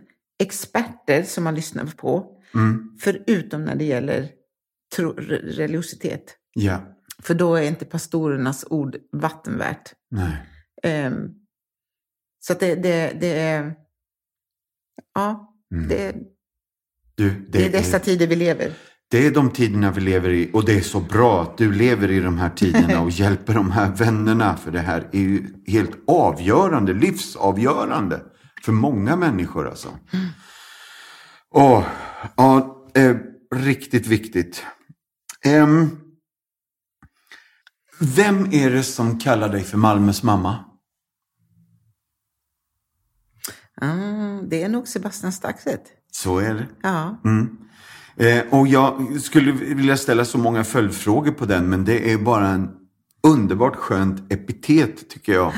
experter 0.42 1.22
som 1.22 1.44
man 1.44 1.55
lyssnar 1.55 1.86
på, 1.86 2.34
Mm. 2.55 2.96
förutom 3.01 3.64
när 3.64 3.74
det 3.76 3.84
gäller 3.84 4.28
tro, 4.96 5.12
re- 5.12 5.42
religiositet. 5.57 6.36
Ja. 6.53 6.80
För 7.22 7.34
då 7.34 7.55
är 7.55 7.62
inte 7.62 7.84
pastorernas 7.84 8.64
ord 8.70 8.96
vattenvärt. 9.12 9.92
Nej. 10.11 10.36
Ehm, 10.82 11.28
så 12.40 12.55
det, 12.55 12.74
det, 12.74 13.12
det 13.20 13.38
är... 13.40 13.74
Ja, 15.14 15.55
Mm. 15.74 15.88
det, 15.88 16.14
Du, 17.14 17.30
det 17.49 17.66
är 17.66 17.70
dessa 17.72 17.99
tider 17.99 18.26
vi 18.26 18.36
lever. 18.36 18.72
Det 19.11 19.26
är 19.26 19.30
de 19.30 19.50
tiderna 19.50 19.90
vi 19.90 20.00
lever 20.00 20.30
i 20.30 20.50
och 20.52 20.64
det 20.64 20.76
är 20.76 20.80
så 20.80 21.00
bra 21.00 21.42
att 21.42 21.59
du 21.59 21.72
lever 21.72 22.11
i 22.11 22.20
de 22.20 22.38
här 22.38 22.50
tiderna 22.50 23.00
och 23.00 23.11
hjälper 23.20 23.54
de 23.54 23.70
här 23.70 23.90
vännerna. 23.90 24.56
För 24.56 24.70
det 24.70 24.80
här 24.80 25.09
är 25.12 25.20
ju 25.20 25.54
helt 25.66 25.90
avgörande, 26.06 26.92
livsavgörande 26.92 28.22
för 28.62 28.72
många 28.72 29.16
människor 29.16 29.68
alltså. 29.68 29.98
Åh, 31.50 31.84
ja, 32.36 32.86
eh, 32.94 33.16
riktigt 33.54 34.06
viktigt. 34.06 34.64
Ehm, 35.44 36.00
vem 38.00 38.52
är 38.52 38.70
det 38.70 38.82
som 38.82 39.18
kallar 39.18 39.48
dig 39.48 39.62
för 39.62 39.78
Malmös 39.78 40.22
mamma? 40.22 40.64
Ah, 43.80 44.40
det 44.42 44.62
är 44.62 44.68
nog 44.68 44.88
Sebastian 44.88 45.32
Staxet. 45.32 45.82
Så 46.12 46.38
är 46.38 46.54
det. 46.54 46.66
Ja. 46.82 47.20
Mm. 47.24 47.68
Eh, 48.19 48.43
och 48.51 48.69
jag 48.69 49.21
skulle 49.21 49.53
vilja 49.53 49.97
ställa 49.97 50.25
så 50.25 50.39
många 50.39 50.64
följdfrågor 50.64 51.33
på 51.33 51.45
den, 51.45 51.69
men 51.69 51.85
det 51.85 52.12
är 52.12 52.19
bara 52.19 52.49
en 52.49 52.71
underbart 53.27 53.77
skönt 53.77 54.33
epitet 54.33 55.11
tycker 55.11 55.33
jag. 55.33 55.53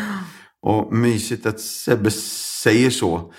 Och 0.62 0.92
mysigt 0.92 1.46
att 1.46 1.60
Sebbe 1.60 2.10
säger 2.10 2.90
så. 2.90 3.32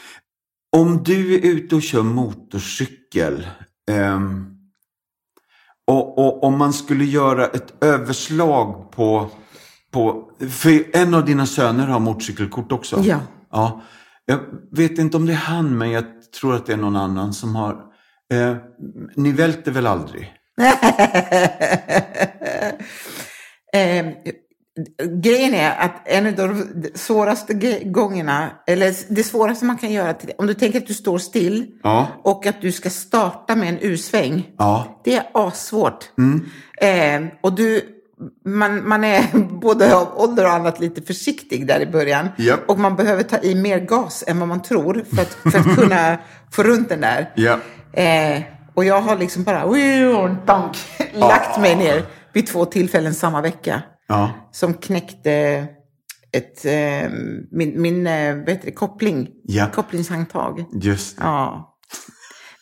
Om 0.77 1.03
du 1.03 1.35
är 1.35 1.45
ute 1.45 1.75
och 1.75 1.81
kör 1.81 2.03
motorcykel 2.03 3.47
ehm, 3.91 4.45
och, 5.87 6.17
och 6.17 6.43
om 6.43 6.57
man 6.57 6.73
skulle 6.73 7.05
göra 7.05 7.47
ett 7.47 7.83
överslag 7.83 8.91
på, 8.91 9.29
på... 9.91 10.31
För 10.49 10.95
en 10.95 11.13
av 11.13 11.25
dina 11.25 11.45
söner 11.45 11.87
har 11.87 11.99
motorcykelkort 11.99 12.71
också. 12.71 13.03
Ja. 13.03 13.19
Ja, 13.51 13.81
jag 14.25 14.39
vet 14.71 14.97
inte 14.97 15.17
om 15.17 15.25
det 15.25 15.31
är 15.31 15.37
han, 15.37 15.77
men 15.77 15.91
jag 15.91 16.03
tror 16.39 16.55
att 16.55 16.65
det 16.65 16.73
är 16.73 16.77
någon 16.77 16.95
annan 16.95 17.33
som 17.33 17.55
har... 17.55 17.90
Eh, 18.31 18.55
ni 19.15 19.31
välter 19.31 19.71
väl 19.71 19.87
aldrig? 19.87 20.33
eh, 23.73 24.05
grejen 25.21 25.53
är 25.53 25.79
att 25.79 26.01
en 26.05 26.27
av 26.27 26.33
de 26.35 26.83
svåraste 26.95 27.53
ge- 27.53 27.83
gångerna, 27.83 28.49
eller 28.67 29.13
det 29.15 29.23
svåraste 29.23 29.65
man 29.65 29.77
kan 29.77 29.91
göra, 29.91 30.15
om 30.37 30.47
du 30.47 30.53
tänker 30.53 30.77
att 30.79 30.87
du 30.87 30.93
står 30.93 31.17
still 31.17 31.67
Ja. 31.83 32.07
och 32.23 32.45
att 32.45 32.61
du 32.61 32.71
ska 32.71 32.89
starta 32.89 33.55
med 33.55 33.69
en 33.69 33.79
U-sväng, 33.81 34.49
Ja. 34.57 35.01
det 35.03 35.13
är 35.15 35.23
assvårt. 35.33 36.09
Mm. 36.17 36.45
Eh, 36.81 37.31
och 37.41 37.53
du, 37.55 37.81
man, 38.45 38.87
man 38.87 39.03
är 39.03 39.23
både 39.61 39.95
av 39.95 40.07
ålder 40.15 40.45
och 40.45 40.51
annat 40.51 40.79
lite 40.79 41.01
försiktig 41.01 41.67
där 41.67 41.79
i 41.79 41.85
början. 41.85 42.27
Japp. 42.37 42.69
Och 42.69 42.79
man 42.79 42.95
behöver 42.95 43.23
ta 43.23 43.37
i 43.37 43.55
mer 43.55 43.79
gas 43.79 44.23
än 44.27 44.39
vad 44.39 44.47
man 44.47 44.61
tror 44.61 45.03
för 45.15 45.21
att, 45.21 45.51
för 45.51 45.59
att 45.59 45.75
kunna 45.75 46.17
få 46.51 46.63
runt 46.63 46.89
den 46.89 47.01
där. 47.01 47.29
Ja. 47.35 47.59
Eh, 47.93 48.41
och 48.75 48.85
jag 48.85 49.01
har 49.01 49.17
liksom 49.17 49.43
bara 49.43 49.65
donk, 50.45 50.77
lagt 51.13 51.59
mig 51.59 51.75
ner 51.75 52.05
vid 52.33 52.47
två 52.47 52.65
tillfällen 52.65 53.13
samma 53.13 53.41
vecka. 53.41 53.81
Ja. 54.07 54.49
Som 54.51 54.73
knäckte 54.73 55.65
ett, 56.31 56.65
eh, 56.65 57.11
min, 57.51 57.81
min 57.81 58.07
eh, 58.07 58.13
heter 58.35 58.61
det, 58.65 58.71
koppling, 58.71 59.27
Ja. 59.43 59.67
kopplingshandtag. 59.73 60.65
Just 60.81 61.17
det. 61.17 61.23
Ja. 61.23 61.67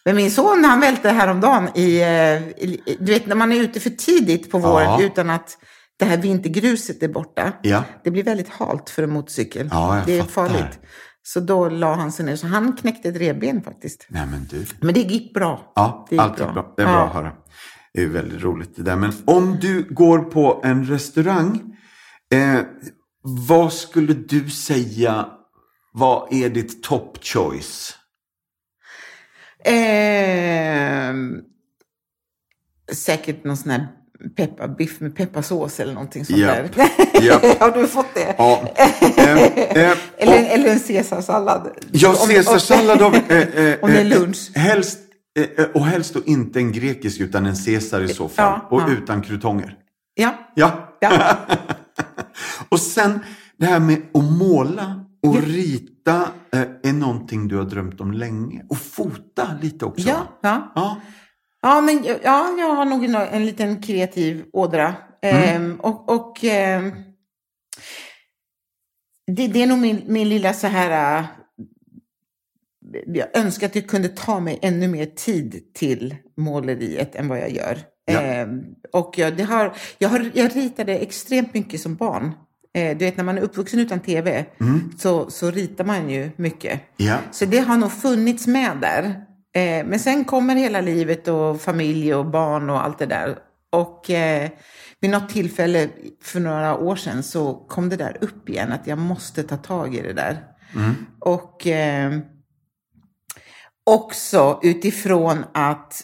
Men 0.05 0.15
min 0.15 0.31
son 0.31 0.63
han 0.63 0.79
välte 0.79 1.09
häromdagen 1.09 1.69
i, 1.75 2.01
eh, 2.01 2.63
i, 2.63 2.97
du 2.99 3.13
vet 3.13 3.25
när 3.27 3.35
man 3.35 3.51
är 3.51 3.55
ute 3.61 3.79
för 3.79 3.89
tidigt 3.89 4.51
på 4.51 4.57
våren 4.57 4.85
Ja. 4.85 5.01
utan 5.01 5.29
att 5.29 5.57
det 5.99 6.05
här 6.05 6.17
vintergruset 6.17 7.03
är 7.03 7.07
borta. 7.07 7.51
Ja. 7.61 7.83
Det 8.03 8.11
blir 8.11 8.23
väldigt 8.23 8.49
halt 8.49 8.89
för 8.89 9.03
en 9.03 9.09
motorcykel. 9.11 9.69
Ja, 9.71 10.01
det 10.05 10.13
är 10.17 10.21
fattar. 10.23 10.31
farligt. 10.33 10.79
Så 11.33 11.39
då 11.39 11.69
la 11.69 11.93
han 11.95 12.11
sig 12.11 12.25
ner. 12.25 12.35
Så 12.35 12.47
han 12.47 12.75
knäckte 12.77 13.09
ett 13.09 13.15
revben 13.15 13.61
faktiskt. 13.63 14.07
Nej 14.09 14.25
men 14.27 14.45
du. 14.49 14.65
Men 14.81 14.93
det 14.93 14.99
gick 14.99 15.33
bra. 15.33 15.71
Ja, 15.75 16.05
Det 16.09 16.15
gick 16.15 16.21
allt 16.21 16.39
är 16.39 16.53
bra. 16.53 16.73
Det 16.77 16.81
är 16.83 16.85
bra 16.87 16.95
Ja. 16.95 17.07
att 17.07 17.13
höra. 17.13 17.31
Det 17.93 18.01
är 18.01 18.07
väldigt 18.07 18.41
roligt 18.41 18.75
det 18.75 18.83
där. 18.83 18.95
Men 18.95 19.11
om 19.25 19.57
du 19.61 19.93
går 19.93 20.19
på 20.19 20.61
en 20.63 20.85
restaurang, 20.85 21.77
eh, 22.33 22.59
vad 23.21 23.73
skulle 23.73 24.13
du 24.13 24.49
säga, 24.49 25.29
vad 25.93 26.33
är 26.33 26.49
ditt 26.49 26.83
top 26.83 27.17
choice? 27.23 27.95
Ehm, 29.65 31.41
säkert 32.93 33.43
någon 33.43 33.57
sån 33.57 33.71
här 33.71 33.87
pepparbiff 34.35 34.99
med 34.99 35.15
pepparsås 35.15 35.79
eller 35.79 35.93
någonting 35.93 36.25
sånt 36.25 36.39
Ja. 36.39 36.47
där. 36.47 36.69
Ja. 37.21 37.41
Har 37.59 37.71
du 37.71 37.87
fått 37.87 38.13
det? 38.13 38.35
Ja. 38.37 38.63
Eh, 39.17 39.41
eh, 39.43 39.97
Eller, 40.17 40.45
eller 40.49 40.69
en 40.69 40.79
caesarsallad. 40.79 41.69
Ja, 41.91 42.09
Om- 42.09 42.15
om- 42.21 42.27
caesarsallad 42.27 43.01
av... 43.01 43.15
Eh, 43.29 43.37
eh, 43.37 43.75
Om 43.81 43.89
det 43.91 43.99
är 44.01 44.05
lunch. 44.05 44.51
Helst, 44.55 44.99
och 45.73 45.85
helst 45.85 46.13
då 46.13 46.19
inte 46.25 46.59
en 46.59 46.71
grekisk 46.71 47.19
utan 47.19 47.45
en 47.45 47.55
caesar 47.55 48.01
i 48.01 48.07
så 48.07 48.29
fall. 48.29 48.59
Ja, 48.61 48.67
och 48.69 48.81
ja. 48.81 48.89
utan 48.93 49.21
krutonger. 49.21 49.75
Ja, 50.15 50.33
Ja. 50.55 50.71
ja. 50.99 51.37
och 52.69 52.79
sen 52.79 53.19
det 53.57 53.65
här 53.65 53.79
med 53.79 54.01
att 54.13 54.23
måla 54.23 55.05
och 55.27 55.43
rita 55.43 56.21
eh, 56.53 56.61
är 56.89 56.93
någonting 56.93 57.47
du 57.47 57.57
har 57.57 57.63
drömt 57.63 58.01
om 58.01 58.11
länge. 58.11 58.65
Och 58.69 58.77
fota 58.77 59.47
lite 59.61 59.85
också. 59.85 60.07
ja, 60.09 60.71
ja. 60.75 60.97
Ja. 61.61 61.81
Men 61.81 62.03
ja, 62.03 62.55
jag 62.59 62.75
har 62.75 62.85
nog 62.85 63.05
en, 63.05 63.15
en 63.15 63.45
liten 63.45 63.81
kreativ 63.81 64.45
ådra. 64.53 64.95
Ehm, 65.21 65.79
och 65.79 66.09
och 66.09 66.43
ehm, 66.43 66.91
det, 69.35 69.47
det 69.47 69.63
är 69.63 69.67
nog 69.67 69.79
min, 69.79 70.01
min 70.07 70.29
lilla 70.29 70.53
så 70.53 70.67
här... 70.67 71.19
äh, 71.19 71.25
jag 73.05 73.37
önskar 73.37 73.67
att 73.67 73.75
jag 73.75 73.87
kunde 73.87 74.09
ta 74.09 74.39
mig 74.39 74.59
ännu 74.61 74.87
mer 74.87 75.05
tid 75.05 75.73
till 75.73 76.15
måleriet 76.37 77.15
än 77.15 77.27
vad 77.27 77.39
jag 77.39 77.51
gör. 77.51 77.79
Ja. 78.05 78.21
Ehm, 78.21 78.63
och 78.93 79.13
jag, 79.17 79.37
det 79.37 79.43
har, 79.43 79.73
jag, 79.97 80.09
har, 80.09 80.31
jag 80.33 80.55
ritade 80.55 80.97
extremt 80.97 81.53
mycket 81.53 81.81
som 81.81 81.95
barn. 81.95 82.31
Eh, 82.73 82.97
du 82.97 83.05
vet, 83.05 83.17
när 83.17 83.23
man 83.23 83.37
är 83.37 83.41
uppvuxen 83.41 83.79
utan 83.79 83.99
tv 83.99 84.45
så, 84.97 85.29
så 85.29 85.51
ritar 85.51 85.83
man 85.83 86.09
ju 86.09 86.31
mycket. 86.35 86.81
ja. 86.97 87.17
Så 87.31 87.45
det 87.45 87.59
har 87.59 87.77
nog 87.77 87.91
funnits 87.91 88.47
med 88.47 88.77
där. 88.81 89.25
Eh, 89.55 89.85
men 89.85 89.99
sen 89.99 90.25
kommer 90.25 90.55
hela 90.55 90.81
livet 90.81 91.27
och 91.27 91.61
familj 91.61 92.13
och 92.13 92.25
barn 92.25 92.69
och 92.69 92.83
allt 92.85 92.99
det 92.99 93.05
där. 93.05 93.37
Och 93.71 94.09
eh, 94.09 94.49
vid 94.99 95.11
något 95.11 95.29
tillfälle 95.29 95.89
för 96.21 96.39
några 96.39 96.77
år 96.77 96.95
sedan 96.95 97.23
så 97.23 97.53
kom 97.53 97.89
det 97.89 97.95
där 97.95 98.17
upp 98.21 98.49
igen 98.49 98.71
att 98.71 98.87
jag 98.87 98.97
måste 98.97 99.43
ta 99.43 99.57
tag 99.57 99.95
i 99.95 100.01
det 100.01 100.13
där. 100.13 100.43
Och 101.19 101.67
eh, 101.67 102.19
också 103.85 104.59
utifrån 104.63 105.45
att 105.53 106.03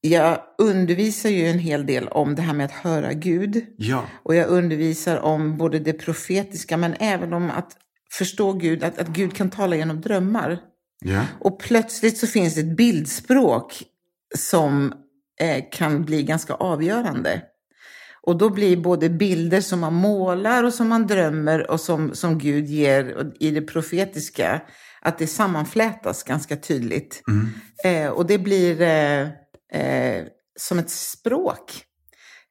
jag 0.00 0.42
undervisar 0.58 1.30
ju 1.30 1.46
en 1.46 1.58
hel 1.58 1.86
del 1.86 2.08
om 2.08 2.34
det 2.34 2.42
här 2.42 2.54
med 2.54 2.64
att 2.66 2.72
höra 2.72 3.12
Gud. 3.12 3.66
Ja. 3.76 4.04
Och 4.22 4.34
jag 4.34 4.48
undervisar 4.48 5.16
om 5.18 5.56
både 5.56 5.78
det 5.78 5.92
profetiska 5.92 6.76
men 6.76 6.94
även 7.00 7.32
om 7.32 7.50
att 7.50 7.76
förstå 8.12 8.52
Gud, 8.52 8.84
att, 8.84 8.98
att 8.98 9.08
Gud 9.08 9.36
kan 9.36 9.50
tala 9.50 9.76
genom 9.76 10.00
drömmar. 10.00 10.58
Ja. 11.00 11.26
Och 11.40 11.60
plötsligt 11.60 12.18
så 12.18 12.26
finns 12.26 12.54
det 12.54 12.60
ett 12.60 12.76
bildspråk 12.76 13.82
som 14.38 14.92
eh, 15.40 15.64
kan 15.72 16.04
bli 16.04 16.22
ganska 16.22 16.54
avgörande. 16.54 17.42
Och 18.22 18.38
då 18.38 18.50
blir 18.50 18.76
både 18.76 19.08
bilder 19.08 19.60
som 19.60 19.80
man 19.80 19.94
målar 19.94 20.64
och 20.64 20.74
som 20.74 20.88
man 20.88 21.06
drömmer 21.06 21.70
och 21.70 21.80
som, 21.80 22.14
som 22.14 22.38
Gud 22.38 22.66
ger 22.66 23.32
i 23.40 23.50
det 23.50 23.62
profetiska, 23.62 24.62
att 25.00 25.18
det 25.18 25.26
sammanflätas 25.26 26.22
ganska 26.22 26.56
tydligt. 26.56 27.22
Eh, 27.84 28.08
och 28.08 28.26
det 28.26 28.38
blir 28.38 28.80
eh, 28.80 29.20
eh, 29.72 30.24
som 30.58 30.78
ett 30.78 30.90
språk. 30.90 31.84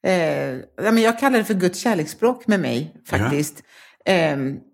Eh, 0.04 0.56
ja, 0.84 0.92
jag 1.00 1.20
kallar 1.20 1.38
det 1.38 1.46
för 1.46 1.54
Guds 1.54 1.80
kärleksspråk 1.80 2.48
med 2.48 2.60
mig 2.60 2.96
faktiskt. 3.08 3.58
Eh, 3.58 3.64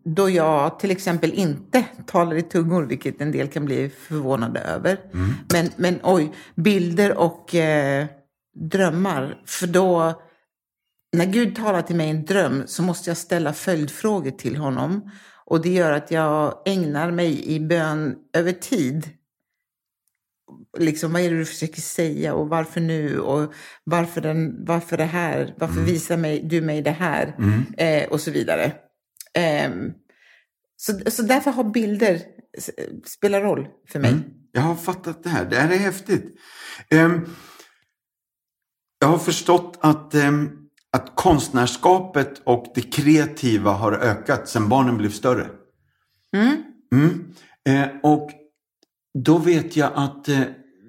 då 0.06 0.30
jag 0.30 0.80
till 0.80 0.92
exempel 0.92 1.34
inte 1.34 1.86
talar 2.06 2.36
i 2.36 2.42
tungor, 2.42 2.84
vilket 2.84 3.22
en 3.22 3.32
del 3.32 3.48
kan 3.48 3.66
bli 3.66 3.90
förvånade 3.90 4.60
över. 4.60 5.00
Men, 5.54 5.70
men 5.76 6.00
oj, 6.04 6.32
bilder 6.56 7.18
och 7.18 7.56
eh, 7.56 8.06
drömmar. 8.56 9.42
För 9.46 9.68
då, 9.68 10.22
när 11.18 11.26
Gud 11.26 11.56
talar 11.56 11.82
till 11.82 11.96
mig 11.96 12.08
i 12.08 12.12
en 12.12 12.26
dröm 12.26 12.64
så 12.66 12.84
måste 12.84 13.10
jag 13.10 13.18
ställa 13.18 13.54
följdfrågor 13.54 14.32
till 14.32 14.56
honom. 14.56 15.12
Och 15.46 15.62
det 15.62 15.70
gör 15.70 15.92
att 15.92 16.12
jag 16.12 16.62
ägnar 16.66 17.12
mig 17.12 17.56
i 17.56 17.60
bön 17.60 18.16
över 18.34 18.52
tid 18.52 19.10
liksom, 20.78 21.14
vad 21.14 21.22
är 21.22 21.32
det 21.32 21.38
du 21.38 21.46
försöker 21.46 21.82
säga 21.82 22.34
och 22.34 22.50
varför 22.50 22.82
nu 22.82 23.20
och 23.20 23.54
varför, 23.84 24.22
den, 24.22 24.66
varför 24.66 24.98
det 24.98 25.06
här, 25.06 25.54
varför 25.58 25.82
visar 25.82 26.18
mig, 26.18 26.42
du 26.44 26.62
mig 26.62 26.82
det 26.82 26.92
här 26.92 27.36
eh, 27.78 28.10
och 28.10 28.22
så 28.22 28.32
vidare. 28.32 28.72
Ehm, 29.36 29.92
så, 30.78 31.00
så 31.12 31.22
därför 31.24 31.52
har 31.52 31.64
bilder 31.64 32.22
s- 32.58 32.70
spelar 33.06 33.42
roll 33.42 33.68
för 33.90 34.00
mig. 34.00 34.12
Jag 34.52 34.62
har 34.62 34.76
fattat 34.76 35.24
det 35.24 35.30
här. 35.30 35.46
Det 35.46 35.56
här 35.56 35.72
är 35.72 35.78
häftigt. 35.78 36.36
Ehm, 36.90 37.26
jag 39.00 39.08
har 39.08 39.18
förstått 39.18 39.78
att, 39.82 40.14
ehm, 40.16 40.50
att 40.92 41.16
konstnärskapet 41.16 42.42
och 42.44 42.66
det 42.76 42.82
kreativa 42.82 43.72
har 43.72 43.92
ökat 43.92 44.48
sedan 44.50 44.70
barnen 44.70 44.98
blev 44.98 45.10
större. 45.10 45.48
Mm. 46.36 46.64
Mm. 46.94 47.90
Och 48.04 48.30
då 49.24 49.38
vet 49.38 49.76
jag 49.76 49.92
att 49.96 50.28
eh, 50.30 50.40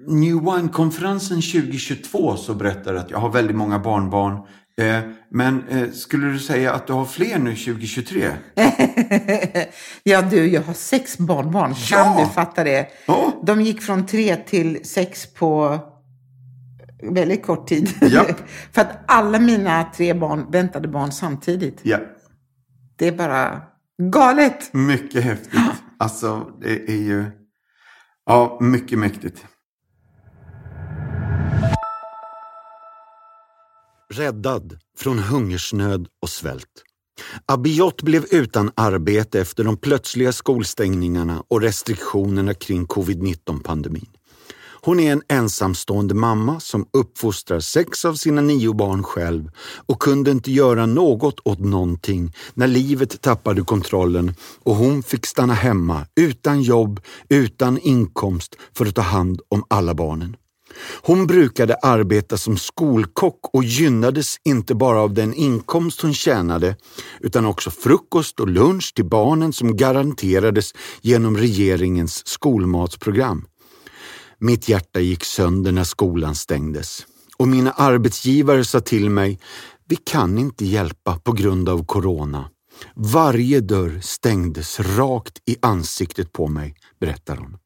New 0.07 0.33
Wine-konferensen 0.35 1.41
2022 1.41 2.35
så 2.37 2.53
berättar 2.53 2.93
att 2.95 3.11
jag 3.11 3.17
har 3.17 3.29
väldigt 3.31 3.55
många 3.55 3.79
barnbarn. 3.79 4.47
Eh, 4.81 4.99
men 5.31 5.67
eh, 5.67 5.89
skulle 5.91 6.27
du 6.27 6.39
säga 6.39 6.73
att 6.73 6.87
du 6.87 6.93
har 6.93 7.05
fler 7.05 7.39
nu 7.39 7.55
2023? 7.55 8.29
ja 10.03 10.21
du, 10.21 10.47
jag 10.47 10.61
har 10.61 10.73
sex 10.73 11.17
barnbarn, 11.17 11.73
Ja! 11.91 12.03
kan 12.03 12.17
du 12.23 12.29
fatta 12.33 12.63
det? 12.63 12.87
Ja. 13.05 13.41
De 13.45 13.61
gick 13.61 13.81
från 13.81 14.05
tre 14.05 14.35
till 14.35 14.85
sex 14.85 15.33
på 15.33 15.79
väldigt 17.11 17.45
kort 17.45 17.67
tid. 17.67 17.89
Japp. 18.01 18.27
för 18.73 18.81
att 18.81 18.97
alla 19.07 19.39
mina 19.39 19.83
tre 19.95 20.13
barn 20.13 20.51
väntade 20.51 20.87
barn 20.87 21.11
samtidigt. 21.11 21.79
Ja, 21.83 21.99
Det 22.95 23.07
är 23.07 23.11
bara 23.11 23.61
galet. 24.11 24.73
mycket 24.73 25.23
häftigt. 25.23 25.53
Alltså, 25.99 26.51
det 26.61 26.89
är 26.91 27.01
ju 27.01 27.25
ja, 28.25 28.57
mycket 28.61 28.99
mäktigt. 28.99 29.45
Räddad 34.17 34.79
från 34.97 35.19
hungersnöd 35.19 36.07
och 36.21 36.29
svält. 36.29 36.83
Abiot 37.45 38.01
blev 38.01 38.25
utan 38.31 38.71
arbete 38.75 39.41
efter 39.41 39.63
de 39.63 39.77
plötsliga 39.77 40.31
skolstängningarna 40.31 41.43
och 41.47 41.61
restriktionerna 41.61 42.53
kring 42.53 42.85
covid-19-pandemin. 42.85 44.09
Hon 44.81 44.99
är 44.99 45.11
en 45.11 45.21
ensamstående 45.27 46.13
mamma 46.13 46.59
som 46.59 46.87
uppfostrar 46.93 47.59
sex 47.59 48.05
av 48.05 48.13
sina 48.13 48.41
nio 48.41 48.73
barn 48.73 49.03
själv 49.03 49.51
och 49.85 50.01
kunde 50.01 50.31
inte 50.31 50.51
göra 50.51 50.85
något 50.85 51.39
åt 51.43 51.59
någonting 51.59 52.33
när 52.53 52.67
livet 52.67 53.21
tappade 53.21 53.61
kontrollen 53.61 54.33
och 54.63 54.75
hon 54.75 55.03
fick 55.03 55.25
stanna 55.25 55.53
hemma 55.53 56.05
utan 56.15 56.61
jobb, 56.61 56.99
utan 57.29 57.77
inkomst 57.77 58.55
för 58.77 58.85
att 58.85 58.95
ta 58.95 59.01
hand 59.01 59.41
om 59.49 59.63
alla 59.67 59.93
barnen. 59.93 60.35
Hon 61.01 61.27
brukade 61.27 61.75
arbeta 61.75 62.37
som 62.37 62.57
skolkock 62.57 63.39
och 63.53 63.63
gynnades 63.63 64.35
inte 64.43 64.75
bara 64.75 64.99
av 64.99 65.13
den 65.13 65.33
inkomst 65.33 66.01
hon 66.01 66.13
tjänade 66.13 66.75
utan 67.19 67.45
också 67.45 67.71
frukost 67.71 68.39
och 68.39 68.47
lunch 68.47 68.93
till 68.95 69.05
barnen 69.05 69.53
som 69.53 69.75
garanterades 69.77 70.73
genom 71.01 71.37
regeringens 71.37 72.27
skolmatsprogram. 72.27 73.45
Mitt 74.39 74.69
hjärta 74.69 74.99
gick 74.99 75.23
sönder 75.23 75.71
när 75.71 75.83
skolan 75.83 76.35
stängdes 76.35 77.05
och 77.37 77.47
mina 77.47 77.71
arbetsgivare 77.71 78.65
sa 78.65 78.79
till 78.79 79.09
mig, 79.09 79.39
vi 79.87 79.95
kan 79.95 80.37
inte 80.37 80.65
hjälpa 80.65 81.19
på 81.19 81.31
grund 81.31 81.69
av 81.69 81.85
corona. 81.85 82.49
Varje 82.95 83.61
dörr 83.61 83.99
stängdes 84.01 84.79
rakt 84.79 85.41
i 85.45 85.55
ansiktet 85.61 86.33
på 86.33 86.47
mig, 86.47 86.75
berättar 86.99 87.35
hon. 87.35 87.57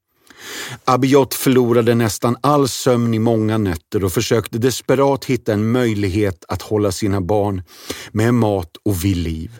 Abiot 0.86 1.34
förlorade 1.34 1.96
nästan 1.96 2.38
all 2.42 2.68
sömn 2.68 3.14
i 3.14 3.20
många 3.20 3.58
nätter 3.58 4.04
och 4.04 4.14
försökte 4.14 4.58
desperat 4.58 5.26
hitta 5.26 5.54
en 5.54 5.72
möjlighet 5.72 6.46
att 6.48 6.62
hålla 6.62 6.92
sina 6.92 7.22
barn 7.22 7.64
med 8.12 8.34
mat 8.34 8.72
och 8.86 9.06
vid 9.06 9.18
liv. 9.18 9.52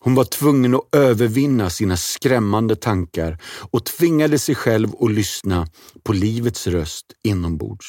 Hon 0.00 0.14
var 0.14 0.24
tvungen 0.24 0.74
att 0.74 0.94
övervinna 0.96 1.70
sina 1.70 1.96
skrämmande 1.96 2.76
tankar 2.76 3.38
och 3.70 3.84
tvingade 3.84 4.38
sig 4.38 4.54
själv 4.54 4.88
att 5.00 5.10
lyssna 5.10 5.66
på 6.04 6.12
livets 6.12 6.66
röst 6.66 7.06
inombords. 7.24 7.86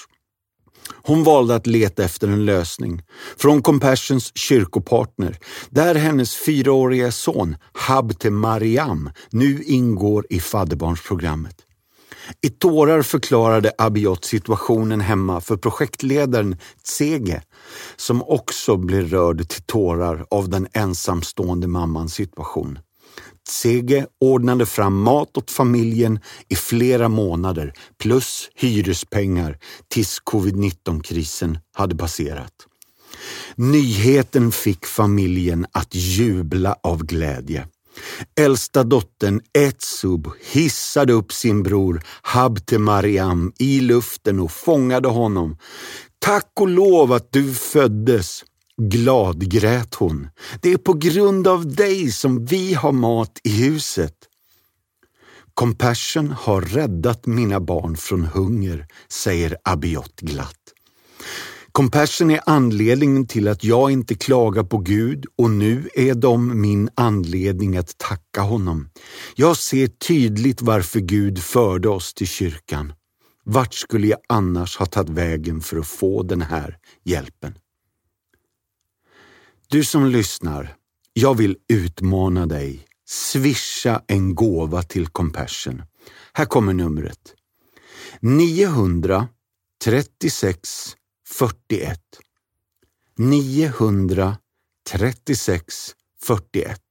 Hon 1.03 1.23
valde 1.23 1.55
att 1.55 1.67
leta 1.67 2.03
efter 2.03 2.27
en 2.27 2.45
lösning 2.45 3.01
från 3.37 3.61
Compassions 3.61 4.31
kyrkopartner 4.35 5.37
där 5.69 5.95
hennes 5.95 6.35
fyraåriga 6.35 7.11
son 7.11 7.55
Habte 7.73 8.29
Mariam 8.29 9.09
nu 9.29 9.63
ingår 9.63 10.25
i 10.29 10.39
fadderbarnsprogrammet. 10.39 11.55
I 12.41 12.49
tårar 12.49 13.01
förklarade 13.01 13.71
Abiot 13.77 14.25
situationen 14.25 15.01
hemma 15.01 15.41
för 15.41 15.57
projektledaren 15.57 16.57
Tsege 16.83 17.41
som 17.95 18.23
också 18.23 18.77
blev 18.77 19.09
rörd 19.09 19.49
till 19.49 19.63
tårar 19.63 20.25
av 20.31 20.49
den 20.49 20.67
ensamstående 20.73 21.67
mammans 21.67 22.13
situation. 22.13 22.79
Tsege 23.49 24.07
ordnade 24.19 24.65
fram 24.65 25.01
mat 25.01 25.37
åt 25.37 25.51
familjen 25.51 26.19
i 26.49 26.55
flera 26.55 27.09
månader 27.09 27.73
plus 27.97 28.49
hyrespengar 28.55 29.57
tills 29.87 30.19
covid-19-krisen 30.19 31.59
hade 31.73 31.95
passerat. 31.95 32.53
Nyheten 33.55 34.51
fick 34.51 34.85
familjen 34.85 35.65
att 35.71 35.95
jubla 35.95 36.75
av 36.83 37.05
glädje. 37.05 37.67
Äldsta 38.39 38.83
dottern 38.83 39.41
Etsub 39.53 40.27
hissade 40.51 41.13
upp 41.13 41.33
sin 41.33 41.63
bror 41.63 42.01
Habte 42.21 42.77
Mariam 42.77 43.53
i 43.59 43.81
luften 43.81 44.39
och 44.39 44.51
fångade 44.51 45.07
honom. 45.07 45.57
Tack 46.19 46.51
och 46.59 46.67
lov 46.67 47.13
att 47.13 47.31
du 47.31 47.53
föddes! 47.53 48.43
Glad 48.81 49.51
grät 49.51 49.95
hon. 49.95 50.27
Det 50.61 50.71
är 50.73 50.77
på 50.77 50.93
grund 50.93 51.47
av 51.47 51.75
dig 51.75 52.11
som 52.11 52.45
vi 52.45 52.73
har 52.73 52.91
mat 52.91 53.39
i 53.43 53.49
huset. 53.63 54.13
Compassion 55.53 56.31
har 56.31 56.61
räddat 56.61 57.25
mina 57.25 57.59
barn 57.59 57.97
från 57.97 58.25
hunger, 58.25 58.87
säger 59.09 59.57
Abiot 59.63 60.21
glatt. 60.21 60.58
Compassion 61.79 62.31
är 62.31 62.41
anledningen 62.45 63.27
till 63.27 63.47
att 63.47 63.63
jag 63.63 63.91
inte 63.91 64.15
klagar 64.15 64.63
på 64.63 64.77
Gud 64.77 65.25
och 65.37 65.49
nu 65.49 65.89
är 65.93 66.15
de 66.15 66.61
min 66.61 66.89
anledning 66.95 67.77
att 67.77 67.97
tacka 67.97 68.41
honom. 68.41 68.89
Jag 69.35 69.57
ser 69.57 69.87
tydligt 69.87 70.61
varför 70.61 70.99
Gud 70.99 71.39
förde 71.39 71.89
oss 71.89 72.13
till 72.13 72.27
kyrkan. 72.27 72.93
Vart 73.43 73.73
skulle 73.73 74.07
jag 74.07 74.19
annars 74.29 74.77
ha 74.77 74.85
tagit 74.85 75.09
vägen 75.09 75.61
för 75.61 75.77
att 75.77 75.87
få 75.87 76.23
den 76.23 76.41
här 76.41 76.77
hjälpen? 77.03 77.53
Du 79.67 79.83
som 79.83 80.05
lyssnar, 80.05 80.75
jag 81.13 81.37
vill 81.37 81.57
utmana 81.67 82.45
dig. 82.45 82.87
Swisha 83.07 84.01
en 84.07 84.35
gåva 84.35 84.83
till 84.83 85.07
Compassion. 85.07 85.83
Här 86.33 86.45
kommer 86.45 86.73
numret. 86.73 87.35
936 88.21 90.95
41 91.39 91.99
936 93.17 94.35
41 96.23 96.81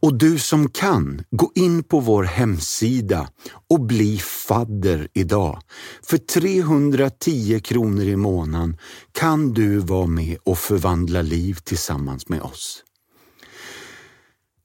och 0.00 0.18
du 0.18 0.38
som 0.38 0.68
kan, 0.68 1.24
gå 1.30 1.52
in 1.54 1.82
på 1.82 2.00
vår 2.00 2.22
hemsida 2.22 3.28
och 3.70 3.80
bli 3.80 4.18
fadder 4.18 5.08
idag. 5.14 5.62
För 6.02 6.18
310 6.18 7.60
kronor 7.60 8.04
i 8.04 8.16
månaden 8.16 8.76
kan 9.12 9.52
du 9.52 9.78
vara 9.78 10.06
med 10.06 10.38
och 10.44 10.58
förvandla 10.58 11.22
liv 11.22 11.58
tillsammans 11.64 12.28
med 12.28 12.40
oss. 12.40 12.84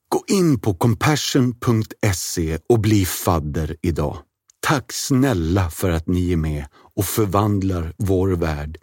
Gå 0.07 0.23
in 0.27 0.59
på 0.59 0.73
compassion.se 0.73 2.59
och 2.69 2.79
bli 2.79 3.05
fadder 3.05 3.77
idag. 3.81 4.17
Tack 4.59 4.91
snälla 4.91 5.69
för 5.69 5.89
att 5.89 6.07
ni 6.07 6.31
är 6.31 6.37
med 6.37 6.65
och 6.95 7.05
förvandlar 7.05 7.93
vår 7.97 8.29
värld. 8.29 8.77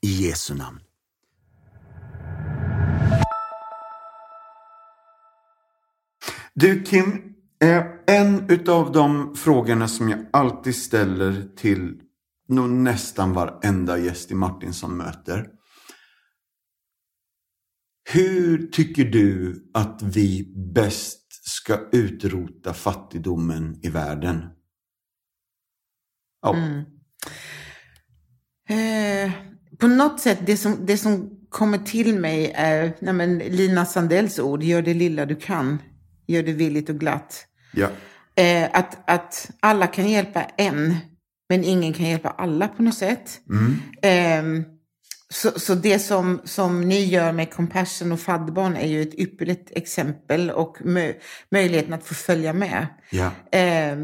I 0.00 0.26
Jesu 0.26 0.54
namn. 0.54 0.80
Du 6.54 6.84
Kim, 6.84 7.34
en 8.06 8.50
utav 8.50 8.92
de 8.92 9.36
frågorna 9.36 9.88
som 9.88 10.08
jag 10.08 10.26
alltid 10.32 10.76
ställer 10.76 11.48
till 11.56 12.00
nog 12.48 12.70
nästan 12.70 13.32
varenda 13.32 13.98
gäst 13.98 14.30
i 14.30 14.34
Martinsson 14.34 14.96
möter. 14.96 15.48
Hur 18.12 18.66
tycker 18.66 19.04
du 19.04 19.56
att 19.74 20.02
vi 20.02 20.54
bäst 20.74 21.48
ska 21.48 21.88
utrota 21.92 22.74
fattigdomen 22.74 23.78
i 23.82 23.88
världen? 23.88 24.48
Ja. 26.42 26.56
Mm. 26.56 26.84
Eh, 28.68 29.30
på 29.78 29.86
något 29.86 30.20
sätt, 30.20 30.38
det 30.46 30.56
som, 30.56 30.86
det 30.86 30.98
som 30.98 31.30
kommer 31.48 31.78
till 31.78 32.18
mig 32.18 32.52
är 32.54 32.92
nej 32.98 33.14
men, 33.14 33.38
Lina 33.38 33.86
Sandells 33.86 34.38
ord, 34.38 34.62
gör 34.62 34.82
det 34.82 34.94
lilla 34.94 35.26
du 35.26 35.36
kan 35.36 35.78
gör 36.26 36.42
det 36.42 36.52
villigt 36.52 36.88
och 36.88 37.00
glatt. 37.00 37.46
Ja. 37.72 37.88
Eh, 38.34 38.68
att, 38.72 39.10
att 39.10 39.50
alla 39.60 39.86
kan 39.86 40.10
hjälpa 40.10 40.42
en, 40.42 40.96
men 41.48 41.64
ingen 41.64 41.92
kan 41.92 42.06
hjälpa 42.06 42.30
alla 42.30 42.68
på 42.68 42.82
något 42.82 42.94
sätt. 42.94 43.40
Mm. 43.50 43.78
Eh, 44.02 44.66
så, 45.28 45.60
så 45.60 45.74
det 45.74 45.98
som, 45.98 46.40
som 46.44 46.80
ni 46.80 47.04
gör 47.04 47.32
med 47.32 47.52
Compassion 47.52 48.12
och 48.12 48.20
fadderbarn 48.20 48.76
är 48.76 48.86
ju 48.86 49.02
ett 49.02 49.14
ypperligt 49.14 49.70
exempel 49.70 50.50
och 50.50 50.76
mö, 50.84 51.12
möjligheten 51.50 51.92
att 51.92 52.04
få 52.04 52.14
följa 52.14 52.52
med. 52.52 52.86
Ja. 53.10 53.58
Eh, 53.58 53.96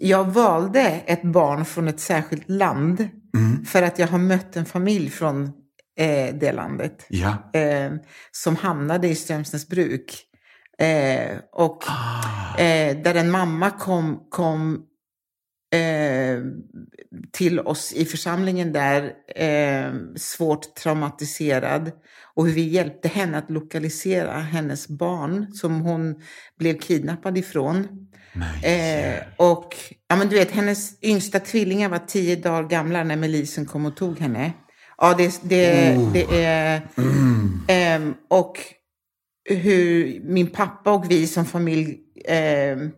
jag 0.00 0.24
valde 0.24 0.80
ett 1.06 1.22
barn 1.22 1.64
från 1.64 1.88
ett 1.88 2.00
särskilt 2.00 2.48
land 2.48 3.08
mm. 3.36 3.64
för 3.64 3.82
att 3.82 3.98
jag 3.98 4.06
har 4.06 4.18
mött 4.18 4.56
en 4.56 4.64
familj 4.64 5.10
från 5.10 5.44
eh, 5.98 6.34
det 6.34 6.52
landet. 6.52 7.06
Ja. 7.08 7.50
Eh, 7.52 7.92
som 8.30 8.56
hamnade 8.56 9.08
i 9.08 9.14
Strömsnäsbruk. 9.14 10.24
Eh, 10.78 11.36
och 11.52 11.84
ah. 11.86 12.58
eh, 12.58 12.96
där 12.96 13.14
en 13.14 13.30
mamma 13.30 13.70
kom, 13.70 14.26
kom 14.30 14.82
eh, 15.74 16.42
till 17.32 17.60
oss 17.60 17.92
i 17.92 18.04
församlingen 18.04 18.72
där, 18.72 19.12
eh, 19.36 19.92
svårt 20.16 20.74
traumatiserad. 20.74 21.90
Och 22.34 22.46
hur 22.46 22.54
vi 22.54 22.62
hjälpte 22.68 23.08
henne 23.08 23.38
att 23.38 23.50
lokalisera 23.50 24.32
hennes 24.32 24.88
barn 24.88 25.52
som 25.52 25.80
hon 25.80 26.22
blev 26.58 26.78
kidnappad 26.78 27.38
ifrån. 27.38 28.08
Eh, 28.62 29.22
och 29.36 29.76
ja, 30.08 30.16
men 30.16 30.28
du 30.28 30.36
vet, 30.36 30.50
hennes 30.50 31.02
yngsta 31.02 31.40
tvillingar 31.40 31.88
var 31.88 31.98
tio 31.98 32.36
dagar 32.36 32.68
gamla 32.68 33.04
när 33.04 33.16
milisen 33.16 33.66
kom 33.66 33.86
och 33.86 33.96
tog 33.96 34.18
henne. 34.18 34.52
Ja, 34.98 35.14
det, 35.18 35.40
det, 35.42 35.96
oh. 35.96 36.12
det 36.12 36.44
är... 36.44 36.88
Mm. 36.96 38.02
Um, 38.02 38.14
och 38.30 38.58
hur 39.48 40.20
min 40.24 40.46
pappa 40.46 40.92
och 40.92 41.10
vi 41.10 41.26
som 41.26 41.44
familj 41.44 41.98
um, 42.74 42.90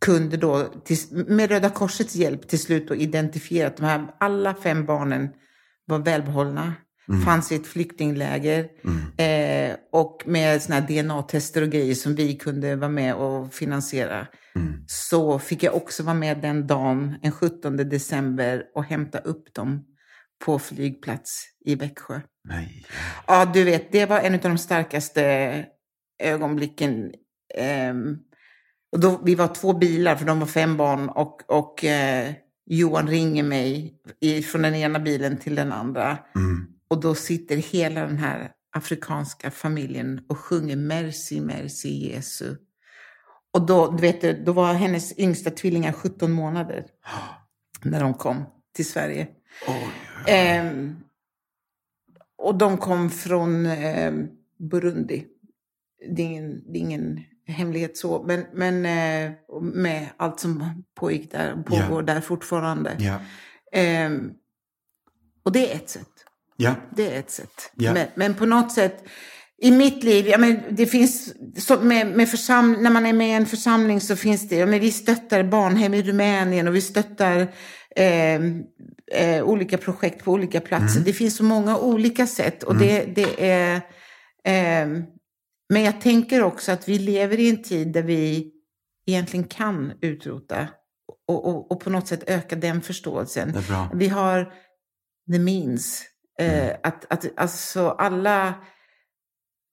kunde 0.00 0.36
då 0.36 0.64
till, 0.84 0.98
med 1.10 1.50
Röda 1.50 1.70
Korsets 1.70 2.14
hjälp 2.14 2.48
till 2.48 2.58
slut 2.58 2.90
identifiera 2.90 3.66
att 3.66 3.76
de 3.76 3.82
här 3.82 4.06
alla 4.20 4.54
fem 4.54 4.86
barnen 4.86 5.28
var 5.86 5.98
välbehållna. 5.98 6.74
Mm. 7.08 7.20
Fanns 7.20 7.52
i 7.52 7.54
ett 7.54 7.66
flyktingläger. 7.66 8.68
Mm. 8.84 9.70
Eh, 9.70 9.76
och 9.92 10.22
med 10.26 10.62
såna 10.62 10.80
DNA-tester 10.80 11.62
och 11.62 11.68
grejer 11.68 11.94
som 11.94 12.14
vi 12.14 12.36
kunde 12.36 12.76
vara 12.76 12.90
med 12.90 13.14
och 13.14 13.54
finansiera. 13.54 14.26
Mm. 14.56 14.84
Så 14.86 15.38
fick 15.38 15.62
jag 15.62 15.74
också 15.74 16.02
vara 16.02 16.14
med 16.14 16.38
den 16.38 16.66
dagen, 16.66 17.14
den 17.22 17.32
17 17.32 17.76
december, 17.76 18.64
och 18.74 18.84
hämta 18.84 19.18
upp 19.18 19.54
dem 19.54 19.84
på 20.44 20.58
flygplats 20.58 21.44
i 21.64 21.74
Växjö. 21.74 22.20
Nej. 22.44 22.84
Ja, 23.26 23.44
du 23.54 23.64
vet, 23.64 23.92
det 23.92 24.06
var 24.06 24.20
en 24.20 24.34
av 24.34 24.40
de 24.40 24.58
starkaste 24.58 25.66
ögonblicken. 26.22 27.12
Um, 27.90 28.18
och 28.92 29.00
då, 29.00 29.20
vi 29.24 29.34
var 29.34 29.48
två 29.48 29.72
bilar, 29.72 30.16
för 30.16 30.26
de 30.26 30.40
var 30.40 30.46
fem 30.46 30.76
barn. 30.76 31.08
Och, 31.08 31.50
och 31.50 31.84
uh, 31.84 32.34
Johan 32.66 33.08
ringer 33.08 33.42
mig 33.42 33.94
i, 34.20 34.42
från 34.42 34.62
den 34.62 34.74
ena 34.74 34.98
bilen 34.98 35.36
till 35.36 35.54
den 35.54 35.72
andra. 35.72 36.18
Mm. 36.34 36.66
Och 36.88 37.00
då 37.00 37.14
sitter 37.14 37.56
hela 37.56 38.00
den 38.00 38.18
här 38.18 38.50
afrikanska 38.76 39.50
familjen 39.50 40.20
och 40.28 40.38
sjunger 40.38 40.76
Merci, 40.76 41.40
merci 41.40 42.12
Jesu. 42.12 42.56
Och 43.56 43.66
då, 43.66 43.90
du 43.90 44.00
vet, 44.00 44.46
då 44.46 44.52
var 44.52 44.74
hennes 44.74 45.18
yngsta 45.18 45.50
tvillingar 45.50 45.92
17 45.92 46.32
månader 46.32 46.86
när 47.82 48.00
de 48.00 48.14
kom 48.14 48.44
till 48.74 48.88
Sverige. 48.88 49.28
Oh, 49.66 50.30
eh, 50.34 50.72
och 52.38 52.54
de 52.54 52.78
kom 52.78 53.10
från 53.10 53.66
eh, 53.66 54.12
Burundi. 54.58 55.24
Det 56.16 56.22
är 56.22 56.26
ingen, 56.26 56.72
det 56.72 56.78
är 56.78 56.80
ingen 56.80 57.20
hemlighet 57.46 57.96
så, 57.96 58.22
men, 58.22 58.44
men 58.52 58.86
eh, 58.86 59.32
med 59.60 60.08
allt 60.16 60.40
som 60.40 60.84
pågick 60.94 61.32
där, 61.32 61.62
pågår 61.62 62.02
yeah. 62.02 62.04
där 62.04 62.20
fortfarande. 62.20 62.96
Yeah. 63.00 64.12
och 65.42 65.52
det 65.52 65.72
är 65.72 65.76
ett 65.76 65.90
sätt. 65.90 66.08
Yeah. 66.58 66.76
Det 66.96 67.14
är 67.14 67.18
ett 67.18 67.30
sätt. 67.30 67.72
Yeah. 67.80 67.94
Men, 67.94 68.06
men, 68.14 68.34
på 68.34 68.46
något 68.46 68.72
sätt, 68.72 69.04
i 69.62 69.70
mitt 69.70 70.04
liv, 70.04 70.26
ja, 70.26 70.38
men 70.38 70.62
det 70.70 70.86
finns, 70.86 71.34
med, 71.80 72.06
med 72.06 72.28
försam, 72.28 72.72
när 72.72 72.90
man 72.90 73.06
är 73.06 73.12
med 73.12 73.28
i 73.28 73.32
en 73.32 73.46
församling 73.46 74.00
så 74.00 74.16
finns 74.16 74.48
det, 74.48 74.56
ja, 74.56 74.66
men 74.66 74.80
vi 74.80 74.92
stöttar 74.92 75.42
barnhem 75.42 75.94
i 75.94 76.02
Rumänien 76.02 76.68
och 76.68 76.74
vi 76.74 76.80
stöttar 76.80 77.52
eh, 77.96 78.34
eh, 79.12 79.44
olika 79.44 79.78
projekt 79.78 80.24
på 80.24 80.32
olika 80.32 80.60
platser. 80.60 81.00
Det 81.00 81.12
finns 81.12 81.36
så 81.36 81.44
många 81.44 81.78
olika 81.78 82.26
sätt 82.26 82.62
och 82.62 82.76
det, 82.76 83.04
det 83.14 83.50
är... 83.50 83.74
Eh, 84.44 84.88
men 85.68 85.82
jag 85.82 86.00
tänker 86.00 86.42
också 86.42 86.72
att 86.72 86.88
vi 86.88 86.98
lever 86.98 87.40
i 87.40 87.50
en 87.50 87.62
tid 87.62 87.92
där 87.92 88.02
vi 88.02 88.52
egentligen 89.06 89.46
kan 89.46 89.92
utrota 90.00 90.68
och, 91.28 91.44
och, 91.48 91.72
och 91.72 91.80
på 91.80 91.90
något 91.90 92.08
sätt 92.08 92.24
öka 92.26 92.56
den 92.56 92.82
förståelsen. 92.82 93.52
Vi 93.94 94.08
har 94.08 94.52
the 95.32 95.38
means. 95.38 96.04
Eh, 96.40 96.70
att, 96.82 97.12
att 97.12 97.26
alltså 97.36 97.88
alla, 97.88 98.54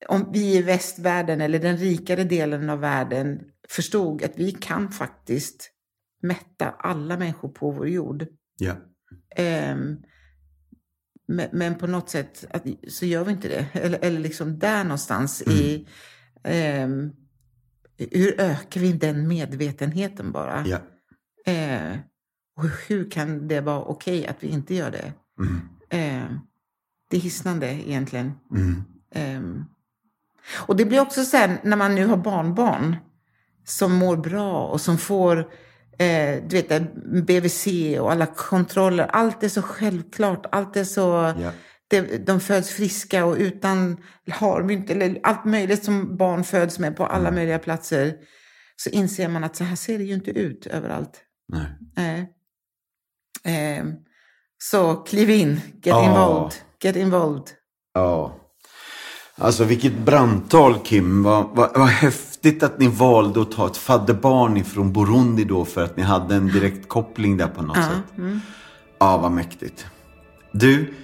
om 0.08 0.32
vi 0.32 0.56
i 0.56 0.62
västvärlden 0.62 1.40
eller 1.40 1.58
den 1.58 1.76
rikare 1.76 2.24
delen 2.24 2.70
av 2.70 2.80
världen 2.80 3.40
förstod 3.68 4.24
att 4.24 4.32
vi 4.38 4.52
kan 4.52 4.90
faktiskt 4.90 5.70
mätta 6.22 6.70
alla 6.70 7.16
människor 7.18 7.48
på 7.48 7.70
vår 7.70 7.88
jord. 7.88 8.26
Ja. 8.58 8.74
Ehm, 9.36 9.96
men, 11.26 11.48
men 11.52 11.74
på 11.74 11.86
något 11.86 12.10
sätt 12.10 12.44
att, 12.50 12.66
så 12.88 13.06
gör 13.06 13.24
vi 13.24 13.32
inte 13.32 13.48
det. 13.48 13.66
Eller, 13.72 13.98
eller 14.02 14.20
liksom 14.20 14.58
där 14.58 14.84
någonstans 14.84 15.42
i... 15.42 15.86
ehm, 16.44 17.12
hur 17.96 18.40
ökar 18.40 18.80
vi 18.80 18.92
den 18.92 19.28
medvetenheten 19.28 20.32
bara? 20.32 20.66
Ja. 20.66 20.78
Eh, 21.52 21.98
och 22.56 22.64
hur 22.88 23.10
kan 23.10 23.48
det 23.48 23.60
vara 23.60 23.84
okej 23.84 24.26
att 24.26 24.42
vi 24.44 24.48
inte 24.48 24.74
gör 24.74 24.90
det? 24.90 25.12
Mm. 25.38 25.60
Eh, 25.88 26.36
det 27.10 27.16
är 27.16 27.20
hisnande 27.20 27.66
egentligen. 27.66 28.32
Mm. 28.50 28.82
Ehm, 29.10 29.64
och 30.52 30.76
det 30.76 30.84
blir 30.84 31.00
också 31.00 31.24
sen 31.24 31.58
när 31.62 31.76
man 31.76 31.94
nu 31.94 32.06
har 32.06 32.16
barnbarn 32.16 32.96
som 33.66 33.92
mår 33.92 34.16
bra 34.16 34.66
och 34.66 34.80
som 34.80 34.98
får 34.98 35.38
eh, 35.98 36.42
du 36.48 36.62
vet, 36.62 36.94
BVC 37.26 37.66
och 38.00 38.12
alla 38.12 38.26
kontroller. 38.26 39.06
Allt 39.06 39.42
är 39.42 39.48
så 39.48 39.62
självklart. 39.62 40.46
Allt 40.52 40.76
är 40.76 40.84
så... 40.84 41.34
Ja. 41.40 41.52
Det, 41.88 42.26
de 42.26 42.40
föds 42.40 42.70
friska 42.70 43.24
och 43.24 43.36
utan 43.36 43.96
harmynt 44.30 44.90
eller 44.90 45.20
allt 45.22 45.44
möjligt 45.44 45.84
som 45.84 46.16
barn 46.16 46.44
föds 46.44 46.78
med 46.78 46.96
på 46.96 47.06
alla 47.06 47.30
möjliga 47.30 47.58
platser. 47.58 48.14
Så 48.76 48.90
inser 48.90 49.28
man 49.28 49.44
att 49.44 49.56
så 49.56 49.64
här 49.64 49.76
ser 49.76 49.98
det 49.98 50.04
ju 50.04 50.14
inte 50.14 50.30
ut 50.30 50.66
överallt. 50.66 51.22
Nej. 51.52 51.66
Nej. 51.96 52.32
Ehm, 53.44 53.92
så 54.58 54.94
kliv 54.96 55.30
in, 55.30 55.50
get 55.50 55.60
Ja. 55.84 56.04
involved, 56.04 56.52
get 56.82 56.96
involved. 56.96 57.44
Ja. 57.94 58.36
Alltså 59.38 59.64
vilket 59.64 59.98
brandtal 59.98 60.78
Kim. 60.84 61.22
Vad, 61.22 61.46
vad, 61.52 61.70
vad 61.74 61.88
häftigt 61.88 62.62
att 62.62 62.78
ni 62.78 62.88
valde 62.88 63.42
att 63.42 63.52
ta 63.52 63.66
ett 63.66 63.76
fadderbarn 63.76 64.56
ifrån 64.56 64.92
Burundi 64.92 65.44
då 65.44 65.64
för 65.64 65.84
att 65.84 65.96
ni 65.96 66.02
hade 66.02 66.34
en 66.34 66.46
direkt 66.46 66.88
koppling 66.88 67.36
där 67.36 67.48
på 67.48 67.62
något 67.62 67.76
sätt. 67.76 68.18
mm. 68.18 68.40
Ja, 68.98 69.18
vad 69.18 69.32
mäktigt. 69.32 69.86
Du, 70.52 70.94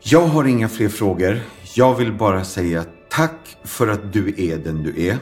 jag 0.00 0.26
har 0.26 0.44
inga 0.44 0.68
fler 0.68 0.88
frågor. 0.88 1.40
Jag 1.74 1.94
vill 1.94 2.12
bara 2.12 2.44
säga 2.44 2.84
tack 3.10 3.56
för 3.64 3.88
att 3.88 4.12
du 4.12 4.34
är 4.36 4.58
den 4.58 4.82
du 4.82 5.06
är. 5.06 5.18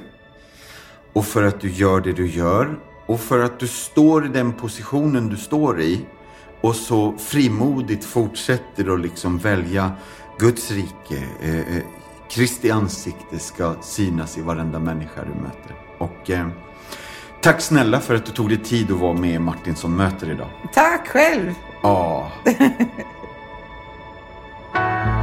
Och 1.12 1.24
för 1.26 1.42
att 1.42 1.61
du 1.61 1.70
gör 1.70 2.01
det 2.01 2.12
du 2.12 2.30
gör. 2.30 2.78
Och 3.07 3.20
för 3.20 3.38
att 3.38 3.61
du 3.61 3.66
står 3.66 4.26
i 4.26 4.28
den 4.28 4.53
positionen 4.53 5.28
du 5.28 5.36
står 5.36 5.80
i. 5.80 6.07
Och 6.61 6.76
så 6.76 7.14
frimodigt 7.18 8.05
fortsätter 8.05 8.94
att 8.94 9.01
liksom 9.01 9.38
välja 9.38 9.92
Guds 10.39 10.70
rike, 10.70 11.24
eh, 11.41 11.76
eh, 11.76 11.82
Kristi 12.30 12.70
ansikte 12.70 13.39
ska 13.39 13.74
synas 13.82 14.39
i 14.39 14.43
varenda 14.43 14.78
människa 14.78 15.24
du 15.24 15.41
möter. 15.43 15.76
Och 15.99 16.30
eh, 16.30 16.49
tack 17.41 17.61
snälla 17.61 18.01
för 18.01 18.14
att 18.14 18.26
du 18.26 18.32
tog 18.32 18.49
dig 18.49 18.59
tid 18.59 18.91
att 18.93 18.99
vara 18.99 19.12
med 19.12 19.34
i 19.34 19.39
Martin 19.39 19.76
som 19.76 19.97
möter 19.97 20.30
idag. 20.30 20.49
Tack 20.74 21.09
själv! 21.09 21.55
Ja. 21.82 22.32
Ah. 24.72 25.12